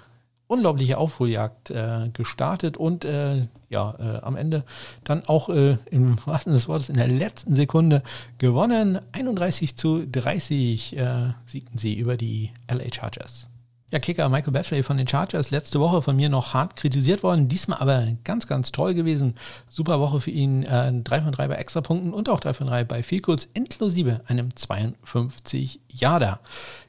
unglaubliche 0.49 0.99
Aufholjagd 0.99 1.71
äh, 1.71 2.09
gestartet 2.13 2.77
und 2.77 3.05
äh, 3.05 3.49
ja, 3.69 3.95
äh, 3.99 4.23
am 4.23 4.37
Ende 4.37 4.65
dann 5.05 5.25
auch 5.27 5.49
äh, 5.49 5.77
im 5.91 6.17
wahrsten 6.25 6.53
des 6.53 6.69
Wortes 6.69 6.89
in 6.89 6.97
der 6.97 7.09
letzten 7.09 7.55
Sekunde 7.55 8.03
gewonnen. 8.39 9.01
31 9.13 9.77
zu 9.77 10.07
30 10.07 10.97
äh, 10.97 11.33
siegten 11.47 11.79
sie 11.79 11.95
über 11.95 12.17
die 12.17 12.53
LA 12.71 12.93
Chargers. 12.95 13.49
Ja, 13.93 14.01
Kicker 14.01 14.29
Michael 14.29 14.53
Batchley 14.53 14.83
von 14.83 14.97
den 14.97 15.07
Chargers 15.07 15.53
letzte 15.53 15.79
Woche 15.79 16.03
von 16.03 16.17
mir 16.17 16.29
noch 16.29 16.55
hart 16.55 16.75
kritisiert 16.75 17.23
worden. 17.23 17.47
Diesmal 17.47 17.79
aber 17.79 18.05
ganz, 18.25 18.49
ganz 18.49 18.73
toll 18.73 18.95
gewesen. 18.95 19.37
Super 19.69 20.01
Woche 20.01 20.21
für 20.21 20.33
ihn. 20.33 20.65
Äh, 20.65 20.93
3 21.05 21.23
von 21.23 21.31
3 21.31 21.47
bei 21.47 21.55
Extrapunkten 21.55 22.13
und 22.13 22.29
auch 22.29 22.41
3 22.41 22.55
von 22.55 22.67
3 22.67 22.83
bei 22.83 23.05
Fehlkurz, 23.05 23.47
inklusive 23.55 24.23
einem 24.27 24.57
52 24.57 25.79
Yarder. 25.87 26.41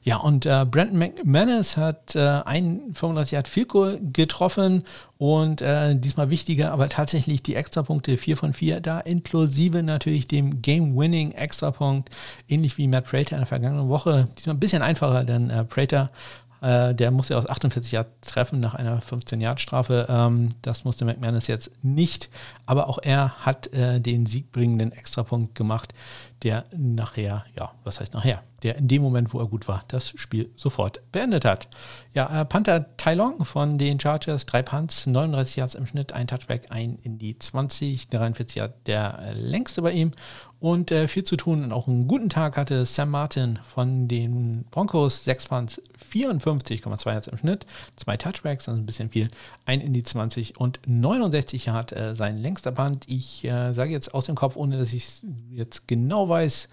Ja, 0.02 0.16
und 0.16 0.44
äh, 0.44 0.66
Brandon 0.68 0.98
McManus 0.98 1.76
hat 1.76 2.16
äh, 2.16 2.18
einen 2.18 2.96
35 2.96 3.30
Yard 3.30 3.46
Vielkur 3.46 3.98
getroffen 4.00 4.82
und 5.18 5.62
äh, 5.62 5.94
diesmal 5.94 6.30
wichtiger, 6.30 6.72
aber 6.72 6.88
tatsächlich 6.88 7.44
die 7.44 7.54
Extrapunkte 7.54 8.16
4 8.18 8.36
von 8.36 8.54
4, 8.54 8.80
da 8.80 8.98
inklusive 8.98 9.84
natürlich 9.84 10.26
dem 10.26 10.62
Game-Winning 10.62 11.30
Extrapunkt, 11.30 12.10
ähnlich 12.48 12.76
wie 12.76 12.88
Matt 12.88 13.04
Prater 13.04 13.32
in 13.32 13.38
der 13.38 13.46
vergangenen 13.46 13.88
Woche. 13.88 14.28
Diesmal 14.36 14.56
ein 14.56 14.60
bisschen 14.60 14.82
einfacher, 14.82 15.22
denn 15.22 15.48
äh, 15.50 15.64
Prater 15.64 16.10
äh, 16.60 16.94
der 16.94 17.10
musste 17.10 17.36
aus 17.36 17.48
48 17.48 17.92
Jahren 17.92 18.06
treffen 18.20 18.60
nach 18.60 18.74
einer 18.74 19.00
15-Yard-Strafe. 19.00 20.06
Ähm, 20.08 20.54
das 20.62 20.84
musste 20.84 21.04
McManus 21.04 21.46
jetzt 21.46 21.70
nicht. 21.82 22.28
Aber 22.66 22.88
auch 22.88 22.98
er 23.02 23.30
hat 23.44 23.72
äh, 23.72 24.00
den 24.00 24.26
siegbringenden 24.26 24.92
Extrapunkt 24.92 25.54
gemacht, 25.54 25.94
der 26.42 26.64
nachher, 26.76 27.44
ja, 27.56 27.72
was 27.84 28.00
heißt 28.00 28.14
nachher? 28.14 28.42
Der 28.62 28.76
in 28.76 28.88
dem 28.88 29.02
Moment, 29.02 29.32
wo 29.32 29.38
er 29.38 29.46
gut 29.46 29.68
war, 29.68 29.84
das 29.88 30.12
Spiel 30.16 30.50
sofort 30.56 31.00
beendet 31.12 31.44
hat. 31.44 31.68
Ja, 32.12 32.40
äh, 32.40 32.44
Panther 32.44 32.96
Tai 32.96 33.14
Long 33.14 33.44
von 33.44 33.78
den 33.78 34.00
Chargers, 34.00 34.46
drei 34.46 34.62
Punts, 34.62 35.06
39 35.06 35.56
Yards 35.56 35.74
im 35.74 35.86
Schnitt, 35.86 36.12
ein 36.12 36.26
Touchback, 36.26 36.66
ein 36.70 36.98
in 37.02 37.18
die 37.18 37.38
20, 37.38 38.08
43 38.08 38.56
Yards 38.56 38.74
der 38.86 39.32
längste 39.34 39.82
bei 39.82 39.92
ihm 39.92 40.12
und 40.60 40.90
äh, 40.90 41.06
viel 41.06 41.22
zu 41.22 41.36
tun 41.36 41.62
und 41.62 41.72
auch 41.72 41.86
einen 41.86 42.08
guten 42.08 42.28
Tag 42.28 42.56
hatte 42.56 42.84
Sam 42.84 43.10
Martin 43.10 43.58
von 43.62 44.08
den 44.08 44.64
Broncos, 44.70 45.24
6 45.24 45.46
Punts, 45.46 45.80
54,2 46.12 47.12
Yards 47.12 47.28
im 47.28 47.38
Schnitt, 47.38 47.66
zwei 47.96 48.16
Touchbacks, 48.16 48.68
also 48.68 48.80
ein 48.80 48.86
bisschen 48.86 49.10
viel, 49.10 49.28
ein 49.66 49.80
in 49.80 49.92
die 49.92 50.02
20 50.02 50.58
und 50.58 50.80
69 50.84 51.66
Yards 51.66 51.92
äh, 51.92 52.16
sein 52.16 52.38
längster 52.38 52.72
Punt. 52.72 53.04
Ich 53.06 53.44
äh, 53.44 53.72
sage 53.72 53.92
jetzt 53.92 54.12
aus 54.14 54.26
dem 54.26 54.34
Kopf, 54.34 54.56
ohne 54.56 54.78
dass 54.78 54.92
ich 54.92 55.06
es 55.06 55.22
jetzt 55.50 55.86
genau 55.86 56.27
weiß, 56.28 56.68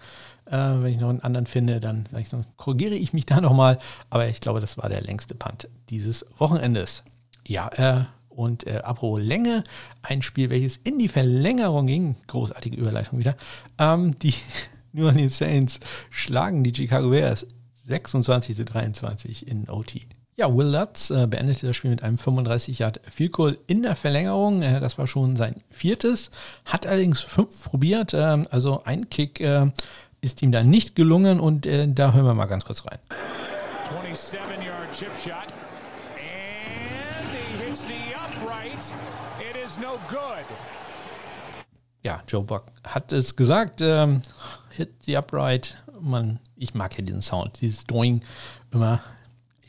äh, 0.46 0.52
wenn 0.52 0.86
ich 0.86 1.00
noch 1.00 1.10
einen 1.10 1.20
anderen 1.20 1.46
finde, 1.46 1.80
dann 1.80 2.08
ich 2.18 2.28
korrigiere 2.56 2.94
ich 2.94 3.12
mich 3.12 3.26
da 3.26 3.40
nochmal, 3.40 3.78
aber 4.10 4.28
ich 4.28 4.40
glaube, 4.40 4.60
das 4.60 4.78
war 4.78 4.88
der 4.88 5.02
längste 5.02 5.34
Punt 5.34 5.68
dieses 5.90 6.24
Wochenendes. 6.38 7.04
Ja, 7.46 7.68
äh, 7.74 8.04
und 8.28 8.66
äh, 8.66 8.78
apropos 8.84 9.20
Länge, 9.20 9.64
ein 10.02 10.22
Spiel, 10.22 10.50
welches 10.50 10.76
in 10.76 10.98
die 10.98 11.08
Verlängerung 11.08 11.86
ging, 11.86 12.16
großartige 12.26 12.76
Überleitung 12.76 13.18
wieder, 13.18 13.34
ähm, 13.78 14.18
die 14.18 14.34
New 14.92 15.06
Orleans 15.06 15.38
Saints 15.38 15.80
schlagen 16.10 16.62
die 16.62 16.74
Chicago 16.74 17.10
Bears 17.10 17.46
26 17.86 18.56
zu 18.56 18.64
23 18.64 19.48
in 19.48 19.68
OT. 19.68 20.06
Ja, 20.38 20.54
Will 20.54 20.66
Lutz 20.66 21.08
äh, 21.08 21.26
beendete 21.26 21.66
das 21.66 21.76
Spiel 21.76 21.90
mit 21.90 22.02
einem 22.02 22.18
35 22.18 22.78
Yard 22.78 23.00
Field 23.10 23.32
Goal 23.32 23.58
in 23.66 23.82
der 23.82 23.96
Verlängerung. 23.96 24.60
Äh, 24.60 24.80
das 24.80 24.98
war 24.98 25.06
schon 25.06 25.34
sein 25.36 25.62
viertes, 25.70 26.30
hat 26.66 26.86
allerdings 26.86 27.22
fünf 27.22 27.64
probiert. 27.64 28.12
Äh, 28.12 28.44
also 28.50 28.82
ein 28.84 29.08
Kick 29.08 29.40
äh, 29.40 29.70
ist 30.20 30.42
ihm 30.42 30.52
dann 30.52 30.68
nicht 30.68 30.94
gelungen 30.94 31.40
und 31.40 31.66
da 31.66 32.12
hören 32.12 32.26
wir 32.26 32.34
mal 32.34 32.46
ganz 32.46 32.66
kurz 32.66 32.84
rein. 32.84 32.98
27 34.04 34.66
Yard 34.66 34.92
Chip 34.92 35.16
Shot. 35.16 35.54
no 39.80 39.98
good. 40.08 40.44
Ja, 42.02 42.22
Joe 42.28 42.42
Buck 42.42 42.64
hat 42.84 43.12
es 43.12 43.36
gesagt. 43.36 43.80
Ähm, 43.80 44.22
hit 44.70 44.90
the 45.04 45.16
upright. 45.16 45.76
Man, 46.00 46.40
ich 46.56 46.74
mag 46.74 46.96
ja 46.98 47.04
diesen 47.04 47.22
Sound, 47.22 47.60
dieses 47.60 47.84
Doing 47.84 48.22
immer. 48.70 49.00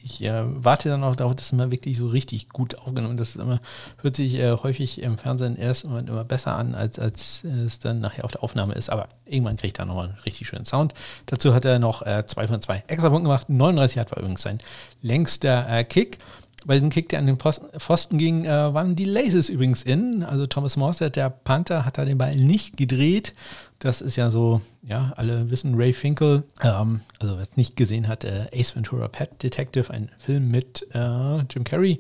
Ich 0.10 0.24
äh, 0.24 0.44
warte 0.46 0.90
dann 0.90 1.04
auch 1.04 1.16
darauf, 1.16 1.36
dass 1.36 1.48
es 1.48 1.52
immer 1.52 1.70
wirklich 1.70 1.98
so 1.98 2.08
richtig 2.08 2.50
gut 2.50 2.78
aufgenommen. 2.78 3.18
Das 3.18 3.36
immer, 3.36 3.60
hört 4.02 4.16
sich 4.16 4.36
äh, 4.36 4.52
häufig 4.52 5.02
im 5.02 5.18
Fernsehen 5.18 5.58
erst 5.58 5.84
immer, 5.84 6.00
immer 6.00 6.24
besser 6.24 6.56
an, 6.56 6.76
als, 6.76 6.98
als 6.98 7.44
es 7.44 7.80
dann 7.80 8.00
nachher 8.00 8.24
auf 8.24 8.32
der 8.32 8.44
Aufnahme 8.44 8.74
ist. 8.74 8.90
Aber 8.90 9.10
irgendwann 9.26 9.58
kriegt 9.58 9.80
er 9.80 9.86
nochmal 9.86 10.10
einen 10.10 10.20
richtig 10.26 10.48
schönen 10.48 10.66
Sound. 10.66 10.94
Dazu 11.26 11.54
hat 11.54 11.66
er 11.66 11.80
noch 11.80 12.02
äh, 12.04 12.24
von 12.26 12.62
zwei 12.62 12.84
extra 12.88 13.10
Punkte 13.10 13.24
gemacht. 13.24 13.50
39 13.50 13.98
hat 13.98 14.12
war 14.12 14.20
übrigens 14.20 14.42
sein 14.42 14.60
längster 15.02 15.68
äh, 15.70 15.84
Kick 15.84 16.20
bei 16.68 16.74
diesem 16.74 16.90
Kick, 16.90 17.08
der 17.10 17.20
an 17.20 17.28
den 17.28 17.38
Pfosten 17.38 18.18
ging, 18.18 18.44
äh, 18.44 18.74
waren 18.74 18.96
die 18.96 19.06
Laces 19.06 19.48
übrigens 19.48 19.84
in. 19.84 20.24
Also 20.24 20.48
Thomas 20.48 20.76
Morstead, 20.76 21.16
der 21.16 21.30
Panther, 21.30 21.86
hat 21.86 21.98
da 21.98 22.04
den 22.04 22.18
Ball 22.18 22.36
nicht 22.36 22.76
gedreht. 22.76 23.34
Das 23.80 24.02
ist 24.02 24.16
ja 24.16 24.30
so, 24.30 24.62
ja, 24.82 25.14
alle 25.18 25.52
wissen, 25.52 25.76
Ray 25.76 25.94
Finkel, 25.94 26.44
ähm, 26.64 27.02
also 27.20 27.36
wer 27.36 27.44
es 27.44 27.58
nicht 27.58 27.76
gesehen 27.76 28.08
hat, 28.08 28.24
äh, 28.24 28.48
Ace 28.54 28.76
Ventura 28.76 29.08
Pet 29.08 29.44
Detective, 29.44 29.92
ein 29.92 30.10
Film 30.18 30.50
mit 30.50 30.88
äh, 30.94 31.40
Jim 31.50 31.64
Carrey. 31.64 32.00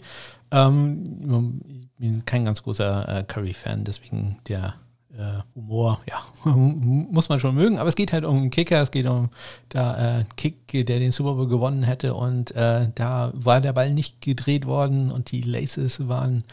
Ähm, 0.51 1.61
ich 1.67 1.87
bin 1.97 2.25
kein 2.25 2.45
ganz 2.45 2.63
großer 2.63 3.19
äh, 3.19 3.23
Curry-Fan, 3.23 3.83
deswegen 3.83 4.37
der 4.47 4.75
äh, 5.17 5.41
Humor, 5.55 6.01
ja, 6.07 6.21
muss 6.51 7.29
man 7.29 7.39
schon 7.39 7.55
mögen. 7.55 7.77
Aber 7.77 7.89
es 7.89 7.95
geht 7.95 8.13
halt 8.13 8.23
um 8.23 8.37
einen 8.37 8.49
Kicker, 8.49 8.81
es 8.81 8.91
geht 8.91 9.07
um 9.07 9.29
da 9.69 10.19
äh, 10.19 10.25
Kick, 10.35 10.67
der 10.67 10.99
den 10.99 11.11
Super 11.11 11.33
Bowl 11.33 11.47
gewonnen 11.47 11.83
hätte 11.83 12.13
und 12.13 12.55
äh, 12.55 12.87
da 12.95 13.31
war 13.33 13.61
der 13.61 13.73
Ball 13.73 13.91
nicht 13.91 14.21
gedreht 14.21 14.65
worden 14.65 15.11
und 15.11 15.31
die 15.31 15.41
Laces 15.41 16.07
waren 16.07 16.43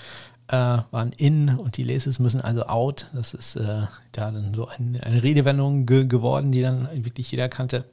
äh, 0.48 0.56
waren 0.90 1.12
in 1.16 1.48
und 1.50 1.76
die 1.76 1.84
Laces 1.84 2.18
müssen 2.18 2.40
also 2.40 2.66
out. 2.66 3.06
Das 3.14 3.34
ist 3.34 3.56
äh, 3.56 3.86
da 4.12 4.30
dann 4.30 4.54
so 4.54 4.68
ein, 4.68 5.00
eine 5.00 5.22
Redewendung 5.22 5.86
ge 5.86 6.06
geworden, 6.06 6.52
die 6.52 6.62
dann 6.62 6.88
wirklich 7.04 7.30
jeder 7.30 7.48
kannte. 7.48 7.84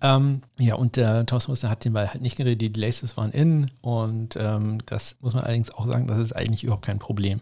Ähm, 0.00 0.40
ja, 0.58 0.74
und 0.74 0.96
der 0.96 1.26
Thomas 1.26 1.48
Muster 1.48 1.68
hat 1.70 1.84
den 1.84 1.92
Ball 1.92 2.08
halt 2.08 2.22
nicht 2.22 2.36
geredet, 2.36 2.76
die 2.76 2.80
Laces 2.80 3.16
waren 3.16 3.30
in 3.30 3.70
und 3.82 4.36
ähm, 4.36 4.78
das 4.86 5.16
muss 5.20 5.34
man 5.34 5.44
allerdings 5.44 5.70
auch 5.70 5.86
sagen, 5.86 6.08
das 6.08 6.18
ist 6.18 6.32
eigentlich 6.32 6.64
überhaupt 6.64 6.86
kein 6.86 6.98
Problem. 6.98 7.40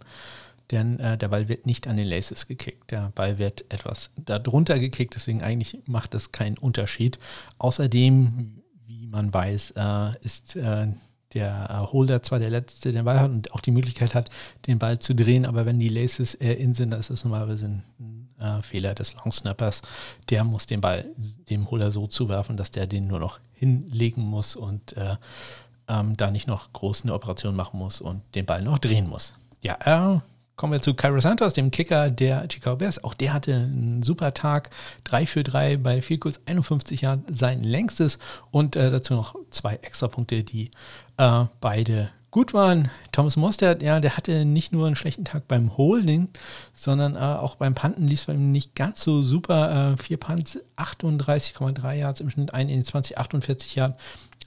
denn 0.71 0.99
äh, 1.01 1.19
der 1.19 1.29
Ball 1.29 1.49
wird 1.49 1.67
nicht 1.67 1.87
an 1.87 1.97
den 1.97 2.07
Laces 2.07 2.47
gekickt. 2.47 2.91
Der 2.91 3.13
Ball 3.15 3.39
wird 3.39 3.65
etwas 3.73 4.11
darunter 4.17 4.79
gekickt, 4.79 5.15
deswegen 5.15 5.43
eigentlich 5.43 5.79
macht 5.87 6.15
es 6.15 6.33
keinen 6.33 6.59
Unterschied. 6.59 7.19
Außerdem, 7.59 8.63
wie 8.87 9.07
man 9.07 9.33
weiß, 9.33 9.73
äh, 9.77 10.17
ist 10.21 10.57
äh, 10.57 10.89
der 11.35 11.89
Holder 11.93 12.23
zwar 12.23 12.39
der 12.39 12.51
Letzte, 12.51 12.93
den 12.93 13.05
Ball 13.05 13.21
hat 13.21 13.31
und 13.31 13.53
auch 13.53 13.61
die 13.61 13.71
Möglichkeit 13.71 14.15
hat, 14.15 14.31
den 14.67 14.79
Ball 14.79 14.99
zu 14.99 15.15
drehen, 15.15 15.47
aber 15.47 15.67
wenn 15.67 15.79
die 15.79 15.89
Laces 15.89 16.35
äh, 16.35 16.53
in 16.55 16.75
sind, 16.75 16.91
dann 16.91 17.01
ist 17.01 17.11
das 17.11 17.25
normalerweise 17.25 17.67
ein 17.67 18.29
äh, 18.41 18.63
Fehler 18.63 18.95
des 18.95 19.15
Longsnappers. 19.15 19.83
Der 20.29 20.45
muss 20.45 20.67
den 20.67 20.81
Ball 20.81 21.05
dem 21.49 21.71
Holder 21.71 21.91
so 21.91 22.07
zuwerfen, 22.07 22.57
dass 22.57 22.71
der 22.71 22.87
den 22.87 23.07
nur 23.07 23.21
noch 23.21 23.39
hinlegen 23.53 24.25
muss 24.25 24.57
und 24.57 24.97
äh, 24.97 25.17
ähm, 25.89 26.17
da 26.17 26.31
nicht 26.31 26.47
noch 26.47 26.73
groß 26.73 27.03
eine 27.03 27.15
Operation 27.15 27.55
machen 27.55 27.79
muss 27.79 28.01
und 28.01 28.23
den 28.35 28.47
Ball 28.47 28.63
noch 28.63 28.79
drehen 28.79 29.09
muss. 29.09 29.35
Ja, 29.63 29.77
äh, 29.85 30.21
kommen 30.57 30.73
wir 30.73 30.83
zu 30.83 30.95
Cairo 30.95 31.21
Santos, 31.21 31.55
dem 31.55 31.71
Kicker 31.71 32.11
der 32.11 32.47
Chicago 32.51 32.77
Bears. 32.77 33.03
Auch 33.03 33.15
der 33.15 33.33
hatte 33.33 33.55
einen 33.55 34.03
super 34.03 34.35
Tag. 34.35 34.71
3 35.05 35.27
für 35.27 35.43
3 35.43 35.79
bei 35.79 36.03
viel 36.03 36.19
kurz 36.19 36.39
51 36.47 37.01
Jahren 37.01 37.25
sein 37.29 37.63
längstes 37.63 38.19
und 38.51 38.77
äh, 38.77 38.91
dazu 38.91 39.15
noch 39.15 39.35
zwei 39.51 39.77
extra 39.77 40.09
Punkte, 40.09 40.43
die 40.45 40.71
äh, 41.21 41.45
beide 41.61 42.11
gut 42.31 42.55
waren. 42.55 42.91
Thomas 43.13 43.37
Mostert, 43.37 43.83
ja, 43.83 44.01
der 44.01 44.17
hatte 44.17 44.45
nicht 44.45 44.73
nur 44.73 44.87
einen 44.87 44.97
schlechten 44.97 45.25
Tag 45.25 45.49
beim 45.49 45.77
Holding, 45.77 46.29
sondern 46.75 47.17
äh, 47.17 47.19
auch 47.19 47.57
beim 47.57 47.75
Panten 47.75 48.07
lief 48.07 48.21
es 48.21 48.27
bei 48.27 48.35
ihm 48.35 48.53
nicht 48.53 48.75
ganz 48.75 49.03
so 49.03 49.23
super. 49.23 49.93
Äh, 49.93 50.03
vier 50.03 50.17
Punts, 50.17 50.59
38,3 50.77 51.95
Yards 51.95 52.21
im 52.21 52.31
Schnitt, 52.31 52.55
ein 52.55 52.69
in 52.69 52.85
20, 52.85 53.19
48 53.19 53.75
Yards. 53.75 53.97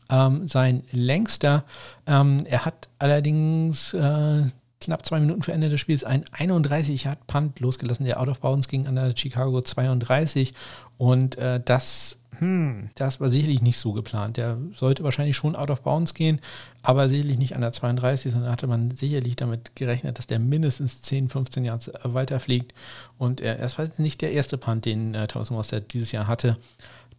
Ähm, 0.09 0.47
sein 0.47 0.83
längster. 0.91 1.63
Ähm, 2.07 2.45
er 2.45 2.65
hat 2.65 2.89
allerdings 2.99 3.93
äh, 3.93 4.43
knapp 4.81 5.05
zwei 5.05 5.19
Minuten 5.19 5.43
vor 5.43 5.53
Ende 5.53 5.69
des 5.69 5.79
Spiels 5.79 6.03
ein 6.03 6.25
31 6.31 7.03
Yard 7.03 7.25
Punt 7.27 7.59
losgelassen, 7.59 8.05
der 8.05 8.19
out 8.19 8.27
of 8.27 8.39
bounds 8.39 8.67
ging 8.67 8.87
an 8.87 8.95
der 8.95 9.15
Chicago 9.15 9.61
32 9.61 10.53
und 10.97 11.37
äh, 11.37 11.61
das 11.63 12.17
hm, 12.43 12.89
das 12.95 13.21
war 13.21 13.29
sicherlich 13.29 13.61
nicht 13.61 13.77
so 13.77 13.93
geplant. 13.93 14.35
Der 14.35 14.57
sollte 14.75 15.03
wahrscheinlich 15.05 15.37
schon 15.37 15.55
out 15.55 15.69
of 15.69 15.81
bounds 15.81 16.13
gehen, 16.13 16.41
aber 16.81 17.07
sicherlich 17.07 17.37
nicht 17.37 17.55
an 17.55 17.61
der 17.61 17.71
32, 17.71 18.33
sondern 18.33 18.51
hatte 18.51 18.67
man 18.67 18.91
sicherlich 18.91 19.37
damit 19.37 19.77
gerechnet, 19.77 20.17
dass 20.17 20.27
der 20.27 20.39
mindestens 20.39 21.01
10, 21.01 21.29
15 21.29 21.63
Jahre 21.63 21.79
weiterfliegt. 22.03 22.73
Und 23.17 23.39
er, 23.39 23.59
es 23.59 23.77
war 23.77 23.87
nicht 23.97 24.21
der 24.21 24.33
erste 24.33 24.57
Punt, 24.57 24.83
den 24.83 25.15
äh, 25.15 25.27
Thomas 25.27 25.51
Mostert 25.51 25.93
dieses 25.93 26.11
Jahr 26.11 26.27
hatte, 26.27 26.57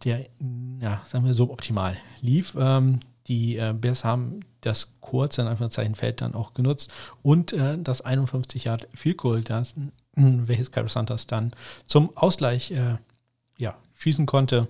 der, 0.03 0.27
ja, 0.79 1.01
sagen 1.11 1.25
wir, 1.25 1.33
suboptimal 1.33 1.97
lief. 2.21 2.55
Ähm, 2.55 2.99
die 3.25 3.57
äh, 3.57 3.73
Bears 3.73 4.03
haben 4.03 4.41
das 4.61 4.89
kurze, 5.01 5.41
in 5.41 5.47
Anführungszeichen, 5.47 5.95
Feld 5.95 6.21
dann 6.21 6.35
auch 6.35 6.53
genutzt 6.53 6.93
und 7.23 7.51
äh, 7.53 7.79
das 7.79 8.01
51 8.01 8.65
Yard 8.65 8.87
Field 8.93 9.17
Goal, 9.17 9.41
das, 9.41 9.73
welches 10.15 10.71
Carlos 10.71 10.93
Santos 10.93 11.25
dann 11.25 11.53
zum 11.87 12.15
Ausgleich 12.15 12.69
äh, 12.69 12.97
ja, 13.57 13.75
schießen 13.95 14.27
konnte 14.27 14.67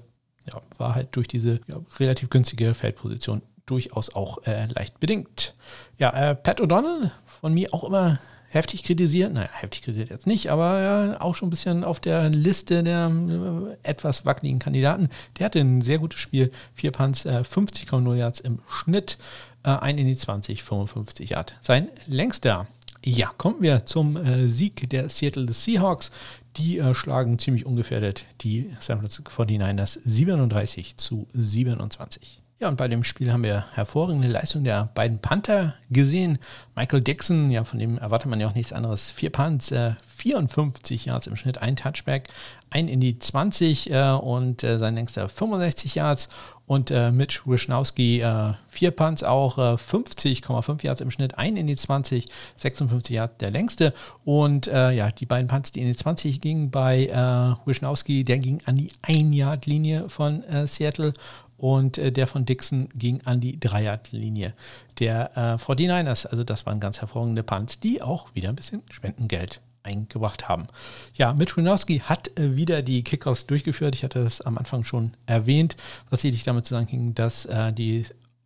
ja, 0.47 0.61
war 0.77 0.95
halt 0.95 1.15
durch 1.15 1.27
diese 1.27 1.59
ja, 1.67 1.79
relativ 1.99 2.29
günstige 2.29 2.73
Feldposition 2.73 3.41
durchaus 3.65 4.13
auch 4.13 4.43
äh, 4.45 4.67
leicht 4.67 4.99
bedingt. 4.99 5.55
Ja, 5.97 6.11
äh, 6.11 6.35
Pat 6.35 6.61
O'Donnell, 6.61 7.11
von 7.41 7.53
mir 7.53 7.73
auch 7.73 7.83
immer 7.83 8.19
heftig 8.49 8.83
kritisiert, 8.83 9.33
naja, 9.33 9.49
heftig 9.51 9.81
kritisiert 9.81 10.09
jetzt 10.09 10.27
nicht, 10.27 10.49
aber 10.49 10.81
ja, 10.81 11.21
auch 11.21 11.35
schon 11.35 11.47
ein 11.47 11.49
bisschen 11.51 11.83
auf 11.83 11.99
der 11.99 12.29
Liste 12.29 12.83
der 12.83 13.11
äh, 13.11 13.89
etwas 13.89 14.25
wackeligen 14.25 14.59
Kandidaten. 14.59 15.09
Der 15.37 15.45
hatte 15.45 15.59
ein 15.59 15.81
sehr 15.81 15.99
gutes 15.99 16.19
Spiel, 16.19 16.51
vier 16.73 16.91
Punts, 16.91 17.25
äh, 17.25 17.43
50,0 17.43 18.15
Yards 18.15 18.39
im 18.39 18.59
Schnitt, 18.69 19.17
äh, 19.63 19.69
ein 19.69 19.97
in 19.97 20.07
die 20.07 20.15
20, 20.15 20.63
55 20.63 21.31
Yards. 21.31 21.53
Sein 21.61 21.89
längster 22.07 22.67
ja, 23.07 23.31
kommen 23.37 23.61
wir 23.61 23.85
zum 23.85 24.17
äh, 24.17 24.47
Sieg 24.47 24.89
der 24.89 25.09
Seattle 25.09 25.53
Seahawks. 25.53 26.09
Die 26.57 26.79
äh, 26.79 26.93
schlagen 26.93 27.37
ziemlich 27.37 27.65
ungefährdet 27.65 28.25
die 28.41 28.73
San 28.79 28.99
Francisco 28.99 29.31
49ers 29.31 29.99
37 30.03 30.97
zu 30.97 31.27
27. 31.33 32.41
Ja, 32.57 32.69
und 32.69 32.77
bei 32.77 32.87
dem 32.87 33.03
Spiel 33.03 33.33
haben 33.33 33.43
wir 33.43 33.65
hervorragende 33.73 34.29
Leistung 34.29 34.63
der 34.63 34.89
beiden 34.95 35.19
Panther 35.19 35.75
gesehen. 35.89 36.39
Michael 36.73 37.01
Dixon, 37.01 37.51
ja, 37.51 37.65
von 37.65 37.79
dem 37.79 37.97
erwartet 37.97 38.29
man 38.29 38.39
ja 38.39 38.47
auch 38.47 38.55
nichts 38.55 38.71
anderes. 38.71 39.11
Vier 39.11 39.29
Punts, 39.29 39.71
äh, 39.71 39.95
54 40.15 41.05
Yards 41.05 41.27
im 41.27 41.35
Schnitt, 41.35 41.57
ein 41.57 41.75
Touchback, 41.75 42.29
ein 42.69 42.87
in 42.87 42.99
die 42.99 43.19
20 43.19 43.91
äh, 43.91 44.11
und 44.11 44.63
äh, 44.63 44.77
sein 44.77 44.95
längster 44.95 45.29
65 45.29 45.95
Yards. 45.95 46.29
Und 46.67 46.89
äh, 46.89 47.11
Mitch 47.11 47.41
Wischnowski, 47.45 48.21
äh, 48.21 48.53
vier 48.69 48.89
Punts 48.89 49.23
auch, 49.23 49.59
50,5 49.59 50.83
Yards 50.83 50.99
im 50.99 51.11
Schnitt, 51.11 51.37
ein 51.37 51.57
in 51.57 51.67
die 51.67 51.75
20, 51.75 52.25
56 52.57 53.15
Yards 53.15 53.37
der 53.37 53.51
längste. 53.51 53.93
Und 54.23 54.67
äh, 54.67 54.91
ja, 54.91 55.11
die 55.11 55.27
beiden 55.27 55.47
Punts, 55.47 55.73
die 55.73 55.81
in 55.81 55.87
die 55.87 55.95
20 55.95 56.41
gingen 56.41 56.71
bei 56.71 57.05
äh, 57.05 57.67
Wischnowski, 57.67 58.23
der 58.23 58.39
ging 58.39 58.61
an 58.65 58.77
die 58.77 58.89
1-Yard-Linie 59.03 60.09
von 60.09 60.43
Seattle 60.65 61.13
und 61.57 61.97
äh, 61.97 62.11
der 62.11 62.27
von 62.27 62.45
Dixon 62.45 62.89
ging 62.95 63.21
an 63.25 63.39
die 63.39 63.59
Dreierlinie 63.59 64.53
der 64.99 65.31
äh, 65.35 65.61
49ers. 65.61 66.27
Also 66.27 66.43
das 66.43 66.65
waren 66.65 66.79
ganz 66.79 67.01
hervorragende 67.01 67.43
Punts, 67.43 67.79
die 67.79 68.01
auch 68.01 68.33
wieder 68.33 68.49
ein 68.49 68.55
bisschen 68.55 68.83
Spendengeld 68.89 69.61
eingebracht 69.85 70.49
haben. 70.49 70.67
Ja, 71.13 71.33
Mitch 71.33 71.55
Winowski 71.55 71.99
hat 71.99 72.37
äh, 72.39 72.55
wieder 72.55 72.81
die 72.81 73.03
Kickoffs 73.03 73.45
durchgeführt. 73.45 73.95
Ich 73.95 74.03
hatte 74.03 74.23
das 74.23 74.41
am 74.41 74.57
Anfang 74.57 74.83
schon 74.83 75.13
erwähnt, 75.25 75.77
was 76.09 76.21
sicherlich 76.21 76.43
damit 76.43 76.65
zusammenhing, 76.65 77.13
dass 77.13 77.45
äh, 77.45 77.71
die 77.71 78.05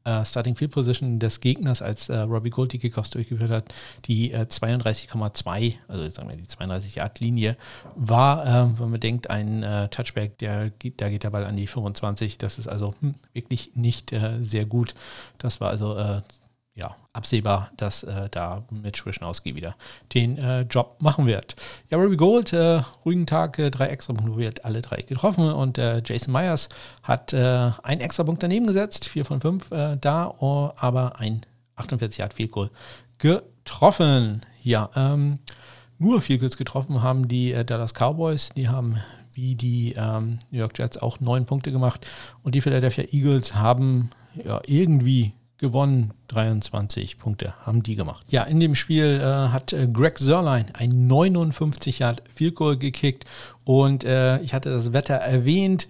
äh, 0.10 0.26
Starting 0.26 0.56
Field 0.56 0.72
Position 0.72 1.20
des 1.20 1.40
Gegners, 1.40 1.82
als 1.82 2.10
äh, 2.10 2.18
Robbie 2.18 2.50
Gold 2.50 2.74
die 2.74 2.80
Kickoffs 2.80 3.12
durchgeführt 3.12 3.52
hat, 3.52 3.74
die 4.06 4.32
äh, 4.32 4.46
32,2, 4.50 5.76
also 5.88 6.10
sagen 6.10 6.30
wir 6.30 6.36
die 6.36 6.48
32 6.48 6.96
Yard 6.96 7.20
Linie 7.20 7.58
war, 7.96 8.46
äh, 8.46 8.80
wenn 8.80 8.92
man 8.92 9.00
denkt, 9.00 9.30
ein 9.30 9.64
äh, 9.64 9.90
Touchback, 9.90 10.38
der 10.38 10.72
da 10.98 11.10
geht 11.10 11.24
der 11.24 11.30
Ball 11.30 11.46
an 11.46 11.56
die 11.56 11.68
25. 11.68 12.38
Das 12.38 12.60
ist 12.60 12.68
also 12.68 12.96
hm, 13.02 13.16
wirklich 13.34 13.72
nicht 13.76 14.12
äh, 14.12 14.40
sehr 14.42 14.66
gut. 14.66 14.96
Das 15.38 15.62
war 15.62 15.70
also 15.70 16.22
ja, 16.80 16.96
absehbar, 17.12 17.72
dass 17.76 18.04
äh, 18.04 18.30
da 18.32 18.64
Mitch 18.72 19.06
Wischnowski 19.06 19.54
wieder 19.54 19.76
den 20.14 20.38
äh, 20.38 20.62
Job 20.62 20.98
machen 21.02 21.28
wird. 21.28 21.56
Ja, 21.90 21.98
Ruby 21.98 22.16
Gold, 22.16 22.54
äh, 22.54 22.82
ruhigen 23.04 23.28
Tag, 23.28 23.60
äh, 23.60 23.70
drei 23.70 23.88
extra 23.88 24.14
Punkte, 24.14 24.38
wird 24.38 24.64
alle 24.64 24.82
drei 24.82 25.02
getroffen 25.02 25.52
und 25.52 25.78
äh, 25.78 26.02
Jason 26.06 26.32
Myers 26.32 26.70
hat 27.04 27.34
äh, 27.34 27.72
einen 27.84 28.00
extra 28.00 28.24
Punkt 28.24 28.42
daneben 28.42 28.66
gesetzt, 28.66 29.10
vier 29.10 29.26
von 29.26 29.42
fünf 29.42 29.70
da, 29.70 30.34
oh, 30.40 30.72
aber 30.78 31.20
ein 31.20 31.42
48 31.76 32.20
Yard 32.20 32.34
Field 32.34 32.52
Goal 32.52 32.72
getroffen. 33.18 34.46
Ja, 34.64 34.90
ähm, 34.96 35.40
nur 35.98 36.22
Field 36.22 36.40
Goals 36.40 36.58
getroffen 36.58 37.04
haben 37.04 37.28
die 37.28 37.52
Dallas 37.66 37.94
Cowboys, 37.94 38.52
die 38.56 38.70
haben 38.70 38.98
wie 39.34 39.56
die 39.56 39.96
ähm, 39.98 40.40
New 40.52 40.60
York 40.60 40.78
Jets 40.78 40.98
auch 40.98 41.20
neun 41.20 41.46
Punkte 41.46 41.72
gemacht 41.72 42.08
und 42.44 42.56
die 42.56 42.62
Philadelphia 42.62 43.06
Eagles 43.12 43.56
haben 43.56 44.12
ja 44.44 44.62
irgendwie 44.66 45.34
gewonnen. 45.60 46.12
23 46.30 47.20
Punkte 47.20 47.54
haben 47.62 47.84
die 47.84 47.96
gemacht. 47.96 48.26
Ja, 48.30 48.44
in 48.44 48.60
dem 48.60 48.76
Spiel 48.76 49.20
äh, 49.22 49.24
hat 49.24 49.74
äh, 49.74 49.88
Greg 49.92 50.18
Sörlein 50.18 50.66
ein 50.74 51.08
59 51.08 52.00
Yard 52.00 52.24
Field 52.34 52.56
Goal 52.56 52.78
gekickt 52.78 53.26
und 53.66 54.04
äh, 54.04 54.40
ich 54.42 54.54
hatte 54.54 54.70
das 54.70 54.94
Wetter 54.94 55.16
erwähnt. 55.16 55.88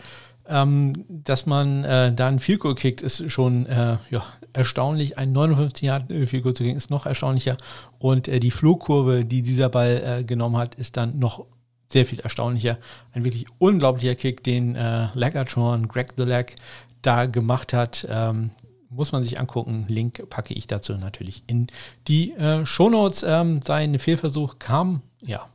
Ähm, 0.52 1.06
dass 1.08 1.46
man 1.46 1.84
äh, 1.84 2.12
da 2.12 2.28
ein 2.28 2.40
Field 2.40 2.62
Goal 2.62 2.74
kickt, 2.74 3.04
ist 3.04 3.32
schon 3.32 3.68
äh, 3.68 3.98
ja, 4.10 4.26
erstaunlich. 4.52 5.18
Ein 5.20 5.32
59 5.32 5.84
Yard 5.84 6.12
Field 6.12 6.44
Goal 6.44 6.56
zu 6.56 6.64
kicken 6.64 6.78
ist 6.78 6.90
noch 6.90 7.06
erstaunlicher 7.06 7.56
und 8.00 8.28
äh, 8.28 8.40
die 8.40 8.52
Flugkurve, 8.52 9.26
die 9.26 9.44
dieser 9.44 9.70
Ball 9.70 10.24
genommen 10.26 10.58
hat, 10.58 10.74
ist 10.76 10.98
dann 10.98 11.20
noch 11.20 11.46
sehr 11.92 12.06
viel 12.06 12.20
erstaunlicher. 12.20 12.78
Ein 13.14 13.26
wirklich 13.26 13.46
unglaublicher 13.58 14.16
Kick, 14.16 14.44
den 14.44 14.76
äh, 14.76 15.08
Lagatron, 15.14 15.88
Greg 15.88 16.14
the 16.18 16.24
Leg, 16.24 16.56
da 17.02 17.26
gemacht 17.26 17.74
hat. 17.74 18.08
Ähm, 18.10 18.52
muss 18.90 19.12
man 19.12 19.24
sich 19.24 19.40
angucken. 19.40 19.86
Link 19.88 20.30
packe 20.30 20.54
ich 20.54 20.68
dazu 20.68 20.94
natürlich 20.94 21.42
in 21.48 21.68
die 22.08 22.34
äh, 22.34 22.64
Shownotes. 22.66 23.24
Ähm, 23.24 23.62
sein 23.66 23.98
Fehlversuch 24.00 24.60
kam, 24.60 25.02
ja, 25.22 25.48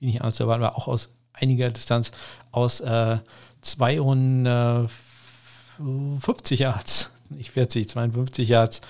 wie 0.00 0.06
nicht 0.06 0.22
anders 0.22 0.36
zu 0.36 0.44
erwarten 0.44 0.62
war, 0.62 0.76
auch 0.76 0.86
aus 0.88 1.10
einiger 1.32 1.70
Distanz, 1.70 2.10
aus 2.50 2.80
äh, 2.80 3.18
250 3.60 6.60
Yards, 6.60 7.10
nicht 7.30 7.50
40, 7.50 7.88
52 7.88 8.48
Yards, 8.48 8.80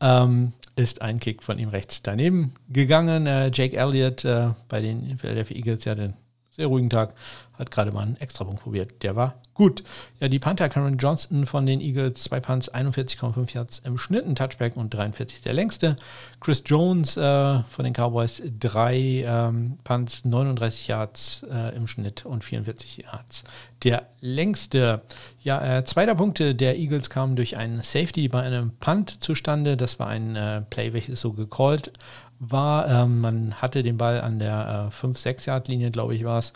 ähm, 0.00 0.52
ist 0.76 1.02
ein 1.02 1.20
Kick 1.20 1.42
von 1.42 1.58
ihm 1.58 1.70
rechts 1.70 2.02
daneben 2.02 2.54
gegangen. 2.68 3.26
Äh, 3.26 3.50
Jake 3.52 3.76
Elliott 3.76 4.24
äh, 4.24 4.50
bei 4.68 4.80
den 4.82 5.18
Philadelphia 5.18 5.56
Eagles 5.56 5.84
ja 5.84 5.94
den 5.94 6.14
sehr 6.50 6.66
ruhigen 6.66 6.90
Tag, 6.90 7.14
hat 7.58 7.70
gerade 7.70 7.92
mal 7.92 8.02
einen 8.02 8.16
Extrapunkt 8.16 8.62
probiert. 8.62 9.02
Der 9.02 9.16
war 9.16 9.34
gut. 9.54 9.82
Ja, 10.20 10.28
die 10.28 10.38
Panther 10.38 10.68
Cameron 10.68 10.98
Johnston 10.98 11.46
von 11.46 11.66
den 11.66 11.80
Eagles, 11.80 12.22
zwei 12.22 12.40
Punts, 12.40 12.72
41,5 12.72 13.54
Yards 13.54 13.78
im 13.80 13.98
Schnitt, 13.98 14.26
ein 14.26 14.34
Touchback 14.34 14.76
und 14.76 14.92
43 14.92 15.40
der 15.40 15.54
längste. 15.54 15.96
Chris 16.40 16.62
Jones 16.66 17.16
äh, 17.16 17.62
von 17.62 17.84
den 17.84 17.94
Cowboys, 17.94 18.42
drei 18.58 19.24
ähm, 19.26 19.78
Punts, 19.84 20.24
39 20.24 20.88
Yards 20.88 21.46
äh, 21.50 21.74
im 21.74 21.86
Schnitt 21.86 22.26
und 22.26 22.44
44 22.44 22.98
Yards. 22.98 23.44
Der 23.82 24.06
längste, 24.20 25.02
ja, 25.40 25.78
äh, 25.78 25.84
zweiter 25.84 26.14
Punkte 26.14 26.54
der 26.54 26.78
Eagles 26.78 27.10
kamen 27.10 27.36
durch 27.36 27.56
einen 27.56 27.82
Safety 27.82 28.28
bei 28.28 28.42
einem 28.42 28.72
Punt 28.78 29.22
zustande. 29.22 29.76
Das 29.76 29.98
war 29.98 30.08
ein 30.08 30.36
äh, 30.36 30.62
Play, 30.62 30.92
welches 30.92 31.20
so 31.20 31.32
gecallt 31.32 31.92
war, 32.38 32.88
ähm, 32.88 33.20
man 33.20 33.54
hatte 33.54 33.82
den 33.82 33.96
Ball 33.96 34.20
an 34.20 34.38
der 34.38 34.90
äh, 34.92 35.06
5-6-Yard-Linie, 35.06 35.90
glaube 35.90 36.14
ich, 36.14 36.24
war 36.24 36.38
es. 36.38 36.52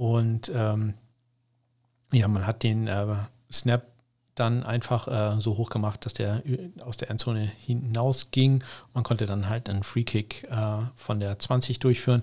Und 0.00 0.50
ähm, 0.54 0.94
ja, 2.10 2.26
man 2.26 2.46
hat 2.46 2.62
den 2.62 2.86
äh, 2.86 3.06
Snap 3.52 3.86
dann 4.34 4.62
einfach 4.62 5.08
äh, 5.08 5.38
so 5.42 5.58
hoch 5.58 5.68
gemacht, 5.68 6.06
dass 6.06 6.14
der 6.14 6.42
aus 6.80 6.96
der 6.96 7.10
Endzone 7.10 7.40
hinausging. 7.66 8.64
Man 8.94 9.04
konnte 9.04 9.26
dann 9.26 9.50
halt 9.50 9.68
einen 9.68 9.82
Free 9.82 10.04
Kick 10.04 10.44
äh, 10.44 10.78
von 10.96 11.20
der 11.20 11.38
20 11.38 11.80
durchführen. 11.80 12.22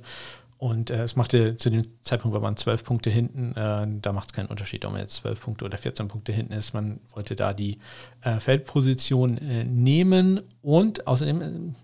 Und 0.57 0.89
äh, 0.89 1.03
es 1.03 1.15
machte 1.15 1.55
zu 1.57 1.69
dem 1.69 1.83
Zeitpunkt, 2.01 2.33
war 2.33 2.41
man 2.41 2.57
zwölf 2.57 2.83
Punkte 2.83 3.11
hinten, 3.11 3.51
äh, 3.55 3.85
da 4.01 4.11
macht 4.11 4.31
es 4.31 4.33
keinen 4.33 4.47
Unterschied, 4.47 4.83
ob 4.83 4.93
man 4.93 5.01
jetzt 5.01 5.17
zwölf 5.17 5.39
Punkte 5.39 5.63
oder 5.63 5.77
14 5.77 6.07
Punkte 6.07 6.31
hinten 6.31 6.53
ist. 6.53 6.73
Man 6.73 6.99
wollte 7.13 7.35
da 7.35 7.53
die 7.53 7.77
äh, 8.21 8.39
Feldposition 8.39 9.37
äh, 9.37 9.65
nehmen 9.65 10.41
und 10.63 11.05
außerdem 11.05 11.75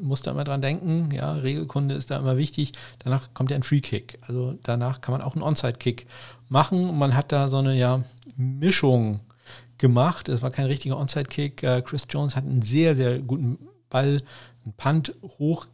muss 0.00 0.22
da 0.22 0.30
immer 0.30 0.44
dran 0.44 0.62
denken, 0.62 1.10
ja, 1.12 1.32
Regelkunde 1.32 1.94
ist 1.94 2.10
da 2.10 2.18
immer 2.18 2.36
wichtig. 2.36 2.72
Danach 3.00 3.34
kommt 3.34 3.50
ja 3.50 3.56
ein 3.56 3.62
Free 3.62 3.80
Kick. 3.80 4.18
Also 4.22 4.58
danach 4.62 5.00
kann 5.00 5.12
man 5.12 5.22
auch 5.22 5.34
einen 5.34 5.42
Onside 5.42 5.78
Kick 5.78 6.06
machen. 6.48 6.98
Man 6.98 7.14
hat 7.16 7.32
da 7.32 7.48
so 7.48 7.58
eine 7.58 7.76
ja, 7.76 8.02
Mischung 8.36 9.20
gemacht. 9.78 10.28
Es 10.28 10.42
war 10.42 10.50
kein 10.50 10.66
richtiger 10.66 10.98
Onside 10.98 11.24
Kick. 11.24 11.62
Äh, 11.62 11.82
Chris 11.82 12.06
Jones 12.08 12.36
hat 12.36 12.44
einen 12.44 12.62
sehr, 12.62 12.94
sehr 12.96 13.18
guten 13.18 13.58
Ball, 13.88 14.22
einen 14.64 14.74
Punt 14.74 15.14
hoch 15.38 15.66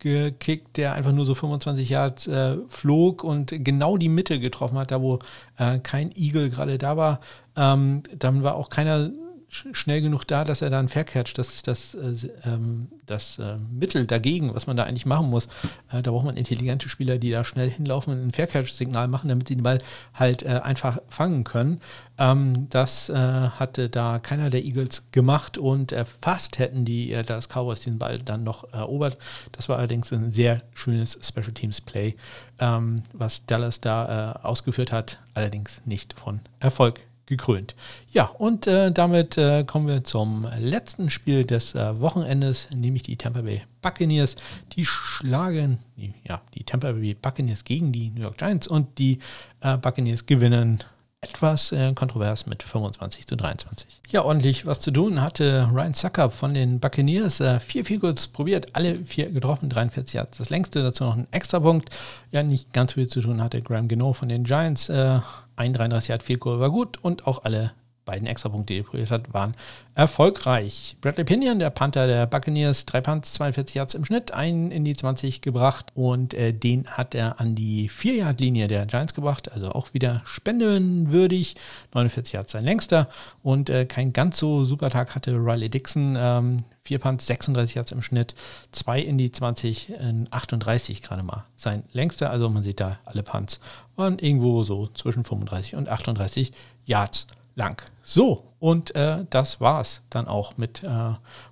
gekickt, 0.00 0.78
der 0.78 0.94
einfach 0.94 1.12
nur 1.12 1.26
so 1.26 1.34
25 1.34 1.88
Yards 1.88 2.26
äh, 2.26 2.56
flog 2.68 3.22
und 3.22 3.52
genau 3.52 3.96
die 3.96 4.08
Mitte 4.08 4.40
getroffen 4.40 4.78
hat, 4.78 4.90
da 4.90 5.00
wo 5.02 5.18
äh, 5.58 5.78
kein 5.78 6.10
Eagle 6.16 6.50
gerade 6.50 6.78
da 6.78 6.96
war. 6.96 7.20
Ähm, 7.54 8.02
dann 8.18 8.42
war 8.42 8.54
auch 8.54 8.70
keiner 8.70 9.10
schnell 9.50 10.00
genug 10.00 10.24
da, 10.24 10.44
dass 10.44 10.62
er 10.62 10.70
da 10.70 10.78
einen 10.78 10.88
Faircatch, 10.88 11.34
das 11.34 11.54
ist 11.54 11.66
das, 11.66 11.94
äh, 11.94 12.28
ähm, 12.44 12.88
das 13.06 13.38
äh, 13.38 13.56
Mittel 13.56 14.06
dagegen, 14.06 14.54
was 14.54 14.66
man 14.66 14.76
da 14.76 14.84
eigentlich 14.84 15.06
machen 15.06 15.28
muss. 15.28 15.46
Äh, 15.92 16.02
da 16.02 16.12
braucht 16.12 16.24
man 16.24 16.36
intelligente 16.36 16.88
Spieler, 16.88 17.18
die 17.18 17.30
da 17.30 17.44
schnell 17.44 17.68
hinlaufen 17.68 18.12
und 18.12 18.28
ein 18.28 18.32
Faircatch-Signal 18.32 19.08
machen, 19.08 19.28
damit 19.28 19.48
sie 19.48 19.56
den 19.56 19.64
Ball 19.64 19.80
halt 20.14 20.46
einfach 20.46 21.00
fangen 21.08 21.44
können. 21.44 21.80
Ähm, 22.18 22.68
das 22.70 23.08
hatte 23.10 23.88
da 23.88 24.18
keiner 24.18 24.50
der 24.50 24.64
Eagles 24.64 25.02
gemacht 25.12 25.58
und 25.58 25.94
fast 26.20 26.58
hätten 26.58 26.84
die 26.84 27.16
das 27.26 27.48
Cowboys 27.48 27.80
den 27.80 27.98
Ball 27.98 28.18
dann 28.18 28.44
noch 28.44 28.72
erobert. 28.72 29.18
Das 29.52 29.68
war 29.68 29.78
allerdings 29.78 30.12
ein 30.12 30.30
sehr 30.30 30.62
schönes 30.74 31.18
Special 31.22 31.52
Teams 31.52 31.80
Play, 31.80 32.14
ähm, 32.58 33.02
was 33.12 33.46
Dallas 33.46 33.80
da 33.80 34.40
ausgeführt 34.42 34.92
hat, 34.92 35.18
allerdings 35.34 35.80
nicht 35.84 36.12
von 36.14 36.40
Erfolg 36.60 37.00
gekrönt. 37.30 37.74
Ja, 38.12 38.24
und 38.26 38.66
äh, 38.66 38.92
damit 38.92 39.38
äh, 39.38 39.64
kommen 39.64 39.86
wir 39.86 40.04
zum 40.04 40.46
letzten 40.58 41.08
Spiel 41.08 41.44
des 41.44 41.74
äh, 41.74 41.98
Wochenendes, 42.00 42.68
nämlich 42.74 43.04
die 43.04 43.16
Tampa 43.16 43.40
Bay 43.40 43.62
Buccaneers. 43.80 44.36
Die 44.72 44.84
schlagen, 44.84 45.78
die, 45.96 46.12
ja, 46.28 46.42
die 46.54 46.64
Tampa 46.64 46.92
Bay 46.92 47.14
Buccaneers 47.14 47.64
gegen 47.64 47.92
die 47.92 48.10
New 48.10 48.20
York 48.20 48.36
Giants 48.36 48.66
und 48.66 48.98
die 48.98 49.20
äh, 49.60 49.78
Buccaneers 49.78 50.26
gewinnen 50.26 50.84
etwas 51.22 51.70
äh, 51.72 51.92
kontrovers 51.92 52.46
mit 52.46 52.62
25 52.62 53.26
zu 53.26 53.36
23. 53.36 54.00
Ja, 54.08 54.24
ordentlich 54.24 54.64
was 54.64 54.80
zu 54.80 54.90
tun 54.90 55.20
hatte 55.20 55.68
Ryan 55.70 55.94
Sucker 55.94 56.30
von 56.30 56.54
den 56.54 56.80
Buccaneers. 56.80 57.40
Äh, 57.40 57.60
vier 57.60 57.84
Field 57.84 58.32
probiert, 58.32 58.68
alle 58.72 59.04
vier 59.04 59.30
getroffen, 59.30 59.68
43 59.68 60.14
Yards 60.14 60.38
das 60.38 60.50
längste, 60.50 60.82
dazu 60.82 61.04
noch 61.04 61.16
ein 61.16 61.28
Extrapunkt. 61.30 61.90
Ja, 62.30 62.42
nicht 62.42 62.72
ganz 62.72 62.94
viel 62.94 63.06
zu 63.06 63.20
tun 63.20 63.42
hatte 63.42 63.60
Graham 63.60 63.88
Geno 63.88 64.14
von 64.14 64.28
den 64.28 64.44
Giants. 64.44 64.88
Äh, 64.88 65.20
ein 65.60 65.74
33 65.74 66.08
Yard 66.08 66.22
Field 66.22 66.40
Goal 66.40 66.58
war 66.58 66.70
gut 66.70 66.98
und 67.02 67.26
auch 67.26 67.44
alle 67.44 67.72
beiden 68.06 68.26
Extrapunkte, 68.26 68.72
die 68.72 68.80
er 68.80 68.84
probiert 68.84 69.10
hat, 69.10 69.34
waren 69.34 69.54
erfolgreich. 69.94 70.96
Bradley 71.02 71.24
Pinion, 71.24 71.58
der 71.58 71.68
Panther 71.68 72.06
der 72.06 72.26
Buccaneers, 72.26 72.86
drei 72.86 73.02
Punts, 73.02 73.34
42 73.34 73.74
Yards 73.74 73.94
im 73.94 74.06
Schnitt, 74.06 74.32
einen 74.32 74.70
in 74.70 74.84
die 74.84 74.96
20 74.96 75.42
gebracht 75.42 75.92
und 75.94 76.32
äh, 76.32 76.54
den 76.54 76.86
hat 76.86 77.14
er 77.14 77.40
an 77.40 77.54
die 77.54 77.90
4-Yard-Linie 77.90 78.68
der 78.68 78.86
Giants 78.86 79.14
gebracht, 79.14 79.52
also 79.52 79.72
auch 79.72 79.92
wieder 79.92 80.22
spendenwürdig. 80.24 81.56
49 81.92 82.32
Yards 82.32 82.52
sein 82.52 82.64
längster 82.64 83.08
und 83.42 83.68
äh, 83.68 83.84
kein 83.84 84.14
ganz 84.14 84.38
so 84.38 84.64
super 84.64 84.88
Tag 84.88 85.14
hatte 85.14 85.32
Riley 85.32 85.68
Dixon. 85.68 86.16
Ähm, 86.18 86.64
vier 86.82 86.98
Punts, 86.98 87.26
36 87.26 87.76
Yards 87.76 87.92
im 87.92 88.02
Schnitt, 88.02 88.34
zwei 88.72 89.00
in 89.00 89.18
die 89.18 89.30
20, 89.30 89.90
in 89.90 90.26
38 90.30 91.02
gerade 91.02 91.22
mal. 91.22 91.44
Sein 91.54 91.84
längster, 91.92 92.30
also 92.30 92.48
man 92.48 92.64
sieht 92.64 92.80
da 92.80 92.98
alle 93.04 93.22
Punts, 93.22 93.60
waren 94.00 94.18
irgendwo 94.18 94.64
so 94.64 94.88
zwischen 94.88 95.24
35 95.24 95.76
und 95.76 95.88
38 95.88 96.50
Yards 96.84 97.28
lang. 97.54 97.80
So, 98.02 98.50
und 98.58 98.94
äh, 98.96 99.24
das 99.30 99.60
war's 99.60 100.02
dann 100.10 100.26
auch 100.26 100.56
mit 100.56 100.82
äh, 100.82 100.86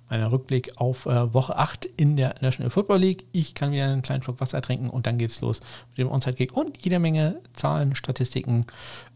meiner 0.09 0.31
Rückblick 0.31 0.73
auf 0.77 1.05
äh, 1.05 1.33
Woche 1.33 1.55
8 1.57 1.85
in 1.85 2.17
der 2.17 2.35
National 2.41 2.69
Football 2.69 2.99
League. 2.99 3.25
Ich 3.31 3.53
kann 3.53 3.71
wieder 3.71 3.85
einen 3.85 4.01
kleinen 4.01 4.23
Schluck 4.23 4.41
Wasser 4.41 4.61
trinken 4.61 4.89
und 4.89 5.07
dann 5.07 5.17
geht's 5.17 5.41
los 5.41 5.61
mit 5.89 5.99
dem 5.99 6.11
Onside-Kick 6.11 6.55
und 6.55 6.83
jede 6.83 6.99
Menge 6.99 7.41
Zahlen, 7.53 7.95
Statistiken, 7.95 8.65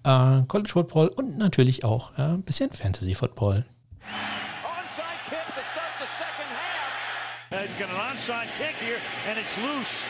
äh, 0.03 0.43
College 0.47 0.69
Football 0.69 1.09
und 1.09 1.38
natürlich 1.38 1.84
auch 1.84 2.17
äh, 2.17 2.21
ein 2.21 2.43
bisschen 2.43 2.71
Fantasy 2.71 3.15
Football. 3.15 3.65
Onside 4.63 5.05
kick 5.29 5.55
to 5.55 5.63
start 5.63 5.93
the 5.99 6.07
second 6.07 6.49
half. 6.49 7.63
He's 7.63 7.73
got 7.79 7.89
an 7.89 7.97
onside 7.97 8.47
kick 8.57 8.75
here 8.79 8.99
and 9.29 9.38
it's 9.38 9.57
loose. 9.57 10.05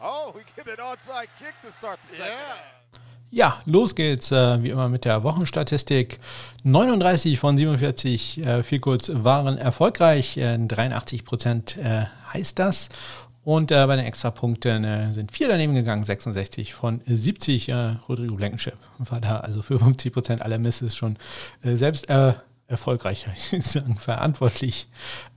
Oh, 0.00 0.32
we 0.34 0.42
get 0.56 0.66
an 0.68 0.84
onside 0.84 1.28
kick 1.38 1.54
to 1.64 1.70
start 1.70 1.98
the 2.08 2.16
second 2.16 2.32
yeah. 2.32 2.48
half. 2.48 2.84
Ja, 3.30 3.60
los 3.66 3.96
geht's, 3.96 4.30
äh, 4.30 4.62
wie 4.62 4.70
immer 4.70 4.88
mit 4.88 5.04
der 5.04 5.24
Wochenstatistik. 5.24 6.20
39 6.62 7.40
von 7.40 7.58
47 7.58 8.38
äh, 8.38 8.62
viel 8.62 8.78
kurz 8.78 9.10
waren 9.12 9.58
erfolgreich, 9.58 10.36
äh, 10.36 10.56
83 10.56 11.24
Prozent 11.24 11.76
äh, 11.76 12.04
heißt 12.32 12.60
das. 12.60 12.90
Und 13.42 13.72
äh, 13.72 13.86
bei 13.86 13.96
den 13.96 14.06
Extrapunkten 14.06 14.84
äh, 14.84 15.12
sind 15.14 15.32
vier 15.32 15.48
daneben 15.48 15.74
gegangen, 15.74 16.04
66 16.04 16.74
von 16.74 17.00
70. 17.06 17.68
Äh, 17.68 17.74
Rodrigo 18.08 18.36
Blankenship 18.36 18.76
war 18.98 19.20
da 19.20 19.38
also 19.38 19.62
für 19.62 19.80
50 19.80 20.12
Prozent 20.12 20.42
aller 20.42 20.58
Misses 20.58 20.94
schon 20.94 21.16
äh, 21.62 21.74
selbst 21.74 22.08
äh, 22.08 22.34
erfolgreich, 22.66 23.26
ich 23.52 23.66
sagen, 23.66 23.96
verantwortlich. 23.96 24.88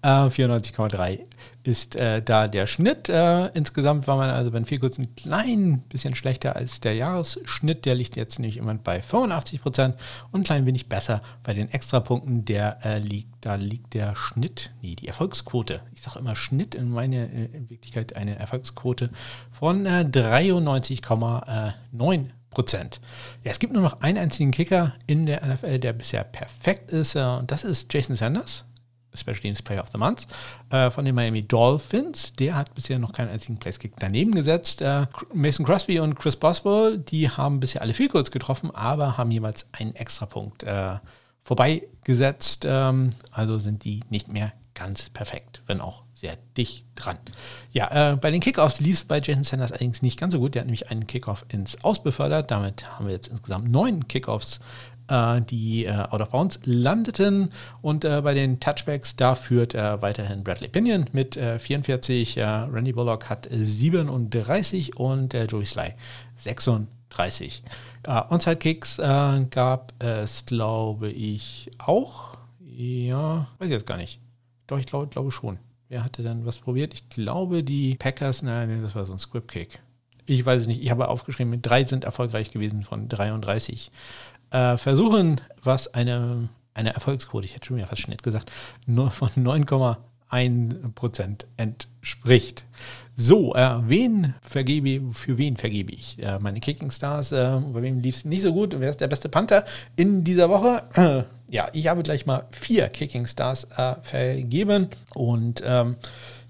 Äh, 0.02 0.08
94,3 0.08 1.20
ist 1.64 1.96
äh, 1.96 2.22
da 2.22 2.48
der 2.48 2.68
Schnitt. 2.68 3.10
Äh, 3.10 3.48
insgesamt 3.48 4.08
war 4.08 4.16
man 4.16 4.30
also 4.30 4.52
bei 4.52 4.60
den 4.60 4.80
kurz 4.80 4.98
ein 4.98 5.14
klein 5.16 5.82
bisschen 5.90 6.16
schlechter 6.16 6.56
als 6.56 6.80
der 6.80 6.96
Jahresschnitt. 6.96 7.84
Der 7.86 7.96
liegt 7.96 8.16
jetzt 8.16 8.40
nämlich 8.40 8.58
immer 8.58 8.74
bei 8.76 9.02
85 9.02 9.62
Prozent 9.62 9.96
und 10.32 10.42
ein 10.42 10.44
klein 10.44 10.66
wenig 10.66 10.88
besser 10.88 11.22
bei 11.44 11.54
den 11.54 11.70
Extrapunkten. 11.70 12.46
Der 12.46 12.80
äh, 12.86 13.00
liegt, 13.00 13.34
da 13.42 13.56
liegt 13.56 13.94
der 13.94 14.16
Schnitt, 14.16 14.72
nee, 14.82 14.96
die 14.96 15.10
Erfolgsquote. 15.10 15.82
Ich 15.94 16.02
sage 16.02 16.20
immer 16.20 16.38
Schnitt, 16.38 16.74
in 16.74 16.90
meiner 16.90 17.18
äh, 17.18 17.50
in 17.52 17.70
Wirklichkeit 17.70 18.16
eine 18.16 18.40
Erfolgsquote 18.40 19.10
von 19.52 19.86
93,9 19.86 22.14
äh, 22.14 22.28
Prozent. 22.58 23.00
Ja, 23.44 23.52
es 23.52 23.60
gibt 23.60 23.72
nur 23.72 23.84
noch 23.84 24.02
einen 24.02 24.18
einzigen 24.18 24.50
Kicker 24.50 24.96
in 25.06 25.28
der 25.28 25.46
NFL, 25.46 25.78
der 25.78 25.94
bisher 25.94 26.24
perfekt 26.24 26.92
ist, 26.92 27.14
äh, 27.14 27.20
und 27.20 27.52
das 27.52 27.64
ist 27.64 27.94
Jason 27.94 28.16
Sanders. 28.16 28.66
Special 29.14 29.38
Teams 29.38 29.62
Player 29.62 29.84
of 29.84 29.90
the 29.92 30.00
Month 30.00 30.26
äh, 30.72 30.90
von 30.90 31.06
den 31.06 31.14
Miami 31.14 31.44
Dolphins. 31.44 32.34
Der 32.34 32.56
hat 32.56 32.74
bisher 32.74 32.98
noch 32.98 33.14
keinen 33.14 33.30
einzigen 33.30 33.60
Place-Kick 33.60 33.94
daneben 34.00 34.34
gesetzt. 34.34 34.82
Äh, 34.82 35.06
Mason 35.34 35.68
Crosby 35.68 36.00
und 36.00 36.16
Chris 36.16 36.36
Boswell, 36.36 36.98
die 36.98 37.30
haben 37.30 37.60
bisher 37.60 37.84
alle 37.84 37.94
viel 37.94 38.10
kurz 38.10 38.32
getroffen, 38.32 38.72
aber 38.74 39.18
haben 39.18 39.30
jeweils 39.30 39.68
einen 39.72 39.96
Extrapunkt 39.96 40.64
äh, 40.64 40.96
vorbeigesetzt. 41.44 42.66
Ähm, 42.68 43.12
also 43.30 43.60
sind 43.60 43.84
die 43.84 44.00
nicht 44.10 44.32
mehr 44.32 44.52
ganz 44.74 45.10
perfekt, 45.10 45.62
wenn 45.68 45.80
auch 45.80 46.07
sehr 46.20 46.38
dicht 46.56 46.86
dran. 46.96 47.18
Ja, 47.72 48.14
äh, 48.14 48.16
bei 48.16 48.32
den 48.32 48.42
Kickoffs 48.42 48.80
lief 48.80 48.98
es 48.98 49.04
bei 49.04 49.20
Jason 49.20 49.44
Sanders 49.44 49.72
allerdings 49.72 50.02
nicht 50.02 50.20
ganz 50.20 50.34
so 50.34 50.40
gut. 50.40 50.56
Der 50.56 50.62
hat 50.62 50.68
nämlich 50.68 50.90
einen 50.90 51.06
Kickoff 51.06 51.46
ins 51.50 51.84
Aus 51.84 52.02
befördert. 52.02 52.50
Damit 52.52 52.90
haben 52.90 53.06
wir 53.06 53.14
jetzt 53.14 53.28
insgesamt 53.28 53.70
neun 53.70 54.08
Kickoffs 54.08 54.60
äh, 55.10 55.42
die 55.42 55.86
äh, 55.86 55.92
out 55.92 56.22
of 56.22 56.30
bounds 56.30 56.60
landeten. 56.64 57.52
Und 57.82 58.06
äh, 58.06 58.22
bei 58.22 58.34
den 58.34 58.60
Touchbacks, 58.60 59.16
da 59.16 59.36
führt 59.36 59.76
äh, 59.76 60.02
weiterhin 60.02 60.44
Bradley 60.44 60.70
Pinion 60.70 61.06
mit 61.12 61.36
44. 61.36 62.38
Äh, 62.38 62.44
Randy 62.44 62.94
Bullock 62.94 63.30
hat 63.30 63.48
37 63.50 64.98
und 64.98 65.34
Joey 65.34 65.66
Sly 65.66 65.94
36. 66.36 67.64
Uh, 68.08 68.22
Onside-Kicks 68.30 68.98
gab 69.50 69.92
es, 70.00 70.46
glaube 70.46 71.10
ich, 71.10 71.70
auch. 71.78 72.38
Ja, 72.62 73.50
weiß 73.60 73.68
ich 73.68 73.74
jetzt 73.74 73.88
gar 73.88 73.98
nicht. 73.98 74.22
Doch, 74.68 74.80
ich 74.80 74.86
glaube, 74.86 75.08
glaube 75.08 75.32
schon. 75.32 75.60
Wer 75.90 76.04
hatte 76.04 76.22
dann 76.22 76.46
was 76.46 76.58
probiert? 76.58 76.94
Ich 76.94 77.08
glaube, 77.10 77.64
die 77.64 77.96
Packers, 77.96 78.42
nein, 78.42 78.82
das 78.82 78.94
war 78.94 79.06
so 79.06 79.14
ein 79.14 79.20
Script-Kick. 79.20 79.80
Ich 80.26 80.46
weiß 80.46 80.62
es 80.62 80.68
nicht. 80.68 80.84
Ich 80.84 80.92
habe 80.92 81.08
aufgeschrieben, 81.08 81.62
drei 81.62 81.86
sind 81.86 82.04
erfolgreich 82.04 82.52
gewesen 82.52 82.84
von 82.84 83.08
33 83.08 83.92
äh, 84.52 84.78
versuchen, 84.78 85.42
was 85.64 85.94
eine, 85.94 86.50
eine 86.74 86.94
Erfolgsquote, 86.94 87.46
ich 87.46 87.56
hätte 87.56 87.68
schon 87.68 87.78
wieder 87.78 87.88
fast 87.88 88.02
Schnitt 88.02 88.24
gesagt, 88.24 88.52
nur 88.86 89.12
von 89.12 89.30
9,1 89.30 90.94
Prozent 90.94 91.48
entspricht. 91.56 92.66
So, 93.16 93.56
äh, 93.56 93.78
wen 93.88 94.36
vergebe, 94.42 95.14
für 95.14 95.38
wen 95.38 95.56
vergebe 95.56 95.94
ich 95.94 96.22
äh, 96.22 96.38
meine 96.40 96.60
Kicking 96.60 96.92
Stars? 96.92 97.32
Äh, 97.32 97.60
bei 97.74 97.82
wem 97.82 98.02
lief 98.02 98.18
es 98.18 98.26
nicht 98.26 98.42
so 98.42 98.54
gut? 98.54 98.76
Wer 98.78 98.90
ist 98.90 99.02
der 99.02 99.08
beste 99.08 99.30
Panther 99.30 99.64
in 99.96 100.24
dieser 100.24 100.50
Woche? 100.50 101.28
Ja, 101.50 101.70
ich 101.74 101.88
habe 101.88 102.04
gleich 102.04 102.26
mal 102.26 102.46
vier 102.52 102.90
Kicking 102.90 103.26
Stars 103.26 103.66
äh, 103.78 103.96
vergeben 104.02 104.90
und 105.14 105.64
ähm, 105.66 105.96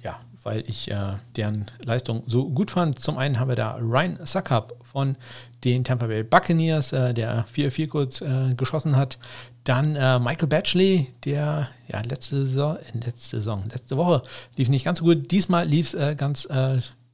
ja, 0.04 0.20
weil 0.44 0.64
ich 0.68 0.90
äh, 0.90 1.16
deren 1.36 1.70
Leistung 1.84 2.24
so 2.28 2.50
gut 2.50 2.72
fand. 2.72 3.00
Zum 3.00 3.18
einen 3.18 3.40
haben 3.40 3.50
wir 3.50 3.56
da 3.56 3.76
Ryan 3.76 4.18
Suckup 4.24 4.78
von 4.84 5.16
den 5.64 5.84
Tampa 5.84 6.08
Bay 6.08 6.24
Buccaneers, 6.24 6.94
äh, 6.94 7.14
der 7.14 7.46
4-4 7.54 7.88
kurz 7.88 8.22
äh, 8.22 8.54
geschossen 8.56 8.96
hat. 8.96 9.20
Dann 9.64 9.96
äh, 9.96 10.18
Michael 10.20 10.48
Batchley, 10.48 11.08
der 11.26 11.70
ja 11.88 12.02
letzte 12.02 12.46
Saison, 12.48 12.78
äh, 12.78 13.06
letzte 13.06 13.38
Saison, 13.38 13.64
letzte 13.72 13.98
Woche 13.98 14.24
lief 14.56 14.70
nicht 14.70 14.86
ganz 14.86 15.00
so 15.00 15.06
gut. 15.06 15.30
Diesmal 15.32 15.68
lief 15.68 15.94
es 15.94 16.18
ganz 16.18 16.48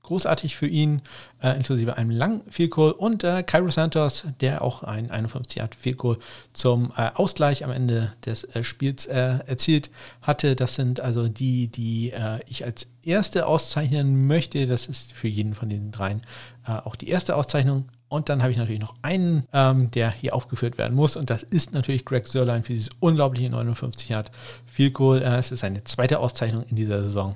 großartig 0.03 0.55
für 0.55 0.67
ihn, 0.67 1.01
äh, 1.41 1.55
inklusive 1.55 1.97
einem 1.97 2.11
langen 2.11 2.41
Vielkohl 2.49 2.91
und 2.91 3.23
äh, 3.23 3.41
Cairo 3.41 3.71
Santos, 3.71 4.25
der 4.41 4.61
auch 4.61 4.83
ein 4.83 5.09
51 5.09 5.57
Yard 5.57 5.75
Vielkohl 5.75 6.19
zum 6.51 6.91
äh, 6.97 7.09
Ausgleich 7.13 7.63
am 7.63 7.71
Ende 7.71 8.13
des 8.25 8.43
äh, 8.43 8.63
Spiels 8.63 9.05
äh, 9.05 9.39
erzielt 9.45 9.89
hatte. 10.21 10.55
Das 10.55 10.75
sind 10.75 10.99
also 10.99 11.29
die, 11.29 11.67
die 11.67 12.11
äh, 12.11 12.39
ich 12.47 12.65
als 12.65 12.87
erste 13.01 13.47
auszeichnen 13.47 14.27
möchte. 14.27 14.67
Das 14.67 14.87
ist 14.87 15.13
für 15.13 15.29
jeden 15.29 15.55
von 15.55 15.69
diesen 15.69 15.91
dreien 15.91 16.21
auch 16.65 16.95
die 16.95 17.09
erste 17.09 17.35
Auszeichnung. 17.35 17.87
Und 18.07 18.29
dann 18.29 18.41
habe 18.41 18.53
ich 18.53 18.57
natürlich 18.57 18.79
noch 18.79 18.95
einen, 19.01 19.45
ähm, 19.51 19.91
der 19.91 20.11
hier 20.11 20.33
aufgeführt 20.33 20.77
werden 20.77 20.95
muss. 20.95 21.17
Und 21.17 21.29
das 21.29 21.43
ist 21.43 21.73
natürlich 21.73 22.05
Greg 22.05 22.29
Sörlein 22.29 22.63
für 22.63 22.71
dieses 22.71 22.89
unglaubliche 23.01 23.49
59 23.49 24.07
Yard 24.07 24.31
Vielkohl. 24.65 25.21
es 25.21 25.51
ist 25.51 25.59
seine 25.59 25.83
zweite 25.83 26.19
Auszeichnung 26.19 26.63
in 26.69 26.77
dieser 26.77 27.03
Saison 27.03 27.35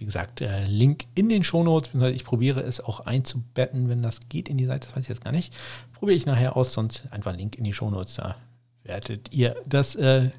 wie 0.00 0.06
gesagt, 0.06 0.40
äh, 0.40 0.64
Link 0.64 1.04
in 1.14 1.28
den 1.28 1.44
Shownotes, 1.44 1.88
beziehungsweise 1.88 2.16
ich 2.16 2.24
probiere 2.24 2.62
es 2.62 2.80
auch 2.80 3.00
einzubetten, 3.00 3.90
wenn 3.90 4.02
das 4.02 4.20
geht 4.30 4.48
in 4.48 4.56
die 4.56 4.64
Seite, 4.64 4.88
das 4.88 4.96
weiß 4.96 5.02
ich 5.02 5.08
jetzt 5.10 5.22
gar 5.22 5.30
nicht. 5.30 5.52
Probiere 5.92 6.16
ich 6.16 6.24
nachher 6.24 6.56
aus, 6.56 6.72
sonst 6.72 7.04
einfach 7.10 7.36
Link 7.36 7.56
in 7.56 7.64
die 7.64 7.74
Shownotes, 7.74 8.14
da 8.14 8.36
werdet 8.82 9.34
ihr 9.34 9.54
das 9.66 9.94
äh, 9.96 10.30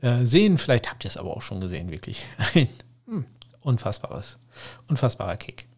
äh, 0.00 0.26
sehen. 0.26 0.58
Vielleicht 0.58 0.90
habt 0.90 1.04
ihr 1.04 1.08
es 1.08 1.16
aber 1.16 1.36
auch 1.36 1.42
schon 1.42 1.60
gesehen, 1.60 1.92
wirklich. 1.92 2.24
Ein 2.54 2.68
hm, 3.06 3.24
unfassbares, 3.60 4.38
unfassbarer 4.88 5.36
Kick. 5.36 5.68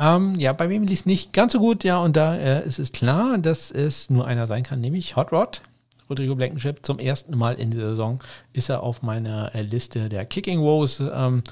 Ähm, 0.00 0.34
ja, 0.34 0.52
bei 0.52 0.68
wem 0.68 0.82
lief 0.82 1.00
es 1.00 1.06
nicht 1.06 1.32
ganz 1.32 1.52
so 1.52 1.60
gut, 1.60 1.84
ja, 1.84 1.98
und 1.98 2.16
da 2.16 2.34
äh, 2.34 2.66
ist 2.66 2.80
es 2.80 2.90
klar, 2.90 3.38
dass 3.38 3.70
es 3.70 4.10
nur 4.10 4.26
einer 4.26 4.48
sein 4.48 4.64
kann, 4.64 4.80
nämlich 4.80 5.14
Hot 5.14 5.30
Rod. 5.30 5.62
Rodrigo 6.10 6.34
Blankenship 6.34 6.84
zum 6.84 6.98
ersten 6.98 7.36
Mal 7.36 7.54
in 7.54 7.70
der 7.70 7.90
Saison 7.90 8.18
ist 8.52 8.68
er 8.68 8.82
auf 8.82 9.02
meiner 9.02 9.54
äh, 9.54 9.62
Liste 9.62 10.08
der 10.08 10.24
Kicking 10.24 10.60
Woes. 10.60 11.00
Ähm, 11.00 11.44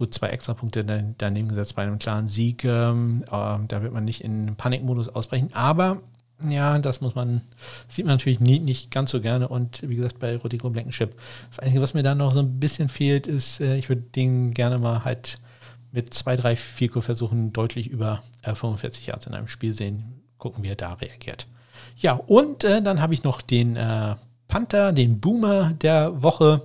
gut, 0.00 0.14
zwei 0.14 0.28
Extrapunkte 0.28 0.82
daneben 1.18 1.48
gesetzt 1.48 1.76
bei 1.76 1.82
einem 1.82 1.98
klaren 1.98 2.26
Sieg. 2.26 2.64
Ähm, 2.64 3.22
äh, 3.26 3.58
da 3.68 3.82
wird 3.82 3.92
man 3.92 4.06
nicht 4.06 4.24
in 4.24 4.56
Panikmodus 4.56 5.10
ausbrechen. 5.10 5.50
Aber 5.52 6.00
ja, 6.48 6.78
das 6.78 7.02
muss 7.02 7.14
man, 7.14 7.42
sieht 7.86 8.06
man 8.06 8.14
natürlich 8.14 8.40
nie, 8.40 8.60
nicht 8.60 8.90
ganz 8.90 9.10
so 9.10 9.20
gerne. 9.20 9.48
Und 9.48 9.86
wie 9.86 9.96
gesagt, 9.96 10.18
bei 10.18 10.36
Rodrigo 10.38 10.70
Blankenship, 10.70 11.14
das 11.50 11.58
Einzige, 11.58 11.82
was 11.82 11.92
mir 11.92 12.02
da 12.02 12.14
noch 12.14 12.32
so 12.32 12.40
ein 12.40 12.58
bisschen 12.58 12.88
fehlt, 12.88 13.26
ist, 13.26 13.60
äh, 13.60 13.76
ich 13.76 13.90
würde 13.90 14.00
den 14.00 14.52
gerne 14.52 14.78
mal 14.78 15.04
halt 15.04 15.38
mit 15.92 16.14
zwei, 16.14 16.34
drei, 16.34 16.56
vier 16.56 16.90
Versuchen 17.02 17.52
deutlich 17.52 17.88
über 17.88 18.22
äh, 18.40 18.54
45 18.54 19.06
Yards 19.06 19.26
in 19.26 19.34
einem 19.34 19.48
Spiel 19.48 19.74
sehen. 19.74 20.22
Gucken, 20.38 20.64
wie 20.64 20.68
er 20.68 20.76
da 20.76 20.94
reagiert. 20.94 21.46
Ja, 21.98 22.14
und 22.14 22.64
äh, 22.64 22.80
dann 22.80 23.02
habe 23.02 23.12
ich 23.12 23.22
noch 23.22 23.42
den 23.42 23.76
äh, 23.76 24.14
Panther, 24.48 24.92
den 24.92 25.20
Boomer 25.20 25.74
der 25.74 26.22
Woche. 26.22 26.62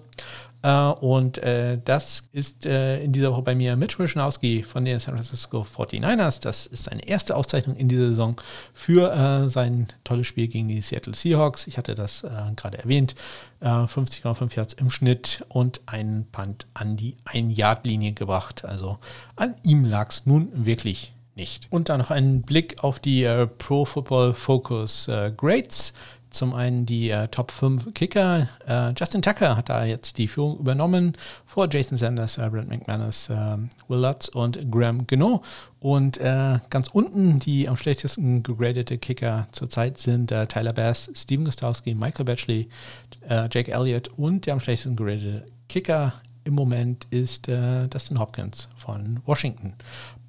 Uh, 0.66 0.94
und 1.00 1.38
uh, 1.38 1.78
das 1.86 2.24
ist 2.32 2.66
uh, 2.66 2.96
in 2.96 3.12
dieser 3.12 3.32
Woche 3.32 3.44
bei 3.44 3.54
mir 3.54 3.76
Mitch 3.76 4.00
Wischnowski 4.00 4.64
von 4.64 4.84
den 4.84 5.00
San 5.00 5.14
Francisco 5.14 5.62
49ers. 5.62 6.42
Das 6.42 6.66
ist 6.66 6.86
seine 6.86 7.08
erste 7.08 7.38
Auszeichnung 7.38 7.76
in 7.76 7.88
dieser 7.88 8.10
Saison 8.10 8.42
für 8.74 9.48
sein 9.50 9.88
tolles 10.04 10.26
Spiel 10.26 10.48
gegen 10.48 10.68
die 10.68 10.82
Seattle 10.82 11.14
Seahawks. 11.14 11.68
Ich 11.68 11.78
hatte 11.78 11.94
das 11.94 12.26
gerade 12.56 12.80
erwähnt. 12.80 13.14
50,5 13.62 14.56
Yards 14.56 14.74
im 14.74 14.90
Schnitt 14.90 15.46
und 15.50 15.82
einen 15.86 16.26
Punt 16.32 16.66
an 16.74 16.98
die 16.98 17.16
1-Yard-Linie 17.26 18.14
gebracht. 18.14 18.66
Also 18.66 18.98
an 19.36 19.56
ihm 19.64 19.86
lag 19.86 20.10
es 20.10 20.26
nun 20.26 20.50
wirklich 20.66 21.14
nicht. 21.36 21.68
Und 21.70 21.90
dann 21.90 22.00
noch 22.00 22.12
ein 22.12 22.42
Blick 22.42 22.84
auf 22.84 23.00
die 23.00 23.28
Pro 23.58 23.86
Football 23.86 24.34
Focus 24.34 25.10
Grades. 25.38 25.94
Zum 26.36 26.54
einen 26.54 26.86
die 26.86 27.12
äh, 27.12 27.30
Top 27.30 27.50
5 27.50 27.94
Kicker. 27.94 28.50
Äh, 28.68 28.92
Justin 28.98 29.22
Tucker 29.22 29.56
hat 29.56 29.70
da 29.70 29.86
jetzt 29.86 30.18
die 30.18 30.28
Führung 30.28 30.60
übernommen 30.60 31.14
vor 31.46 31.70
Jason 31.72 31.98
Sanders, 31.98 32.38
äh, 32.38 32.50
Brent 32.50 32.68
McManus, 32.68 33.30
äh, 33.30 33.58
Will 33.88 34.00
Lutz 34.00 34.28
und 34.28 34.70
Graham 34.70 35.08
Geno. 35.08 35.44
Und 35.80 36.18
äh, 36.18 36.60
ganz 36.70 36.90
unten 36.90 37.40
die 37.40 37.70
am 37.70 37.78
schlechtesten 37.78 38.44
gegradete 38.44 38.98
Kicker 38.98 39.48
zurzeit 39.54 39.98
sind 39.98 40.34
äh, 40.34 40.46
Tyler 40.46 40.74
Bass, 40.74 41.10
Steven 41.16 41.46
Gostowski, 41.46 41.96
Michael 41.96 42.26
Batchley, 42.26 42.68
Jake 43.30 43.72
Elliott 43.72 44.10
und 44.18 44.46
der 44.46 44.56
am 44.56 44.60
schlechtesten 44.60 44.98
gegradete 44.98 45.46
Kicker 45.70 46.16
im 46.44 46.54
Moment 46.54 47.08
ist 47.10 47.48
Dustin 47.48 48.20
Hopkins 48.20 48.70
von 48.76 49.20
Washington. 49.26 49.74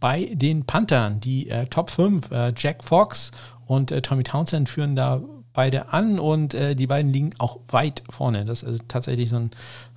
Bei 0.01 0.31
den 0.33 0.65
Panthern, 0.65 1.21
die 1.21 1.53
Top 1.69 1.91
5, 1.91 2.31
Jack 2.57 2.83
Fox 2.83 3.33
und 3.67 3.91
Tommy 4.03 4.23
Townsend 4.23 4.71
führen 4.71 4.97
da 4.97 5.21
beide 5.57 5.93
an 5.93 6.21
und 6.21 6.53
äh, 6.53 6.77
die 6.77 6.87
beiden 6.87 7.13
liegen 7.13 7.31
auch 7.39 7.59
weit 7.69 8.05
vorne. 8.11 8.45
Das 8.45 8.63
ist 8.63 8.69
also 8.69 8.81
tatsächlich 8.89 9.31
so, 9.31 9.37
ein, 9.37 9.51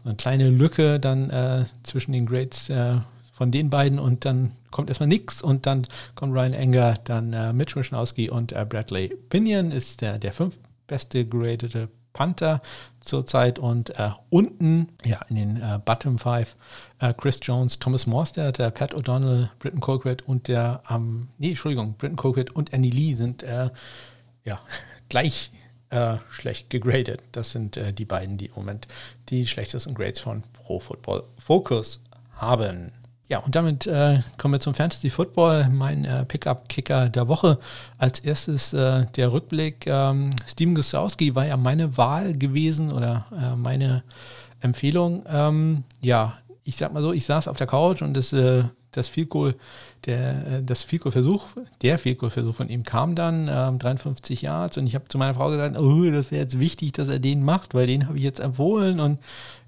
so 0.04 0.10
eine 0.10 0.16
kleine 0.16 0.50
Lücke 0.50 1.02
dann 1.02 1.30
äh, 1.30 1.66
zwischen 1.84 2.14
den 2.14 2.26
Grades 2.26 2.70
äh, 2.70 2.96
von 3.34 3.52
den 3.52 3.70
beiden 3.70 4.00
und 4.00 4.24
dann 4.24 4.54
kommt 4.72 4.90
erstmal 4.90 5.10
nichts 5.10 5.42
und 5.42 5.66
dann 5.66 5.86
kommt 6.16 6.34
Ryan 6.34 6.54
Enger, 6.54 6.96
dann 7.04 7.34
äh, 7.34 7.52
Mitch 7.52 7.76
Wischnowski 7.76 8.30
und 8.30 8.54
äh, 8.54 8.66
Bradley 8.68 9.10
Pinion 9.30 9.72
ist 9.72 10.00
der, 10.00 10.18
der 10.18 10.32
fünf 10.32 10.58
beste 10.88 11.26
gradete 11.26 11.90
Panther 12.14 12.62
zurzeit 13.02 13.60
und 13.60 13.90
äh, 14.00 14.12
unten, 14.30 14.88
ja, 15.04 15.20
in 15.28 15.36
den 15.36 15.58
äh, 15.58 15.80
Bottom 15.84 16.20
Five, 16.20 16.56
äh, 17.00 17.14
Chris 17.14 17.40
Jones, 17.44 17.80
Thomas 17.80 18.08
Morster, 18.08 18.54
der 18.54 18.72
Pat 18.72 18.94
O'Donnell, 18.96 19.50
Britton 19.60 19.82
Colquitt 19.82 20.22
und 20.22 20.48
der, 20.48 20.84
ähm, 20.90 21.28
nee, 21.38 21.50
Entschuldigung, 21.50 21.96
Britton 21.98 22.16
Colquitt 22.16 22.52
und 22.52 22.74
Annie 22.74 22.92
Lee 22.92 23.16
sind, 23.16 23.44
ja, 24.46 24.60
gleich 25.10 25.52
äh, 25.90 26.18
schlecht 26.30 26.70
gegradet. 26.70 27.22
Das 27.32 27.52
sind 27.52 27.78
äh, 27.78 27.92
die 27.94 28.06
beiden, 28.06 28.38
die 28.38 28.46
im 28.48 28.56
Moment 28.56 28.88
die 29.30 29.48
schlechtesten 29.48 29.96
Grades 29.96 30.20
von 30.20 30.44
Pro 30.54 30.80
Football 30.80 31.24
Focus 31.40 32.02
haben. 32.34 32.92
Ja, 33.28 33.38
und 33.40 33.56
damit 33.56 33.86
äh, 33.86 34.22
kommen 34.40 34.56
wir 34.56 34.60
zum 34.60 34.74
Fantasy 34.74 35.12
Football, 35.12 35.70
mein 35.70 36.04
äh, 36.04 36.26
Pickup-Kicker 36.26 37.10
der 37.10 37.28
Woche. 37.28 37.60
Als 38.00 38.20
erstes 38.22 38.74
äh, 38.74 39.06
der 39.16 39.32
Rückblick. 39.32 39.86
Ähm, 39.86 40.32
Steven 40.48 40.74
Gostowski 40.74 41.36
war 41.36 41.46
ja 41.46 41.56
meine 41.56 41.96
Wahl 41.96 42.34
gewesen 42.34 42.92
oder 42.92 43.28
äh, 43.32 43.56
meine 43.56 44.04
Empfehlung. 44.62 45.24
Ähm, 45.28 45.84
ja, 46.02 46.40
ich 46.64 46.78
sag 46.78 46.92
mal 46.92 47.04
so, 47.04 47.14
ich 47.14 47.26
saß 47.26 47.48
auf 47.48 47.58
der 47.58 47.68
Couch 47.68 48.02
und 48.02 48.16
das, 48.16 48.34
äh, 48.34 48.64
das 48.92 49.08
Field 49.08 49.30
der, 50.06 50.48
äh, 50.48 50.64
das 50.64 50.84
Fico-Versuch, 50.84 51.46
der 51.82 52.00
Fico-Versuch 52.00 52.56
von 52.56 52.70
ihm 52.70 52.84
kam 52.84 53.16
dann, 53.16 53.50
ähm, 53.52 53.80
53 53.80 54.42
Yards 54.42 54.78
und 54.78 54.88
ich 54.88 54.96
habe 54.96 55.08
zu 55.08 55.18
meiner 55.18 55.34
Frau 55.34 55.50
gesagt, 55.50 55.78
oh, 55.78 56.10
das 56.12 56.32
wäre 56.32 56.42
jetzt 56.42 56.60
wichtig, 56.60 56.94
dass 56.94 57.08
er 57.08 57.20
den 57.20 57.44
macht, 57.44 57.74
weil 57.74 57.88
den 57.88 58.08
habe 58.08 58.18
ich 58.18 58.24
jetzt 58.24 58.40
empfohlen 58.40 59.00
und 59.00 59.20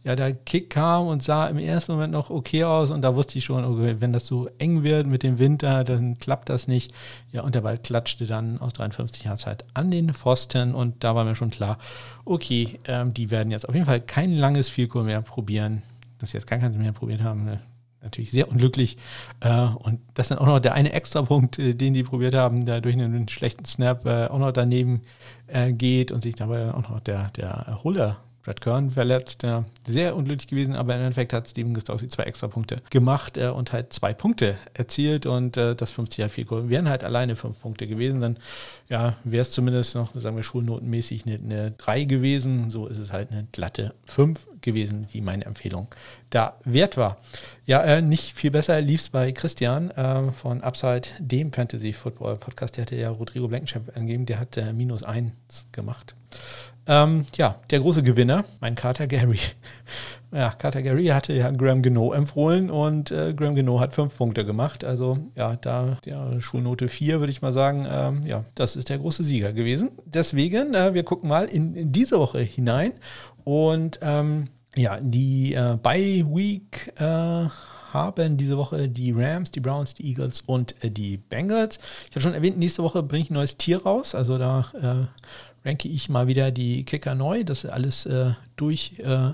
ja, 0.03 0.15
der 0.15 0.34
Kick 0.34 0.71
kam 0.71 1.07
und 1.07 1.21
sah 1.21 1.47
im 1.47 1.59
ersten 1.59 1.91
Moment 1.91 2.11
noch 2.11 2.32
okay 2.32 2.63
aus 2.63 2.89
und 2.89 3.03
da 3.03 3.15
wusste 3.15 3.38
ich 3.38 3.45
schon, 3.45 3.63
okay, 3.63 3.97
wenn 3.99 4.11
das 4.11 4.25
so 4.25 4.49
eng 4.57 4.82
wird 4.82 5.05
mit 5.05 5.21
dem 5.21 5.38
Winter, 5.38 5.84
dann 5.84 6.17
klappt 6.17 6.49
das 6.49 6.67
nicht. 6.67 6.91
Ja, 7.32 7.41
und 7.43 7.53
der 7.53 7.61
Ball 7.61 7.77
klatschte 7.77 8.25
dann 8.25 8.59
aus 8.59 8.73
53 8.73 9.25
Yards 9.25 9.45
halt 9.45 9.63
an 9.75 9.91
den 9.91 10.13
Pfosten 10.13 10.73
und 10.73 11.03
da 11.03 11.13
war 11.13 11.23
mir 11.23 11.36
schon 11.36 11.51
klar, 11.51 11.77
okay, 12.25 12.79
ähm, 12.86 13.13
die 13.13 13.29
werden 13.29 13.51
jetzt 13.51 13.69
auf 13.69 13.75
jeden 13.75 13.86
Fall 13.86 14.01
kein 14.01 14.34
langes 14.36 14.69
Fico 14.69 15.03
mehr 15.03 15.21
probieren, 15.21 15.84
dass 16.17 16.32
sie 16.32 16.38
jetzt 16.38 16.47
gar 16.47 16.57
keins 16.57 16.75
mehr 16.75 16.93
probiert 16.93 17.21
haben. 17.21 17.45
Ne? 17.45 17.59
Natürlich 18.02 18.32
sehr 18.32 18.49
unglücklich. 18.49 18.97
Äh, 19.39 19.68
und 19.68 19.99
das 20.14 20.30
dann 20.30 20.38
auch 20.38 20.45
noch 20.45 20.60
der 20.60 20.74
eine 20.74 20.93
Extrapunkt, 20.93 21.60
äh, 21.60 21.74
den 21.74 21.93
die 21.93 22.04
probiert 22.04 22.34
haben, 22.34 22.66
da 22.66 22.82
durch 22.82 22.95
einen 22.95 23.28
schlechten 23.28 23.66
Snap 23.66 24.06
äh, 24.06 24.28
auch 24.28 24.39
noch 24.39 24.52
daneben 24.52 25.02
geht 25.72 26.14
und 26.14 26.24
sich 26.24 26.36
dabei 26.36 26.74
auch 26.74 26.88
noch 26.88 27.02
der, 27.02 27.30
der 27.32 27.84
Huller 27.84 28.22
Brad 28.43 28.61
Kern 28.61 28.89
verletzt, 28.89 29.43
ja, 29.43 29.65
sehr 29.87 30.15
unglücklich 30.15 30.47
gewesen, 30.47 30.75
aber 30.75 30.95
im 30.95 31.01
Endeffekt 31.01 31.33
hat 31.33 31.47
Steven 31.47 31.73
Gostowski 31.73 32.07
zwei 32.07 32.23
extra 32.23 32.47
Punkte 32.47 32.81
gemacht 32.89 33.37
äh, 33.37 33.49
und 33.49 33.71
halt 33.71 33.93
zwei 33.93 34.13
Punkte 34.13 34.57
erzielt 34.73 35.25
und 35.25 35.57
äh, 35.57 35.75
das 35.75 35.91
50 35.91 36.17
Jahre 36.17 36.29
viel 36.29 36.47
wären 36.49 36.89
halt 36.89 37.03
alleine 37.03 37.35
fünf 37.35 37.59
Punkte 37.61 37.87
gewesen, 37.87 38.21
dann 38.21 38.37
ja, 38.89 39.15
wäre 39.23 39.43
es 39.43 39.51
zumindest 39.51 39.95
noch, 39.95 40.09
sagen 40.15 40.35
wir, 40.35 40.43
schulnotenmäßig 40.43 41.25
eine, 41.25 41.35
eine 41.35 41.71
3 41.71 42.05
gewesen, 42.05 42.71
so 42.71 42.87
ist 42.87 42.97
es 42.97 43.13
halt 43.13 43.31
eine 43.31 43.47
glatte 43.51 43.93
5 44.05 44.47
gewesen, 44.61 45.07
die 45.13 45.21
meine 45.21 45.45
Empfehlung 45.45 45.87
da 46.29 46.57
wert 46.63 46.97
war. 46.97 47.17
Ja, 47.65 47.83
äh, 47.83 48.01
nicht 48.01 48.35
viel 48.35 48.51
besser 48.51 48.79
lief 48.81 49.01
es 49.01 49.09
bei 49.09 49.31
Christian 49.31 49.91
äh, 49.91 50.31
von 50.31 50.61
Upside, 50.61 51.07
dem 51.19 51.51
Fantasy 51.53 51.93
Football 51.93 52.37
Podcast, 52.37 52.77
der 52.77 52.83
hatte 52.83 52.95
ja 52.95 53.09
Rodrigo 53.09 53.47
Blankenship 53.47 53.95
angegeben, 53.95 54.25
der 54.25 54.39
hat 54.39 54.57
äh, 54.57 54.73
minus 54.73 55.03
1 55.03 55.31
gemacht. 55.71 56.15
Ähm, 56.88 57.25
ja, 57.36 57.55
der 57.69 57.79
große 57.79 58.01
Gewinner, 58.03 58.43
mein 58.59 58.75
Kater 58.75 59.05
Gary. 59.07 59.39
ja, 60.32 60.49
Carter 60.49 60.82
Gary 60.82 61.05
hatte 61.07 61.34
ja 61.34 61.51
Graham 61.51 61.84
Geno 61.84 62.11
empfohlen 62.11 62.71
und 62.71 63.11
äh, 63.11 63.34
Graham 63.36 63.55
Geno 63.55 63.79
hat 63.79 63.93
fünf 63.93 64.17
Punkte 64.17 64.45
gemacht. 64.45 64.84
Also 64.84 65.19
ja, 65.36 65.55
da 65.57 65.97
ja, 66.05 66.39
Schulnote 66.41 66.88
4 66.88 67.19
würde 67.19 67.32
ich 67.32 67.41
mal 67.41 67.53
sagen, 67.53 67.88
ähm, 67.89 68.25
ja, 68.25 68.43
das 68.55 68.75
ist 68.75 68.89
der 68.89 68.97
große 68.97 69.23
Sieger 69.23 69.53
gewesen. 69.53 69.91
Deswegen, 70.05 70.73
äh, 70.73 70.93
wir 70.93 71.03
gucken 71.03 71.29
mal 71.29 71.45
in, 71.45 71.75
in, 71.75 71.91
diese 71.91 72.17
Woche 72.17 72.39
hinein 72.39 72.93
und 73.43 73.99
ähm, 74.01 74.47
ja, 74.75 74.97
die 75.01 75.53
äh, 75.53 75.77
Bye 75.82 76.25
Week 76.27 76.93
äh, 76.97 77.47
haben 77.93 78.38
diese 78.38 78.57
Woche 78.57 78.88
die 78.88 79.11
Rams, 79.11 79.51
die 79.51 79.59
Browns, 79.59 79.93
die 79.93 80.07
Eagles 80.07 80.41
und 80.41 80.75
äh, 80.84 80.89
die 80.89 81.17
Bengals. 81.17 81.77
Ich 82.09 82.15
habe 82.15 82.21
schon 82.21 82.34
erwähnt, 82.34 82.57
nächste 82.57 82.84
Woche 82.84 83.03
bringe 83.03 83.23
ich 83.23 83.29
ein 83.29 83.36
neues 83.36 83.57
Tier 83.57 83.84
raus. 83.84 84.15
Also 84.15 84.38
da 84.38 84.65
äh, 84.73 85.21
ranke 85.66 85.88
ich 85.88 86.09
mal 86.09 86.28
wieder 86.28 86.51
die 86.51 86.84
Kicker 86.86 87.16
neu. 87.16 87.43
Das 87.43 87.64
ist 87.64 87.70
alles 87.70 88.05
äh, 88.05 88.32
durch, 88.55 88.99
äh, 88.99 89.32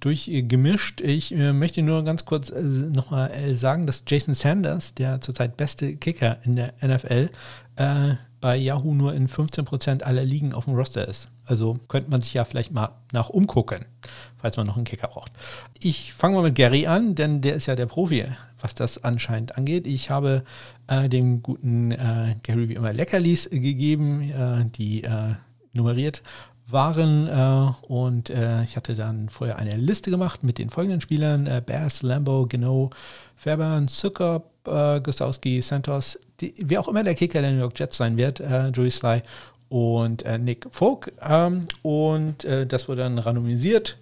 durchgemischt. 0.00 1.00
Ich 1.00 1.32
äh, 1.32 1.52
möchte 1.52 1.82
nur 1.82 2.04
ganz 2.04 2.24
kurz 2.24 2.50
äh, 2.50 2.62
nochmal 2.62 3.30
äh, 3.30 3.54
sagen, 3.54 3.86
dass 3.86 4.04
Jason 4.06 4.34
Sanders, 4.34 4.94
der 4.94 5.20
zurzeit 5.20 5.56
beste 5.56 5.96
Kicker 5.96 6.38
in 6.44 6.56
der 6.56 6.74
NFL, 6.82 7.30
bei 8.42 8.56
Yahoo 8.56 8.92
nur 8.92 9.14
in 9.14 9.28
15% 9.28 10.02
aller 10.02 10.24
Ligen 10.24 10.52
auf 10.52 10.66
dem 10.66 10.74
Roster 10.74 11.08
ist. 11.08 11.28
Also 11.46 11.78
könnte 11.88 12.10
man 12.10 12.20
sich 12.20 12.34
ja 12.34 12.44
vielleicht 12.44 12.72
mal 12.72 12.90
nach 13.12 13.30
umgucken, 13.30 13.86
falls 14.36 14.56
man 14.56 14.66
noch 14.66 14.76
einen 14.76 14.84
Kicker 14.84 15.08
braucht. 15.08 15.32
Ich 15.80 16.12
fange 16.12 16.34
mal 16.34 16.42
mit 16.42 16.56
Gary 16.56 16.86
an, 16.86 17.14
denn 17.14 17.40
der 17.40 17.54
ist 17.54 17.66
ja 17.66 17.76
der 17.76 17.86
Profi, 17.86 18.24
was 18.60 18.74
das 18.74 19.02
anscheinend 19.02 19.56
angeht. 19.56 19.86
Ich 19.86 20.10
habe 20.10 20.44
äh, 20.88 21.08
dem 21.08 21.42
guten 21.42 21.92
äh, 21.92 22.34
Gary 22.42 22.68
wie 22.68 22.74
immer 22.74 22.92
Leckerlis 22.92 23.48
gegeben, 23.48 24.30
äh, 24.30 24.64
die 24.76 25.04
äh, 25.04 25.34
nummeriert 25.72 26.22
waren 26.68 27.28
äh, 27.28 27.86
und 27.86 28.30
äh, 28.30 28.62
ich 28.62 28.76
hatte 28.76 28.94
dann 28.94 29.28
vorher 29.28 29.58
eine 29.58 29.76
Liste 29.76 30.10
gemacht 30.10 30.42
mit 30.42 30.58
den 30.58 30.70
folgenden 30.70 31.00
Spielern: 31.00 31.48
Bass, 31.66 32.02
Lambo, 32.02 32.46
Geno, 32.46 32.90
Fairbairn, 33.36 33.88
Zucker, 33.88 34.42
Gostowski, 34.64 35.60
Santos, 35.60 36.18
die, 36.42 36.54
wer 36.58 36.80
auch 36.80 36.88
immer 36.88 37.02
der 37.02 37.14
Kicker 37.14 37.40
der 37.40 37.52
New 37.52 37.60
York 37.60 37.78
Jets 37.78 37.96
sein 37.96 38.16
wird, 38.16 38.40
äh, 38.40 38.68
Joey 38.68 38.90
Sly 38.90 39.22
und 39.68 40.24
äh, 40.24 40.38
Nick 40.38 40.66
Folk. 40.70 41.12
Ähm, 41.22 41.62
und 41.82 42.44
äh, 42.44 42.66
das 42.66 42.88
wurde 42.88 43.02
dann 43.02 43.18
randomisiert. 43.18 43.96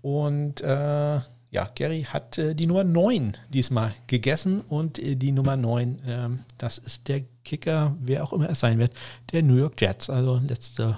Und 0.00 0.62
äh, 0.62 1.20
ja, 1.52 1.68
Gary 1.74 2.06
hat 2.08 2.38
äh, 2.38 2.54
die 2.54 2.66
Nummer 2.66 2.84
9 2.84 3.36
diesmal 3.50 3.92
gegessen. 4.06 4.62
Und 4.62 4.98
äh, 4.98 5.16
die 5.16 5.32
Nummer 5.32 5.56
9, 5.56 5.98
ähm, 6.06 6.40
das 6.56 6.78
ist 6.78 7.08
der 7.08 7.22
Kicker, 7.44 7.96
wer 8.00 8.24
auch 8.24 8.32
immer 8.32 8.48
es 8.48 8.60
sein 8.60 8.78
wird, 8.78 8.92
der 9.32 9.42
New 9.42 9.56
York 9.56 9.78
Jets. 9.78 10.08
Also 10.08 10.40
letzte 10.46 10.96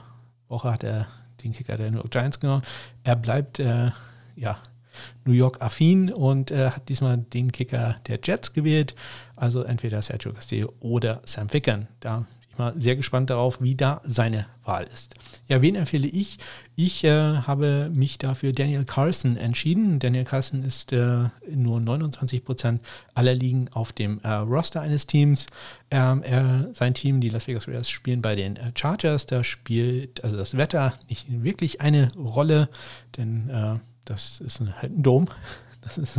Woche 0.53 0.71
hat 0.71 0.85
er 0.85 1.09
den 1.43 1.53
Kicker 1.53 1.77
der 1.77 1.91
New 1.91 1.97
York 1.99 2.13
Giants 2.13 2.39
genommen. 2.39 2.63
Er 3.03 3.17
bleibt 3.17 3.59
ja 3.59 4.59
New 5.25 5.33
York 5.33 5.61
affin 5.61 6.13
und 6.13 6.51
äh, 6.51 6.71
hat 6.71 6.89
diesmal 6.89 7.19
den 7.19 7.51
Kicker 7.51 7.97
der 8.07 8.21
Jets 8.23 8.53
gewählt. 8.53 8.95
Also 9.37 9.63
entweder 9.63 10.03
Sergio 10.03 10.33
Castillo 10.33 10.73
oder 10.81 11.21
Sam 11.25 11.49
Ficken. 11.49 11.89
Da 12.01 12.27
ich 12.53 12.59
mal 12.59 12.75
sehr 12.77 12.97
gespannt 12.97 13.31
darauf, 13.31 13.61
wie 13.61 13.77
da 13.77 14.01
seine 14.05 14.47
Wahl 14.65 14.87
ist. 14.93 15.15
Ja, 15.49 15.63
wen 15.63 15.75
empfehle 15.75 16.07
ich? 16.07 16.39
Ich 16.77 17.05
äh, 17.05 17.11
habe 17.11 17.91
mich 17.93 18.19
dafür 18.19 18.53
Daniel 18.53 18.85
Carlson 18.85 19.37
entschieden. 19.37 19.99
Daniel 19.99 20.25
Carlson 20.25 20.63
ist 20.63 20.93
äh, 20.93 21.25
nur 21.51 21.81
29 21.81 22.45
Prozent 22.45 22.83
aller 23.15 23.35
Ligen 23.35 23.69
auf 23.73 23.93
dem 23.93 24.21
äh, 24.23 24.29
Roster 24.29 24.81
eines 24.81 25.07
Teams. 25.07 25.47
Ähm, 25.91 26.23
er, 26.23 26.69
sein 26.73 26.95
Team, 26.95 27.21
die 27.21 27.29
Las 27.29 27.47
Vegas 27.47 27.67
Raiders, 27.67 27.91
spielen 27.91 28.23
bei 28.23 28.37
den 28.37 28.57
äh, 28.57 28.73
Chargers. 28.75 29.27
Da 29.27 29.45
spielt 29.45 30.23
also 30.23 30.37
das 30.37 30.57
Wetter 30.57 30.95
nicht 31.09 31.27
wirklich 31.43 31.81
eine 31.81 32.13
Rolle, 32.15 32.69
denn 33.17 33.49
äh, 33.49 33.79
das 34.05 34.41
ist 34.41 34.61
halt 34.61 34.93
ein 34.93 35.03
Dom. 35.03 35.29
Das 35.85 35.99
ist, 35.99 36.17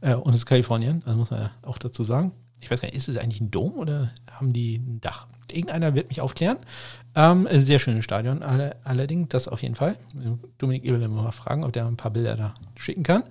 äh, 0.00 0.14
und 0.14 0.32
es 0.32 0.38
ist 0.38 0.46
Kalifornien, 0.46 1.02
das 1.04 1.16
muss 1.16 1.32
man 1.32 1.50
auch 1.62 1.76
dazu 1.76 2.04
sagen. 2.04 2.30
Ich 2.60 2.70
weiß 2.70 2.80
gar 2.80 2.86
nicht, 2.86 2.96
ist 2.96 3.08
es 3.08 3.16
eigentlich 3.16 3.40
ein 3.40 3.50
Dom 3.50 3.74
oder 3.74 4.12
haben 4.30 4.52
die 4.52 4.76
ein 4.76 5.00
Dach? 5.00 5.26
Irgendeiner 5.52 5.94
wird 5.94 6.08
mich 6.08 6.20
aufklären. 6.20 6.58
Ähm, 7.14 7.46
sehr 7.50 7.78
schönes 7.78 8.04
Stadion, 8.04 8.42
alle, 8.42 8.76
allerdings, 8.84 9.28
das 9.28 9.46
auf 9.46 9.62
jeden 9.62 9.74
Fall. 9.74 9.96
Dominik 10.58 10.84
Ebel 10.84 11.06
mal 11.08 11.30
fragen, 11.32 11.62
ob 11.62 11.72
der 11.72 11.86
ein 11.86 11.96
paar 11.96 12.10
Bilder 12.10 12.36
da 12.36 12.54
schicken 12.76 13.02
kann. 13.02 13.22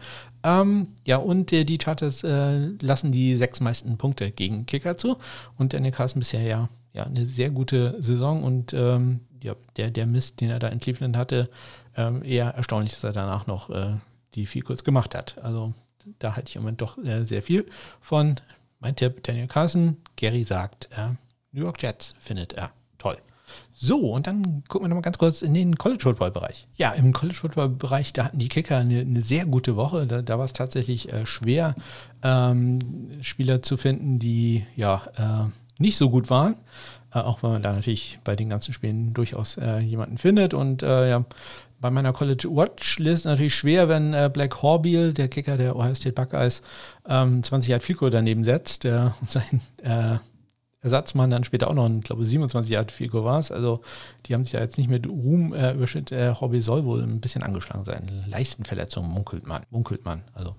Ähm, 0.44 0.90
ja, 1.06 1.18
und 1.18 1.52
äh, 1.52 1.64
die 1.64 1.78
Charters 1.80 2.24
äh, 2.24 2.68
lassen 2.80 3.12
die 3.12 3.36
sechs 3.36 3.60
meisten 3.60 3.98
Punkte 3.98 4.32
gegen 4.32 4.66
Kicker 4.68 4.98
zu. 4.98 5.18
Und 5.58 5.74
Daniel 5.74 5.92
Carson 5.92 6.20
bisher 6.20 6.42
ja, 6.42 6.70
ja 6.94 7.06
eine 7.06 7.26
sehr 7.26 7.50
gute 7.50 7.96
Saison 8.04 8.44
und 8.44 8.74
ähm, 8.74 9.22
ja, 9.42 9.56
der, 9.78 9.90
der 9.90 10.06
Mist, 10.06 10.42
den 10.42 10.52
er 10.52 10.60
da 10.60 10.68
in 10.68 10.80
Cleveland 10.80 11.18
hatte, 11.18 11.50
ähm, 11.98 12.24
eher 12.24 12.50
erstaunlich, 12.50 12.94
dass 12.94 13.04
er 13.04 13.14
danach 13.14 13.48
noch 13.48 13.72
äh, 13.72 13.96
die 14.36 14.46
viel 14.46 14.62
kurz 14.62 14.84
gemacht 14.84 15.16
hat. 15.16 15.38
Also 15.42 15.74
da 16.20 16.36
halte 16.36 16.50
ich 16.50 16.56
im 16.56 16.62
Moment 16.62 16.82
doch 16.82 16.98
äh, 17.00 17.26
sehr 17.26 17.42
viel 17.44 17.66
von. 18.00 18.36
Mein 18.84 18.96
Tipp, 18.96 19.22
Daniel 19.22 19.46
Carson, 19.46 19.98
Gary 20.16 20.44
sagt, 20.44 20.90
äh, 20.98 21.10
New 21.52 21.64
York 21.64 21.82
Jets 21.82 22.14
findet 22.20 22.54
er 22.54 22.72
toll. 22.98 23.18
So, 23.74 24.12
und 24.12 24.28
dann 24.28 24.64
gucken 24.68 24.86
wir 24.86 24.90
nochmal 24.90 25.02
ganz 25.02 25.18
kurz 25.18 25.42
in 25.42 25.54
den 25.54 25.78
College 25.78 26.04
Football 26.04 26.32
Bereich. 26.32 26.68
Ja, 26.76 26.92
im 26.92 27.12
College 27.14 27.38
Football 27.38 27.70
Bereich, 27.70 28.14
da 28.14 28.26
hatten 28.26 28.40
die 28.40 28.48
Kicker 28.48 28.78
eine, 28.78 29.02
eine 29.02 29.22
sehr 29.22 29.46
gute 29.46 29.76
Woche. 29.76 30.08
Da, 30.08 30.22
da 30.22 30.38
war 30.38 30.46
es 30.46 30.54
tatsächlich 30.54 31.12
äh, 31.12 31.26
schwer, 31.26 31.76
ähm, 32.24 32.80
Spieler 33.22 33.62
zu 33.62 33.78
finden, 33.78 34.20
die 34.20 34.66
ja 34.76 35.02
äh, 35.18 35.82
nicht 35.82 35.98
so 35.98 36.10
gut 36.10 36.30
waren. 36.30 36.56
Äh, 37.14 37.20
auch 37.20 37.44
wenn 37.44 37.52
man 37.52 37.64
da 37.64 37.74
natürlich 37.74 38.20
bei 38.24 38.36
den 38.36 38.50
ganzen 38.50 38.74
Spielen 38.74 39.14
durchaus 39.14 39.58
äh, 39.58 39.80
jemanden 39.80 40.18
findet. 40.18 40.54
Und 40.54 40.84
äh, 40.84 41.10
ja, 41.10 41.26
bei 41.82 41.90
meiner 41.90 42.14
College 42.14 42.48
Watchlist 42.50 43.26
natürlich 43.26 43.56
schwer, 43.56 43.90
wenn 43.90 44.14
äh, 44.14 44.30
Black 44.32 44.62
Horbiel, 44.62 45.14
der 45.14 45.28
Kicker 45.28 45.58
der 45.58 45.76
Ohio 45.76 45.96
State 45.96 46.14
Buckeyes, 46.14 46.62
ähm, 47.10 47.44
20 47.44 47.72
Yard 47.72 47.84
Fico 47.84 48.10
daneben 48.10 48.44
setzt 48.44 48.84
der, 48.84 49.16
und 49.20 49.32
sein 49.32 49.62
äh, 49.82 50.20
Ersatzmann 50.82 51.30
dann 51.30 51.44
später 51.44 51.70
auch 51.70 51.76
noch, 51.76 51.90
ich 51.90 52.02
glaube 52.02 52.26
27 52.26 52.72
Yard 52.72 52.92
Fico 52.92 53.24
war 53.24 53.40
es. 53.40 53.52
Also 53.52 53.82
die 54.26 54.34
haben 54.34 54.44
sich 54.44 54.54
ja 54.54 54.62
jetzt 54.62 54.78
nicht 54.78 54.90
mit 54.90 55.08
Ruhm 55.08 55.54
äh, 55.54 55.74
überschüttet. 55.74 56.12
Der 56.12 56.42
Horbiel 56.42 56.62
soll 56.62 56.86
wohl 56.86 57.04
ein 57.04 57.22
bisschen 57.22 57.44
angeschlagen 57.44 57.86
sein. 57.86 58.26
Leistenverletzung 58.28 59.08
munkelt 59.08 59.48
man. 59.48 59.62
Munkelt 59.70 60.06
man. 60.06 60.24
Also 60.34 60.56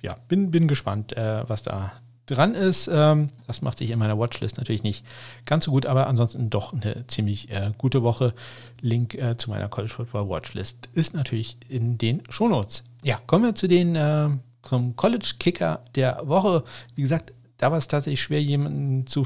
ja, 0.00 0.16
bin, 0.26 0.50
bin 0.50 0.66
gespannt, 0.66 1.16
äh, 1.16 1.48
was 1.48 1.62
da 1.62 1.92
dran 2.26 2.54
ist. 2.54 2.88
Ähm, 2.92 3.28
das 3.46 3.62
macht 3.62 3.78
sich 3.78 3.90
in 3.90 3.98
meiner 3.98 4.18
Watchlist 4.18 4.58
natürlich 4.58 4.82
nicht 4.82 5.04
ganz 5.44 5.64
so 5.64 5.70
gut, 5.70 5.86
aber 5.86 6.08
ansonsten 6.08 6.50
doch 6.50 6.72
eine 6.72 7.06
ziemlich 7.06 7.50
äh, 7.50 7.72
gute 7.78 8.02
Woche. 8.02 8.34
Link 8.80 9.14
äh, 9.14 9.36
zu 9.36 9.50
meiner 9.50 9.68
College 9.68 9.92
Football 9.92 10.28
Watchlist 10.28 10.88
ist 10.94 11.14
natürlich 11.14 11.56
in 11.68 11.98
den 11.98 12.22
Shownotes. 12.28 12.84
Ja, 13.04 13.20
kommen 13.26 13.44
wir 13.44 13.54
zu 13.54 13.68
den 13.68 13.94
äh, 13.94 14.30
zum 14.62 14.96
College 14.96 15.34
Kicker 15.38 15.84
der 15.94 16.22
Woche. 16.24 16.64
Wie 16.94 17.02
gesagt, 17.02 17.32
da 17.62 17.70
war 17.70 17.78
es 17.78 17.86
tatsächlich 17.86 18.20
schwer, 18.20 18.42
jemanden 18.42 19.06
zu, 19.06 19.24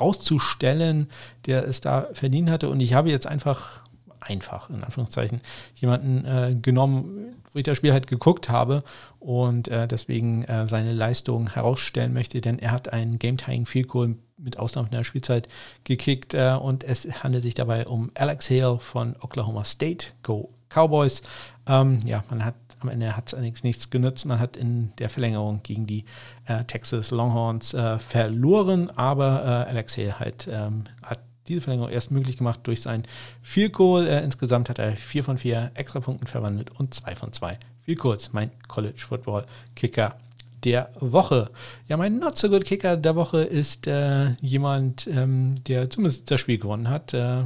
rauszustellen, 0.00 1.08
der 1.44 1.68
es 1.68 1.82
da 1.82 2.08
verdient 2.14 2.48
hatte. 2.48 2.70
Und 2.70 2.80
ich 2.80 2.94
habe 2.94 3.10
jetzt 3.10 3.26
einfach 3.26 3.84
einfach, 4.20 4.70
in 4.70 4.82
Anführungszeichen, 4.82 5.42
jemanden 5.74 6.24
äh, 6.24 6.54
genommen, 6.54 7.36
wo 7.52 7.58
ich 7.58 7.64
das 7.64 7.76
Spiel 7.76 7.92
halt 7.92 8.06
geguckt 8.06 8.48
habe 8.48 8.82
und 9.20 9.68
äh, 9.68 9.86
deswegen 9.86 10.44
äh, 10.44 10.66
seine 10.66 10.94
Leistung 10.94 11.50
herausstellen 11.50 12.14
möchte, 12.14 12.40
denn 12.40 12.58
er 12.58 12.72
hat 12.72 12.90
einen 12.90 13.18
Game-Tying 13.18 13.66
Field 13.66 13.88
Goal 13.88 14.16
mit 14.38 14.58
Ausnahme 14.58 14.88
der 14.88 15.04
Spielzeit 15.04 15.46
gekickt 15.84 16.32
äh, 16.32 16.56
und 16.58 16.84
es 16.84 17.06
handelt 17.22 17.44
sich 17.44 17.52
dabei 17.52 17.86
um 17.86 18.10
Alex 18.14 18.48
Hale 18.48 18.78
von 18.78 19.14
Oklahoma 19.20 19.64
State, 19.64 20.06
Go 20.22 20.54
Cowboys. 20.70 21.22
Ähm, 21.66 22.00
ja, 22.04 22.24
man 22.30 22.44
hat 22.44 22.54
am 22.84 22.90
Ende 22.90 23.16
hat 23.16 23.28
es 23.28 23.34
allerdings 23.34 23.64
nichts 23.64 23.90
genützt. 23.90 24.24
Man 24.26 24.38
hat 24.38 24.56
in 24.56 24.92
der 24.98 25.10
Verlängerung 25.10 25.60
gegen 25.62 25.86
die 25.86 26.04
äh, 26.46 26.64
Texas 26.64 27.10
Longhorns 27.10 27.74
äh, 27.74 27.98
verloren, 27.98 28.90
aber 28.90 29.66
äh, 29.66 29.70
Alex 29.70 29.96
Hale 29.96 30.18
halt, 30.18 30.48
ähm, 30.50 30.84
hat 31.02 31.20
diese 31.48 31.60
Verlängerung 31.60 31.90
erst 31.90 32.10
möglich 32.10 32.36
gemacht 32.36 32.60
durch 32.64 32.80
sein 32.82 33.02
Field 33.42 33.72
Goal. 33.72 34.06
Äh, 34.06 34.22
insgesamt 34.22 34.68
hat 34.68 34.78
er 34.78 34.92
4 34.92 35.24
von 35.24 35.38
4 35.38 35.72
Extrapunkten 35.74 36.26
verwandelt 36.26 36.70
und 36.78 36.94
2 36.94 37.16
von 37.16 37.32
2 37.32 37.58
Field 37.82 37.98
Goals. 37.98 38.32
Mein 38.32 38.50
College 38.68 39.02
Football 39.06 39.44
Kicker 39.74 40.16
der 40.64 40.90
Woche. 40.98 41.50
Ja, 41.88 41.96
mein 41.96 42.18
Not 42.18 42.38
So 42.38 42.48
Good 42.48 42.64
Kicker 42.64 42.96
der 42.96 43.16
Woche 43.16 43.42
ist 43.42 43.86
äh, 43.86 44.32
jemand, 44.40 45.06
ähm, 45.06 45.56
der 45.66 45.90
zumindest 45.90 46.30
das 46.30 46.40
Spiel 46.40 46.58
gewonnen 46.58 46.88
hat. 46.88 47.12
Äh, 47.12 47.42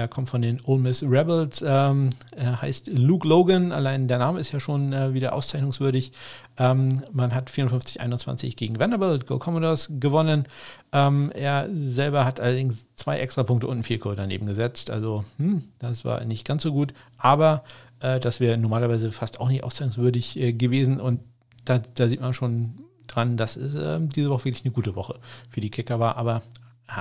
er 0.00 0.08
kommt 0.08 0.30
von 0.30 0.40
den 0.40 0.60
Ole 0.64 0.80
Miss 0.80 1.02
Rebels, 1.02 1.62
ähm, 1.66 2.10
er 2.34 2.62
heißt 2.62 2.88
Luke 2.88 3.28
Logan, 3.28 3.70
allein 3.70 4.08
der 4.08 4.18
Name 4.18 4.40
ist 4.40 4.50
ja 4.50 4.58
schon 4.58 4.94
äh, 4.94 5.12
wieder 5.12 5.34
auszeichnungswürdig. 5.34 6.12
Ähm, 6.56 7.02
man 7.12 7.34
hat 7.34 7.50
54-21 7.50 8.56
gegen 8.56 8.78
Vanderbilt, 8.78 9.26
Go 9.26 9.38
Commodores, 9.38 9.90
gewonnen. 10.00 10.48
Ähm, 10.92 11.30
er 11.34 11.68
selber 11.70 12.24
hat 12.24 12.40
allerdings 12.40 12.86
zwei 12.96 13.18
extra 13.18 13.42
Punkte 13.42 13.66
und 13.66 13.74
einen 13.74 13.84
Vierkohl 13.84 14.16
daneben 14.16 14.46
gesetzt, 14.46 14.90
also 14.90 15.24
hm, 15.36 15.64
das 15.78 16.04
war 16.06 16.24
nicht 16.24 16.46
ganz 16.46 16.62
so 16.62 16.72
gut, 16.72 16.94
aber 17.18 17.62
äh, 18.00 18.18
das 18.20 18.40
wäre 18.40 18.56
normalerweise 18.56 19.12
fast 19.12 19.38
auch 19.38 19.50
nicht 19.50 19.64
auszeichnungswürdig 19.64 20.38
äh, 20.38 20.52
gewesen. 20.54 20.98
Und 20.98 21.20
da, 21.66 21.78
da, 21.78 22.08
sieht 22.08 22.22
man 22.22 22.32
schon 22.32 22.80
dran, 23.06 23.36
dass 23.36 23.58
äh, 23.58 23.98
diese 24.00 24.30
Woche 24.30 24.46
wirklich 24.46 24.64
eine 24.64 24.72
gute 24.72 24.96
Woche 24.96 25.18
für 25.50 25.60
die 25.60 25.70
Kicker 25.70 26.00
war, 26.00 26.16
aber 26.16 26.40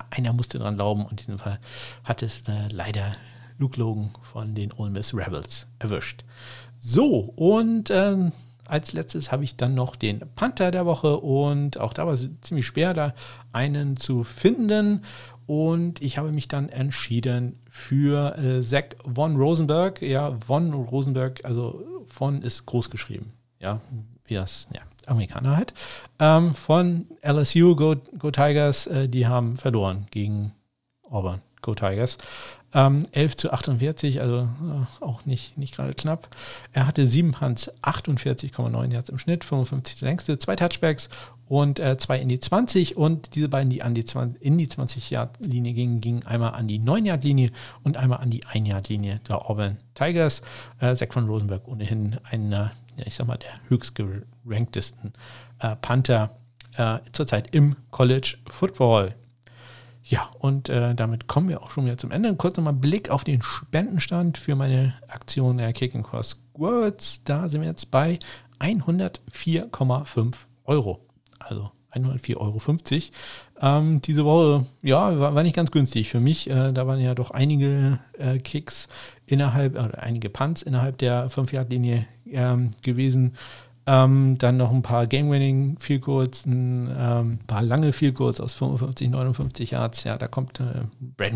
einer 0.09 0.33
musste 0.33 0.59
dran 0.59 0.75
glauben 0.75 1.05
und 1.05 1.11
in 1.11 1.17
diesem 1.17 1.39
Fall 1.39 1.59
hat 2.03 2.23
es 2.23 2.43
äh, 2.47 2.67
leider 2.71 3.13
Luke 3.57 3.79
Logan 3.79 4.11
von 4.21 4.55
den 4.55 4.71
Ole 4.73 4.89
Miss 4.89 5.13
Rebels 5.13 5.67
erwischt. 5.79 6.23
So, 6.79 7.33
und 7.35 7.89
ähm, 7.91 8.31
als 8.65 8.93
letztes 8.93 9.31
habe 9.31 9.43
ich 9.43 9.55
dann 9.55 9.73
noch 9.73 9.95
den 9.95 10.21
Panther 10.35 10.71
der 10.71 10.85
Woche 10.85 11.17
und 11.17 11.79
auch 11.79 11.91
da 11.91 12.05
war 12.05 12.13
es 12.13 12.29
ziemlich 12.41 12.67
schwer, 12.67 12.93
da 12.93 13.13
einen 13.51 13.97
zu 13.97 14.23
finden. 14.23 15.03
Und 15.47 16.01
ich 16.03 16.19
habe 16.19 16.31
mich 16.31 16.47
dann 16.47 16.69
entschieden 16.69 17.59
für 17.69 18.37
äh, 18.37 18.61
Zach 18.61 18.95
von 19.15 19.35
Rosenberg. 19.35 20.03
Ja, 20.03 20.37
von 20.45 20.71
Rosenberg, 20.71 21.43
also 21.43 21.83
von 22.07 22.43
ist 22.43 22.67
groß 22.67 22.91
geschrieben. 22.91 23.33
Ja, 23.59 23.81
wie 24.25 24.35
das, 24.35 24.67
ja, 24.71 24.81
Amerikaner 25.09 25.57
halt. 25.57 25.73
Ähm, 26.19 26.53
von 26.53 27.07
LSU, 27.21 27.75
Go, 27.75 27.95
Go 28.17 28.31
Tigers, 28.31 28.87
äh, 28.87 29.07
die 29.07 29.27
haben 29.27 29.57
verloren 29.57 30.05
gegen 30.11 30.53
Auburn, 31.09 31.41
Go 31.61 31.75
Tigers. 31.75 32.17
Ähm, 32.71 33.07
11 33.13 33.35
zu 33.35 33.51
48, 33.51 34.21
also 34.21 34.41
äh, 34.41 35.03
auch 35.03 35.25
nicht, 35.25 35.57
nicht 35.57 35.75
gerade 35.75 35.95
knapp. 35.95 36.27
Er 36.71 36.85
hatte 36.85 37.07
7 37.07 37.31
Punts, 37.31 37.71
48,9 37.81 38.93
Yards 38.93 39.09
im 39.09 39.17
Schnitt, 39.17 39.43
55 39.43 39.99
der 39.99 40.09
längste, 40.09 40.37
zwei 40.37 40.55
Touchbacks 40.55 41.09
und 41.47 41.79
äh, 41.79 41.97
zwei 41.97 42.19
in 42.19 42.29
die 42.29 42.39
20 42.39 42.95
und 42.95 43.33
diese 43.33 43.49
beiden, 43.49 43.71
die 43.71 43.81
an 43.81 43.95
die 43.95 44.05
20, 44.05 44.39
in 44.41 44.59
die 44.59 44.67
20-Yard-Linie 44.67 45.73
gingen, 45.73 45.99
gingen 45.99 46.25
einmal 46.27 46.53
an 46.53 46.67
die 46.67 46.79
9-Yard-Linie 46.79 47.51
und 47.83 47.97
einmal 47.97 48.19
an 48.19 48.29
die 48.29 48.43
1-Yard-Linie 48.43 49.19
der 49.27 49.49
Auburn 49.49 49.77
Tigers. 49.95 50.43
Äh, 50.79 50.95
Zach 50.95 51.11
von 51.11 51.27
Rosenberg 51.27 51.67
ohnehin 51.67 52.17
einer, 52.29 52.71
ja, 52.99 53.07
ich 53.07 53.15
sag 53.15 53.27
mal, 53.27 53.37
der 53.37 53.51
höchst 53.67 53.95
geranktesten 53.95 55.13
äh, 55.59 55.75
Panther 55.75 56.37
äh, 56.75 56.99
zurzeit 57.11 57.55
im 57.55 57.75
College 57.91 58.37
Football. 58.47 59.15
Ja, 60.03 60.29
und 60.39 60.69
äh, 60.69 60.95
damit 60.95 61.27
kommen 61.27 61.49
wir 61.49 61.61
auch 61.61 61.71
schon 61.71 61.85
wieder 61.85 61.97
zum 61.97 62.11
Ende. 62.11 62.35
Kurz 62.35 62.57
nochmal 62.57 62.73
Blick 62.73 63.09
auf 63.09 63.23
den 63.23 63.41
Spendenstand 63.41 64.37
für 64.37 64.55
meine 64.55 64.93
Aktion 65.07 65.57
der 65.57 65.73
Kick 65.73 65.93
and 65.95 66.05
Cross 66.05 66.41
Words. 66.53 67.21
Da 67.25 67.47
sind 67.49 67.61
wir 67.61 67.69
jetzt 67.69 67.91
bei 67.91 68.17
104,5 68.59 70.35
Euro 70.65 71.09
also 71.49 71.71
104,50 71.91 72.37
Euro. 72.37 72.61
Ähm, 73.61 74.01
diese 74.01 74.23
Woche, 74.23 74.65
ja, 74.81 75.19
war, 75.19 75.35
war, 75.35 75.43
nicht 75.43 75.55
ganz 75.55 75.71
günstig 75.71 76.09
für 76.09 76.19
mich. 76.19 76.49
Äh, 76.49 76.71
da 76.71 76.87
waren 76.87 77.01
ja 77.01 77.13
doch 77.13 77.31
einige 77.31 77.99
äh, 78.17 78.37
Kicks 78.37 78.87
innerhalb, 79.25 79.73
oder 79.73 80.01
einige 80.01 80.29
Punts 80.29 80.61
innerhalb 80.61 80.97
der 80.97 81.29
5-Yard-Linie 81.29 82.05
ähm, 82.31 82.71
gewesen. 82.81 83.35
Ähm, 83.91 84.37
dann 84.37 84.57
noch 84.57 84.71
ein 84.71 84.83
paar 84.83 85.07
Game-Winning 85.07 85.77
Field 85.79 86.05
ein 86.45 86.95
ähm, 86.95 87.39
paar 87.47 87.63
lange 87.63 87.91
Field 87.91 88.21
aus 88.21 88.53
55, 88.53 89.09
59 89.09 89.71
Yards. 89.71 90.03
Ja, 90.03 90.15
da 90.15 90.27
kommt 90.27 90.59
äh, 90.59 90.83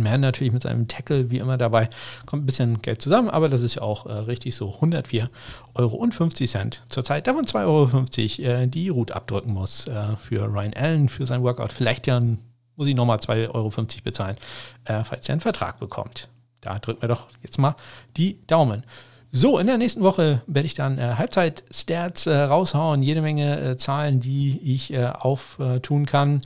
Mann 0.03 0.21
natürlich 0.21 0.53
mit 0.53 0.61
seinem 0.61 0.87
Tackle 0.87 1.31
wie 1.31 1.39
immer 1.39 1.57
dabei. 1.57 1.89
Kommt 2.27 2.43
ein 2.43 2.45
bisschen 2.45 2.83
Geld 2.83 3.01
zusammen, 3.01 3.31
aber 3.31 3.49
das 3.49 3.63
ist 3.63 3.75
ja 3.75 3.81
auch 3.81 4.05
äh, 4.05 4.11
richtig 4.11 4.53
so 4.55 4.71
104 4.71 5.31
Euro 5.73 5.95
und 5.95 6.13
50 6.13 6.47
Cent. 6.47 6.83
Zurzeit 6.89 7.25
davon 7.25 7.45
2,50 7.45 7.65
Euro 7.65 8.51
äh, 8.61 8.67
die 8.67 8.89
Root 8.89 9.13
abdrücken 9.13 9.51
muss 9.51 9.87
äh, 9.87 10.15
für 10.21 10.45
Ryan 10.45 10.75
Allen 10.75 11.09
für 11.09 11.25
sein 11.25 11.41
Workout. 11.41 11.73
Vielleicht 11.73 12.05
ja 12.05 12.21
muss 12.75 12.85
ich 12.85 12.93
nochmal 12.93 13.17
2,50 13.17 13.49
Euro 13.55 13.71
bezahlen, 14.03 14.37
äh, 14.85 15.03
falls 15.03 15.27
er 15.27 15.33
einen 15.33 15.41
Vertrag 15.41 15.79
bekommt. 15.79 16.29
Da 16.61 16.77
drücken 16.77 17.01
wir 17.01 17.09
doch 17.09 17.29
jetzt 17.41 17.57
mal 17.57 17.75
die 18.15 18.45
Daumen. 18.45 18.83
So, 19.35 19.57
in 19.57 19.65
der 19.65 19.79
nächsten 19.79 20.03
Woche 20.03 20.43
werde 20.45 20.67
ich 20.67 20.75
dann 20.75 20.99
äh, 20.99 21.15
Halbzeit-Stats 21.15 22.27
äh, 22.27 22.35
raushauen, 22.35 23.01
jede 23.01 23.23
Menge 23.23 23.59
äh, 23.59 23.77
Zahlen, 23.77 24.19
die 24.19 24.59
ich 24.61 24.93
äh, 24.93 25.07
auftun 25.07 26.05
kann. 26.05 26.41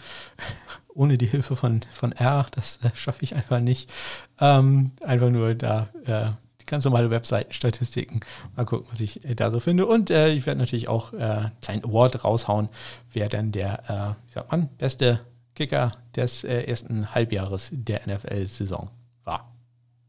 Ohne 0.93 1.17
die 1.17 1.25
Hilfe 1.25 1.57
von, 1.57 1.81
von 1.91 2.13
R, 2.13 2.47
das 2.51 2.79
äh, 2.83 2.91
schaffe 2.95 3.23
ich 3.23 3.35
einfach 3.35 3.59
nicht. 3.59 3.91
Ähm, 4.39 4.91
einfach 5.01 5.29
nur 5.29 5.53
da 5.53 5.89
äh, 6.05 6.29
die 6.61 6.65
ganz 6.65 6.85
normale 6.85 7.09
Webseitenstatistiken. 7.09 8.21
Mal 8.55 8.63
gucken, 8.63 8.88
was 8.89 9.01
ich 9.01 9.19
da 9.35 9.51
so 9.51 9.59
finde. 9.59 9.85
Und 9.85 10.09
ich 10.09 10.45
werde 10.45 10.61
natürlich 10.61 10.88
auch 10.88 11.11
einen 11.11 11.51
kleinen 11.61 11.83
Award 11.83 12.23
raushauen, 12.23 12.69
wer 13.11 13.27
denn 13.27 13.51
der, 13.51 14.15
wie 14.25 14.31
sagt 14.31 14.49
man, 14.49 14.69
beste 14.77 15.19
Kicker 15.55 15.91
des 16.15 16.45
ersten 16.45 17.13
Halbjahres 17.13 17.69
der 17.73 18.07
NFL-Saison 18.07 18.89
war. 19.25 19.51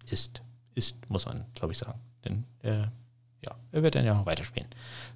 Ist, 0.09 0.43
ist, 0.77 1.11
muss 1.11 1.27
man, 1.27 1.45
glaube 1.55 1.73
ich, 1.73 1.79
sagen. 1.79 1.99
Denn 2.25 2.45
äh, 2.69 2.87
ja, 3.45 3.57
er 3.73 3.83
wird 3.83 3.95
dann 3.95 4.05
ja 4.05 4.15
noch 4.15 4.27
weiterspielen. 4.27 4.69